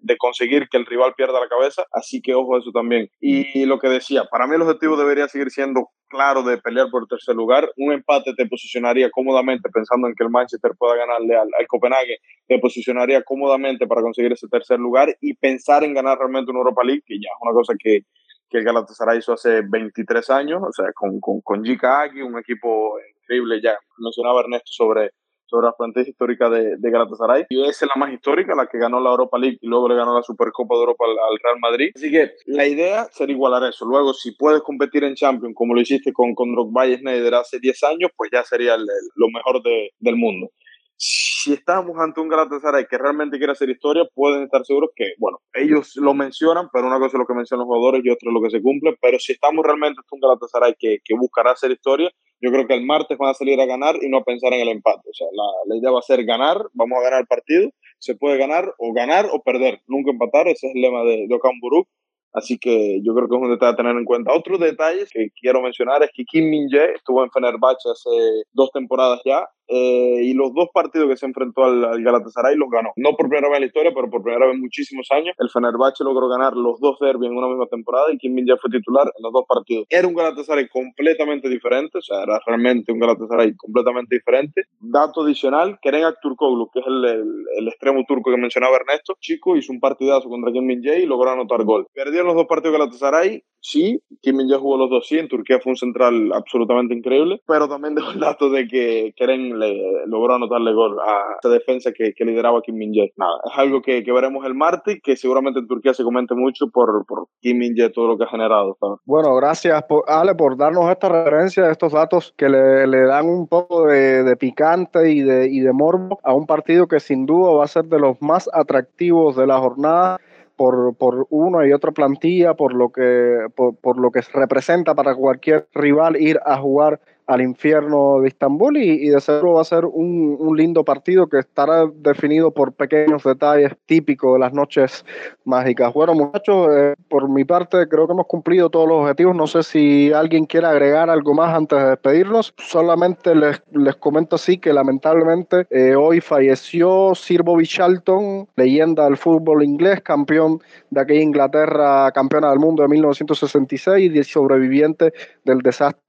de 0.00 0.16
conseguir 0.16 0.68
que 0.70 0.78
el 0.78 0.86
rival 0.86 1.12
pierda 1.14 1.38
la 1.38 1.48
cabeza, 1.48 1.84
así 1.92 2.22
que 2.22 2.34
ojo 2.34 2.56
a 2.56 2.60
eso 2.60 2.70
también. 2.72 3.10
Y 3.20 3.66
lo 3.66 3.78
que 3.78 3.88
decía, 3.88 4.24
para 4.24 4.46
mí 4.46 4.54
el 4.54 4.62
objetivo 4.62 4.96
debería 4.96 5.28
seguir 5.28 5.50
siendo 5.50 5.88
claro 6.12 6.42
de 6.42 6.58
pelear 6.58 6.90
por 6.90 7.02
el 7.02 7.08
tercer 7.08 7.34
lugar. 7.34 7.72
Un 7.76 7.92
empate 7.92 8.34
te 8.34 8.46
posicionaría 8.46 9.10
cómodamente, 9.10 9.70
pensando 9.70 10.06
en 10.06 10.14
que 10.14 10.24
el 10.24 10.30
Manchester 10.30 10.72
pueda 10.78 10.96
ganarle 10.96 11.34
al, 11.34 11.48
al 11.58 11.66
Copenhague, 11.66 12.18
te 12.46 12.58
posicionaría 12.58 13.22
cómodamente 13.22 13.86
para 13.86 14.02
conseguir 14.02 14.32
ese 14.32 14.46
tercer 14.48 14.78
lugar 14.78 15.16
y 15.20 15.34
pensar 15.34 15.82
en 15.82 15.94
ganar 15.94 16.18
realmente 16.18 16.50
una 16.50 16.60
Europa 16.60 16.84
League, 16.84 17.02
que 17.06 17.14
ya 17.14 17.30
es 17.30 17.38
una 17.40 17.52
cosa 17.52 17.74
que, 17.78 18.02
que 18.50 18.58
el 18.58 18.64
Galatasaray 18.64 19.18
hizo 19.18 19.32
hace 19.32 19.62
23 19.62 20.30
años, 20.30 20.62
o 20.62 20.72
sea, 20.72 20.92
con, 20.94 21.18
con, 21.18 21.40
con 21.40 21.64
Gika 21.64 22.02
Aki, 22.02 22.20
un 22.20 22.38
equipo 22.38 22.98
increíble, 23.22 23.60
ya 23.62 23.76
mencionaba 23.98 24.40
Ernesto 24.40 24.70
sobre 24.70 25.10
sobre 25.52 25.66
la 25.66 25.76
plantilla 25.76 26.08
histórica 26.08 26.48
de, 26.48 26.76
de, 26.78 26.90
Galatasaray. 26.90 27.44
Y 27.50 27.62
esa 27.62 27.84
es 27.84 27.90
la 27.94 28.00
más 28.00 28.12
histórica, 28.12 28.54
la 28.54 28.66
que 28.66 28.78
ganó 28.78 28.98
la 29.00 29.10
Europa 29.10 29.38
League 29.38 29.58
y 29.60 29.66
luego 29.66 29.88
le 29.88 29.96
ganó 29.96 30.14
la 30.14 30.22
Supercopa 30.22 30.74
de 30.74 30.80
Europa 30.80 31.04
al, 31.04 31.10
al, 31.10 31.38
Real 31.42 31.60
Madrid. 31.60 31.90
Así 31.94 32.10
que 32.10 32.32
la 32.46 32.66
idea 32.66 33.06
sería 33.12 33.36
igualar 33.36 33.62
eso. 33.68 33.84
Luego, 33.84 34.14
si 34.14 34.32
puedes 34.32 34.62
competir 34.62 35.04
en 35.04 35.14
Champions, 35.14 35.54
como 35.54 35.74
lo 35.74 35.80
hiciste 35.82 36.12
con, 36.12 36.34
con 36.34 36.52
Drogba 36.52 36.86
y 36.86 36.96
Schneider 36.96 37.34
hace 37.34 37.60
10 37.60 37.82
años, 37.84 38.10
pues 38.16 38.30
ya 38.32 38.42
sería 38.44 38.74
el, 38.74 38.80
el, 38.82 39.08
lo 39.14 39.28
mejor 39.28 39.62
de, 39.62 39.90
del 39.98 40.16
mundo. 40.16 40.48
Si 40.96 41.52
estamos 41.52 41.98
ante 41.98 42.20
un 42.20 42.28
Galatasaray 42.28 42.86
que 42.88 42.96
realmente 42.96 43.36
quiere 43.36 43.52
hacer 43.52 43.68
historia, 43.68 44.04
pueden 44.14 44.44
estar 44.44 44.64
seguros 44.64 44.90
que, 44.94 45.14
bueno, 45.18 45.38
ellos 45.52 45.96
lo 45.96 46.14
mencionan, 46.14 46.68
pero 46.72 46.86
una 46.86 46.98
cosa 46.98 47.16
es 47.16 47.18
lo 47.18 47.26
que 47.26 47.34
mencionan 47.34 47.66
los 47.66 47.74
jugadores 47.74 48.02
y 48.04 48.10
otra 48.10 48.30
es 48.30 48.32
lo 48.32 48.40
que 48.40 48.50
se 48.50 48.62
cumple. 48.62 48.96
Pero 49.02 49.18
si 49.18 49.32
estamos 49.32 49.64
realmente 49.66 49.98
ante 49.98 50.14
un 50.14 50.20
Galatasaray 50.20 50.74
que, 50.78 50.98
que 51.04 51.14
buscará 51.16 51.50
hacer 51.50 51.72
historia, 51.72 52.08
yo 52.42 52.50
creo 52.50 52.66
que 52.66 52.74
el 52.74 52.84
martes 52.84 53.16
van 53.16 53.30
a 53.30 53.34
salir 53.34 53.60
a 53.60 53.66
ganar 53.66 53.96
y 54.02 54.08
no 54.08 54.18
a 54.18 54.24
pensar 54.24 54.52
en 54.52 54.62
el 54.62 54.68
empate. 54.68 55.08
O 55.08 55.14
sea, 55.14 55.28
la, 55.32 55.44
la, 55.66 55.76
idea 55.76 55.92
va 55.92 56.00
a 56.00 56.02
ser 56.02 56.24
ganar, 56.24 56.58
vamos 56.74 56.98
a 56.98 57.02
ganar 57.02 57.20
el 57.20 57.26
partido. 57.28 57.70
Se 58.00 58.16
puede 58.16 58.36
ganar 58.36 58.74
o 58.78 58.92
ganar 58.92 59.28
o 59.32 59.40
perder, 59.42 59.80
nunca 59.86 60.10
empatar. 60.10 60.48
Ese 60.48 60.66
es 60.66 60.74
el 60.74 60.82
lema 60.82 61.04
de, 61.04 61.26
de 61.28 61.34
Okamburuk. 61.34 61.88
Así 62.34 62.58
que 62.58 63.00
yo 63.04 63.14
creo 63.14 63.28
que 63.28 63.36
es 63.36 63.42
un 63.42 63.50
detalle 63.50 63.72
a 63.72 63.76
tener 63.76 63.96
en 63.96 64.04
cuenta. 64.04 64.32
Otros 64.32 64.58
detalles 64.58 65.08
que 65.12 65.28
quiero 65.40 65.62
mencionar 65.62 66.02
es 66.02 66.10
que 66.14 66.24
Kim 66.24 66.50
Min-jae 66.50 66.94
estuvo 66.94 67.22
en 67.22 67.30
Fenerbahce 67.30 67.90
hace 67.90 68.44
dos 68.52 68.70
temporadas 68.72 69.20
ya 69.24 69.46
eh, 69.74 70.20
y 70.24 70.34
los 70.34 70.52
dos 70.52 70.68
partidos 70.70 71.08
que 71.08 71.16
se 71.16 71.24
enfrentó 71.24 71.64
al, 71.64 71.82
al, 71.82 72.02
Galatasaray 72.02 72.56
los 72.56 72.68
ganó. 72.68 72.90
No 72.96 73.16
por 73.16 73.30
primera 73.30 73.48
vez 73.48 73.56
en 73.56 73.62
la 73.62 73.66
historia, 73.68 73.92
pero 73.94 74.10
por 74.10 74.22
primera 74.22 74.44
vez 74.44 74.54
en 74.54 74.60
muchísimos 74.60 75.08
años. 75.10 75.34
El 75.38 75.48
Fenerbahce 75.48 76.04
logró 76.04 76.28
ganar 76.28 76.54
los 76.54 76.78
dos 76.78 76.98
derbis 77.00 77.30
en 77.30 77.36
una 77.38 77.48
misma 77.48 77.66
temporada 77.66 78.12
y 78.12 78.18
Kim 78.18 78.34
Min-jae 78.34 78.58
fue 78.58 78.70
titular 78.70 79.06
en 79.16 79.22
los 79.22 79.32
dos 79.32 79.44
partidos. 79.48 79.86
Era 79.88 80.06
un 80.06 80.14
Galatasaray 80.14 80.68
completamente 80.68 81.48
diferente, 81.48 81.96
o 81.96 82.02
sea, 82.02 82.22
era 82.22 82.38
realmente 82.46 82.92
un 82.92 82.98
Galatasaray 82.98 83.56
completamente 83.56 84.16
diferente. 84.16 84.64
Dato 84.78 85.22
adicional, 85.22 85.78
Kerem 85.80 86.04
Aktürkoğlu, 86.04 86.68
que 86.70 86.80
es 86.80 86.86
el, 86.86 87.68
extremo 87.68 88.04
turco 88.06 88.30
que 88.30 88.36
mencionaba 88.36 88.76
Ernesto, 88.76 89.16
chico, 89.20 89.56
hizo 89.56 89.72
un 89.72 89.80
partidazo 89.80 90.28
contra 90.28 90.52
Kim 90.52 90.66
Min-jae 90.66 91.04
y 91.04 91.06
logró 91.06 91.30
anotar 91.30 91.64
gol. 91.64 91.86
Perdieron 91.94 92.26
los 92.26 92.36
dos 92.36 92.46
partidos 92.46 92.76
Galatasaray, 92.76 93.42
sí, 93.62 94.00
Kim 94.20 94.36
Min-jae 94.36 94.58
jugó 94.58 94.76
los 94.76 94.90
dos, 94.90 95.06
sí, 95.06 95.18
en 95.18 95.28
Turquía 95.28 95.58
fue 95.62 95.70
un 95.70 95.76
central 95.76 96.32
absolutamente 96.32 96.94
increíble, 96.94 97.40
pero 97.46 97.68
también 97.68 97.94
dejó 97.94 98.10
el 98.12 98.20
dato 98.20 98.50
de 98.50 98.66
que 98.66 99.12
Kerem 99.16 99.54
le 99.54 100.06
logró 100.06 100.34
anotarle 100.34 100.72
gol 100.74 100.98
a 101.00 101.38
esa 101.38 101.48
defensa 101.48 101.92
que, 101.92 102.12
que 102.12 102.24
lideraba 102.24 102.60
Kim 102.62 102.76
Min-jae. 102.76 103.12
Nada, 103.16 103.40
es 103.50 103.58
algo 103.58 103.80
que, 103.80 104.04
que, 104.04 104.12
veremos 104.12 104.44
el 104.44 104.54
martes, 104.54 105.00
que 105.02 105.16
seguramente 105.16 105.60
en 105.60 105.66
Turquía 105.66 105.94
se 105.94 106.04
comente 106.04 106.34
mucho 106.34 106.66
por, 106.72 107.06
por 107.06 107.26
Kim 107.40 107.58
Min-jae, 107.58 107.90
todo 107.90 108.08
lo 108.08 108.18
que 108.18 108.24
ha 108.24 108.28
generado. 108.28 108.76
Bueno, 109.04 109.34
gracias, 109.36 109.82
por, 109.84 110.04
Ale, 110.06 110.34
por 110.34 110.56
darnos 110.56 110.90
esta 110.90 111.08
referencia, 111.08 111.70
estos 111.70 111.92
datos 111.92 112.34
que 112.36 112.48
le, 112.48 112.86
le 112.86 113.02
dan 113.06 113.26
un 113.28 113.46
poco 113.46 113.86
de, 113.86 114.22
de 114.22 114.36
picante 114.36 115.10
y 115.10 115.20
de, 115.20 115.48
y 115.48 115.60
de 115.60 115.72
morbo 115.72 116.18
a 116.22 116.34
un 116.34 116.46
partido 116.46 116.86
que 116.86 117.00
sin 117.00 117.26
duda 117.26 117.52
va 117.52 117.64
a 117.64 117.68
ser 117.68 117.84
de 117.84 117.98
los 117.98 118.20
más 118.20 118.48
atractivos 118.52 119.36
de 119.36 119.46
la 119.46 119.58
jornada. 119.58 120.18
Por, 120.62 120.94
por, 120.94 121.26
una 121.30 121.66
y 121.66 121.72
otra 121.72 121.90
plantilla, 121.90 122.54
por 122.54 122.72
lo 122.72 122.90
que 122.92 123.48
por, 123.56 123.74
por, 123.74 123.98
lo 123.98 124.12
que 124.12 124.20
representa 124.32 124.94
para 124.94 125.12
cualquier 125.16 125.66
rival 125.74 126.16
ir 126.16 126.38
a 126.44 126.56
jugar 126.56 127.00
al 127.32 127.40
infierno 127.40 128.20
de 128.20 128.28
Estambul 128.28 128.76
y, 128.76 129.06
y, 129.06 129.08
de 129.08 129.20
seguro 129.20 129.54
va 129.54 129.62
a 129.62 129.64
ser 129.64 129.84
un, 129.84 130.36
un, 130.38 130.56
lindo 130.56 130.84
partido 130.84 131.26
que 131.26 131.38
estará 131.38 131.86
definido 131.94 132.50
por 132.50 132.72
pequeños 132.72 133.22
detalles 133.24 133.72
típicos 133.86 134.34
de 134.34 134.38
las 134.38 134.52
noches 134.52 135.04
mágicas. 135.44 135.92
Bueno, 135.94 136.14
muchachos, 136.14 136.68
eh, 136.76 136.94
por 137.08 137.28
mi 137.28 137.44
parte 137.44 137.88
creo 137.88 138.06
que 138.06 138.12
hemos 138.12 138.26
cumplido 138.26 138.70
todos 138.70 138.88
los 138.88 139.00
objetivos. 139.02 139.34
No 139.34 139.46
sé 139.46 139.62
si 139.62 140.12
alguien 140.12 140.44
quiere 140.44 140.66
agregar 140.66 141.10
algo 141.10 141.34
más 141.34 141.54
antes 141.54 141.78
de 141.78 141.90
despedirnos. 141.90 142.54
Solamente 142.58 143.34
les, 143.34 143.62
les 143.72 143.96
comento 143.96 144.36
así 144.36 144.58
que 144.58 144.72
lamentablemente 144.72 145.66
eh, 145.70 145.94
hoy 145.94 146.20
falleció 146.20 147.14
Sir 147.14 147.42
Bobby 147.42 147.66
Charlton, 147.66 148.46
leyenda 148.56 149.04
del 149.04 149.16
fútbol 149.16 149.62
inglés, 149.64 150.02
campeón 150.02 150.60
de 150.90 151.00
aquella 151.00 151.22
Inglaterra, 151.22 152.10
campeona 152.12 152.50
del 152.50 152.58
mundo 152.58 152.82
de 152.82 152.88
1966 152.90 154.12
y 154.14 154.24
sobreviviente 154.24 155.12
del 155.44 155.58
desastre 155.58 156.02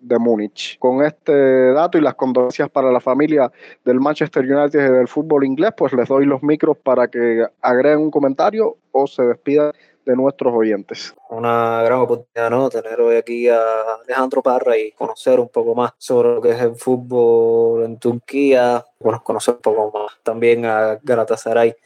de 0.00 0.18
Múnich 0.18 0.61
con 0.78 1.04
este 1.04 1.72
dato 1.72 1.98
y 1.98 2.00
las 2.00 2.14
condolencias 2.14 2.68
para 2.70 2.90
la 2.90 3.00
familia 3.00 3.50
del 3.84 4.00
Manchester 4.00 4.44
United 4.44 4.78
y 4.78 4.92
del 4.92 5.08
fútbol 5.08 5.44
inglés, 5.44 5.72
pues 5.76 5.92
les 5.92 6.08
doy 6.08 6.26
los 6.26 6.42
micros 6.42 6.76
para 6.76 7.08
que 7.08 7.46
agreguen 7.60 8.00
un 8.00 8.10
comentario 8.10 8.76
o 8.92 9.06
se 9.06 9.22
despidan 9.22 9.72
de 10.04 10.16
nuestros 10.16 10.52
oyentes. 10.54 11.14
Una 11.30 11.82
gran 11.82 12.00
oportunidad, 12.00 12.50
¿no? 12.50 12.68
Tener 12.68 13.00
hoy 13.00 13.16
aquí 13.16 13.48
a 13.48 13.60
Alejandro 14.04 14.42
Parra 14.42 14.76
y 14.76 14.90
conocer 14.92 15.38
un 15.38 15.48
poco 15.48 15.74
más 15.74 15.92
sobre 15.98 16.34
lo 16.34 16.40
que 16.40 16.50
es 16.50 16.60
el 16.60 16.74
fútbol 16.74 17.84
en 17.84 17.98
Turquía, 17.98 18.84
bueno, 18.98 19.22
conocer 19.22 19.54
un 19.54 19.60
poco 19.60 19.98
más 19.98 20.18
también 20.22 20.64
a 20.66 20.98
Galatasaray, 21.02 21.76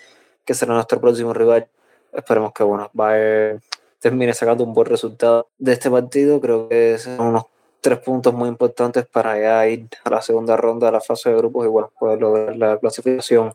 que 0.45 0.55
será 0.55 0.75
nuestro 0.75 1.01
próximo 1.01 1.33
rival. 1.35 1.69
Esperemos 2.13 2.53
que, 2.53 2.63
bueno, 2.63 2.91
va 2.99 3.15
a, 3.15 3.59
termine 4.01 4.33
sacando 4.33 4.65
un 4.65 4.73
buen 4.73 4.87
resultado 4.87 5.49
de 5.59 5.73
este 5.73 5.91
partido. 5.91 6.41
Creo 6.41 6.69
que 6.69 6.97
son 6.99 7.21
unos 7.21 7.45
tres 7.87 8.01
puntos 8.01 8.35
muy 8.35 8.49
importantes 8.49 9.07
para 9.07 9.39
ya 9.39 9.69
ir 9.69 9.87
a 10.03 10.11
la 10.11 10.21
segunda 10.21 10.57
ronda 10.57 10.87
de 10.87 10.93
la 10.93 11.01
fase 11.01 11.31
de 11.31 11.37
grupos 11.37 11.67
y 11.67 11.69
bueno, 11.69 11.93
poder 11.97 12.21
lograr 12.21 12.57
la 12.57 12.79
clasificación 12.79 13.55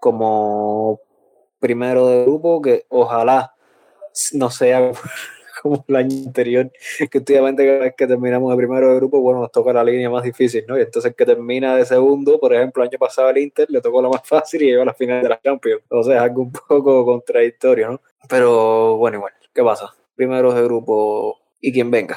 como 0.00 0.98
primero 1.60 2.08
de 2.08 2.22
grupo, 2.22 2.60
que 2.60 2.86
ojalá 2.88 3.54
no 4.32 4.50
sea 4.50 4.90
como 5.62 5.84
el 5.86 5.94
año 5.94 6.16
anterior, 6.26 6.72
que 7.08 7.18
últimamente 7.18 7.64
cada 7.64 7.78
vez 7.78 7.94
que 7.96 8.08
terminamos 8.08 8.50
de 8.50 8.56
primero 8.56 8.88
de 8.88 8.96
grupo, 8.96 9.20
bueno, 9.20 9.38
nos 9.38 9.52
toca 9.52 9.72
la 9.72 9.84
línea 9.84 10.10
más 10.10 10.24
difícil, 10.24 10.64
¿no? 10.66 10.76
Y 10.76 10.82
entonces 10.82 11.14
que 11.14 11.24
termina 11.24 11.76
de 11.76 11.86
segundo, 11.86 12.40
por 12.40 12.52
ejemplo, 12.52 12.82
el 12.82 12.88
año 12.88 12.98
pasado 12.98 13.30
el 13.30 13.38
Inter 13.38 13.70
le 13.70 13.80
tocó 13.80 14.02
la 14.02 14.08
más 14.08 14.26
fácil 14.26 14.62
y 14.62 14.66
llegó 14.66 14.82
a 14.82 14.86
la 14.86 14.94
final 14.94 15.22
de 15.22 15.28
la 15.28 15.40
Champions. 15.40 15.84
Sea, 16.02 16.16
es 16.16 16.22
algo 16.22 16.42
un 16.42 16.50
poco 16.50 17.04
contradictorio, 17.04 17.92
¿no? 17.92 18.00
Pero 18.28 18.96
bueno, 18.96 19.18
igual, 19.18 19.32
¿qué 19.54 19.62
pasa? 19.62 19.94
Primeros 20.16 20.56
de 20.56 20.64
grupo 20.64 21.39
y 21.60 21.72
quien 21.72 21.90
venga. 21.90 22.16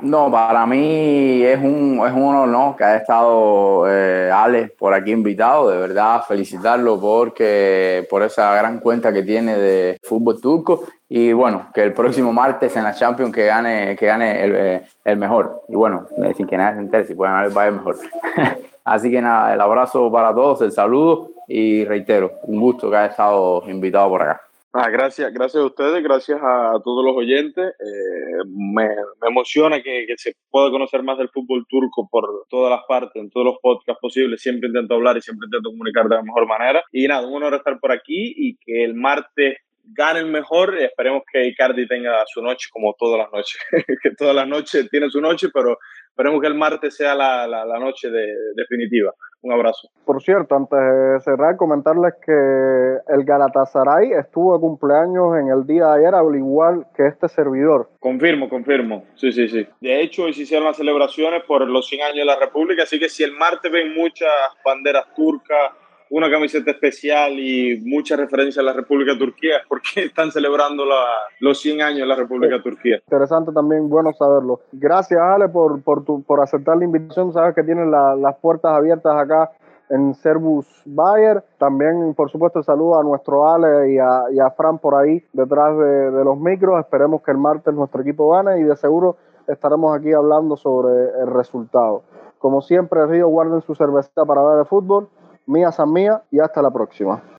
No, 0.00 0.30
para 0.30 0.64
mí 0.64 1.42
es 1.42 1.58
un, 1.58 2.00
es 2.06 2.12
un 2.12 2.22
honor 2.22 2.48
¿no? 2.48 2.76
que 2.76 2.84
haya 2.84 2.98
estado 2.98 3.84
eh, 3.88 4.30
Alex 4.32 4.72
por 4.78 4.94
aquí 4.94 5.10
invitado. 5.10 5.70
De 5.70 5.78
verdad, 5.78 6.22
felicitarlo 6.26 7.00
porque, 7.00 8.06
por 8.08 8.22
esa 8.22 8.54
gran 8.54 8.78
cuenta 8.78 9.12
que 9.12 9.22
tiene 9.22 9.56
de 9.56 9.98
fútbol 10.04 10.40
turco. 10.40 10.84
Y 11.08 11.32
bueno, 11.32 11.68
que 11.74 11.82
el 11.82 11.92
próximo 11.92 12.32
martes 12.32 12.76
en 12.76 12.84
la 12.84 12.94
Champions 12.94 13.34
que 13.34 13.46
gane, 13.46 13.96
que 13.96 14.06
gane 14.06 14.44
el, 14.44 14.54
eh, 14.54 14.82
el 15.04 15.16
mejor. 15.16 15.62
Y 15.68 15.74
bueno, 15.74 16.06
sin 16.36 16.46
que 16.46 16.56
nadie 16.56 16.76
se 16.76 16.80
entere, 16.80 17.04
si 17.06 17.14
pueden 17.14 17.32
ganar 17.32 17.48
el 17.48 17.54
Bayern 17.54 17.76
mejor. 17.76 17.96
Así 18.84 19.10
que 19.10 19.20
nada, 19.20 19.52
el 19.52 19.60
abrazo 19.60 20.10
para 20.12 20.32
todos, 20.32 20.62
el 20.62 20.72
saludo 20.72 21.30
y 21.46 21.84
reitero, 21.84 22.32
un 22.44 22.60
gusto 22.60 22.90
que 22.90 22.96
haya 22.96 23.10
estado 23.10 23.62
invitado 23.68 24.08
por 24.08 24.22
acá. 24.22 24.47
Ah, 24.80 24.90
gracias, 24.90 25.32
gracias 25.32 25.60
a 25.60 25.66
ustedes, 25.66 26.04
gracias 26.04 26.38
a 26.40 26.80
todos 26.84 27.04
los 27.04 27.16
oyentes. 27.16 27.66
Eh, 27.66 28.44
me, 28.46 28.86
me, 29.20 29.28
emociona 29.28 29.82
que, 29.82 30.04
que, 30.06 30.16
se 30.16 30.34
pueda 30.48 30.70
conocer 30.70 31.02
más 31.02 31.18
del 31.18 31.30
fútbol 31.30 31.66
turco 31.68 32.08
por 32.08 32.46
todas 32.48 32.70
las 32.70 32.82
partes, 32.86 33.20
en 33.20 33.28
todos 33.28 33.46
los 33.46 33.56
podcasts 33.60 34.00
posibles. 34.00 34.40
Siempre 34.40 34.68
intento 34.68 34.94
hablar 34.94 35.16
y 35.16 35.20
siempre 35.20 35.46
intento 35.46 35.70
comunicar 35.70 36.08
de 36.08 36.14
la 36.14 36.22
mejor 36.22 36.46
manera. 36.46 36.84
Y 36.92 37.08
nada, 37.08 37.26
un 37.26 37.34
honor 37.34 37.54
estar 37.54 37.80
por 37.80 37.90
aquí 37.90 38.32
y 38.36 38.56
que 38.58 38.84
el 38.84 38.94
martes 38.94 39.56
gane 39.82 40.20
el 40.20 40.26
mejor. 40.26 40.78
Esperemos 40.78 41.22
que 41.32 41.48
Icardi 41.48 41.88
tenga 41.88 42.22
su 42.26 42.40
noche 42.40 42.68
como 42.70 42.94
todas 42.96 43.18
las 43.18 43.32
noches. 43.32 43.60
que 44.02 44.10
todas 44.16 44.36
las 44.36 44.46
noches 44.46 44.88
tiene 44.90 45.10
su 45.10 45.20
noche, 45.20 45.48
pero 45.52 45.76
esperemos 46.18 46.40
que 46.40 46.48
el 46.48 46.54
martes 46.54 46.96
sea 46.96 47.14
la, 47.14 47.46
la, 47.46 47.64
la 47.64 47.78
noche 47.78 48.10
de, 48.10 48.26
definitiva. 48.56 49.12
Un 49.40 49.52
abrazo. 49.52 49.88
Por 50.04 50.20
cierto, 50.20 50.56
antes 50.56 50.76
de 50.76 51.20
cerrar, 51.20 51.56
comentarles 51.56 52.14
que 52.26 52.32
el 52.32 53.24
Galatasaray 53.24 54.10
estuvo 54.14 54.52
de 54.54 54.60
cumpleaños 54.60 55.36
en 55.40 55.46
el 55.46 55.64
día 55.64 55.86
de 55.86 56.00
ayer, 56.00 56.14
al 56.16 56.34
igual 56.34 56.86
que 56.96 57.06
este 57.06 57.28
servidor. 57.28 57.90
Confirmo, 58.00 58.48
confirmo. 58.48 59.04
Sí, 59.14 59.30
sí, 59.30 59.48
sí. 59.48 59.64
De 59.80 60.00
hecho, 60.00 60.24
hoy 60.24 60.32
se 60.32 60.42
hicieron 60.42 60.66
las 60.66 60.76
celebraciones 60.76 61.44
por 61.44 61.64
los 61.68 61.86
100 61.86 62.02
años 62.02 62.16
de 62.16 62.24
la 62.24 62.36
República, 62.40 62.82
así 62.82 62.98
que 62.98 63.08
si 63.08 63.22
el 63.22 63.30
martes 63.30 63.70
ven 63.70 63.94
muchas 63.94 64.28
banderas 64.64 65.14
turcas, 65.14 65.70
una 66.10 66.30
camiseta 66.30 66.70
especial 66.70 67.32
y 67.38 67.80
mucha 67.84 68.16
referencia 68.16 68.62
a 68.62 68.64
la 68.64 68.72
República 68.72 69.16
Turquía, 69.18 69.58
porque 69.68 69.88
están 70.06 70.32
celebrando 70.32 70.84
la, 70.84 71.04
los 71.40 71.60
100 71.60 71.82
años 71.82 72.00
de 72.00 72.06
la 72.06 72.14
República 72.14 72.56
de 72.56 72.62
Turquía. 72.62 72.96
Interesante 72.96 73.52
también, 73.52 73.88
bueno 73.88 74.12
saberlo. 74.12 74.60
Gracias, 74.72 75.20
Ale, 75.20 75.48
por, 75.48 75.82
por, 75.82 76.04
tu, 76.04 76.22
por 76.22 76.40
aceptar 76.40 76.76
la 76.76 76.84
invitación. 76.84 77.32
Sabes 77.32 77.54
que 77.54 77.62
tienes 77.62 77.88
la, 77.88 78.14
las 78.14 78.36
puertas 78.36 78.72
abiertas 78.72 79.14
acá 79.16 79.50
en 79.90 80.14
Servus 80.14 80.66
Bayer. 80.84 81.42
También, 81.58 82.14
por 82.14 82.30
supuesto, 82.30 82.62
saludo 82.62 83.00
a 83.00 83.02
nuestro 83.02 83.48
Ale 83.50 83.92
y 83.92 83.98
a, 83.98 84.24
y 84.32 84.38
a 84.38 84.50
Fran 84.50 84.78
por 84.78 84.94
ahí 84.94 85.22
detrás 85.32 85.76
de, 85.78 86.10
de 86.10 86.24
los 86.24 86.38
micros. 86.38 86.78
Esperemos 86.80 87.22
que 87.22 87.30
el 87.30 87.38
martes 87.38 87.74
nuestro 87.74 88.02
equipo 88.02 88.30
gane 88.30 88.60
y 88.60 88.64
de 88.64 88.76
seguro 88.76 89.16
estaremos 89.46 89.96
aquí 89.96 90.12
hablando 90.12 90.56
sobre 90.56 90.90
el 91.20 91.26
resultado. 91.28 92.02
Como 92.38 92.60
siempre, 92.62 93.04
Río, 93.06 93.28
guarden 93.28 93.62
su 93.62 93.74
cervecita 93.74 94.24
para 94.24 94.42
ver 94.42 94.60
el 94.60 94.66
fútbol. 94.66 95.08
Mía 95.48 95.72
San 95.72 95.90
Mía 95.92 96.22
y 96.30 96.40
hasta 96.40 96.60
la 96.60 96.70
próxima. 96.70 97.22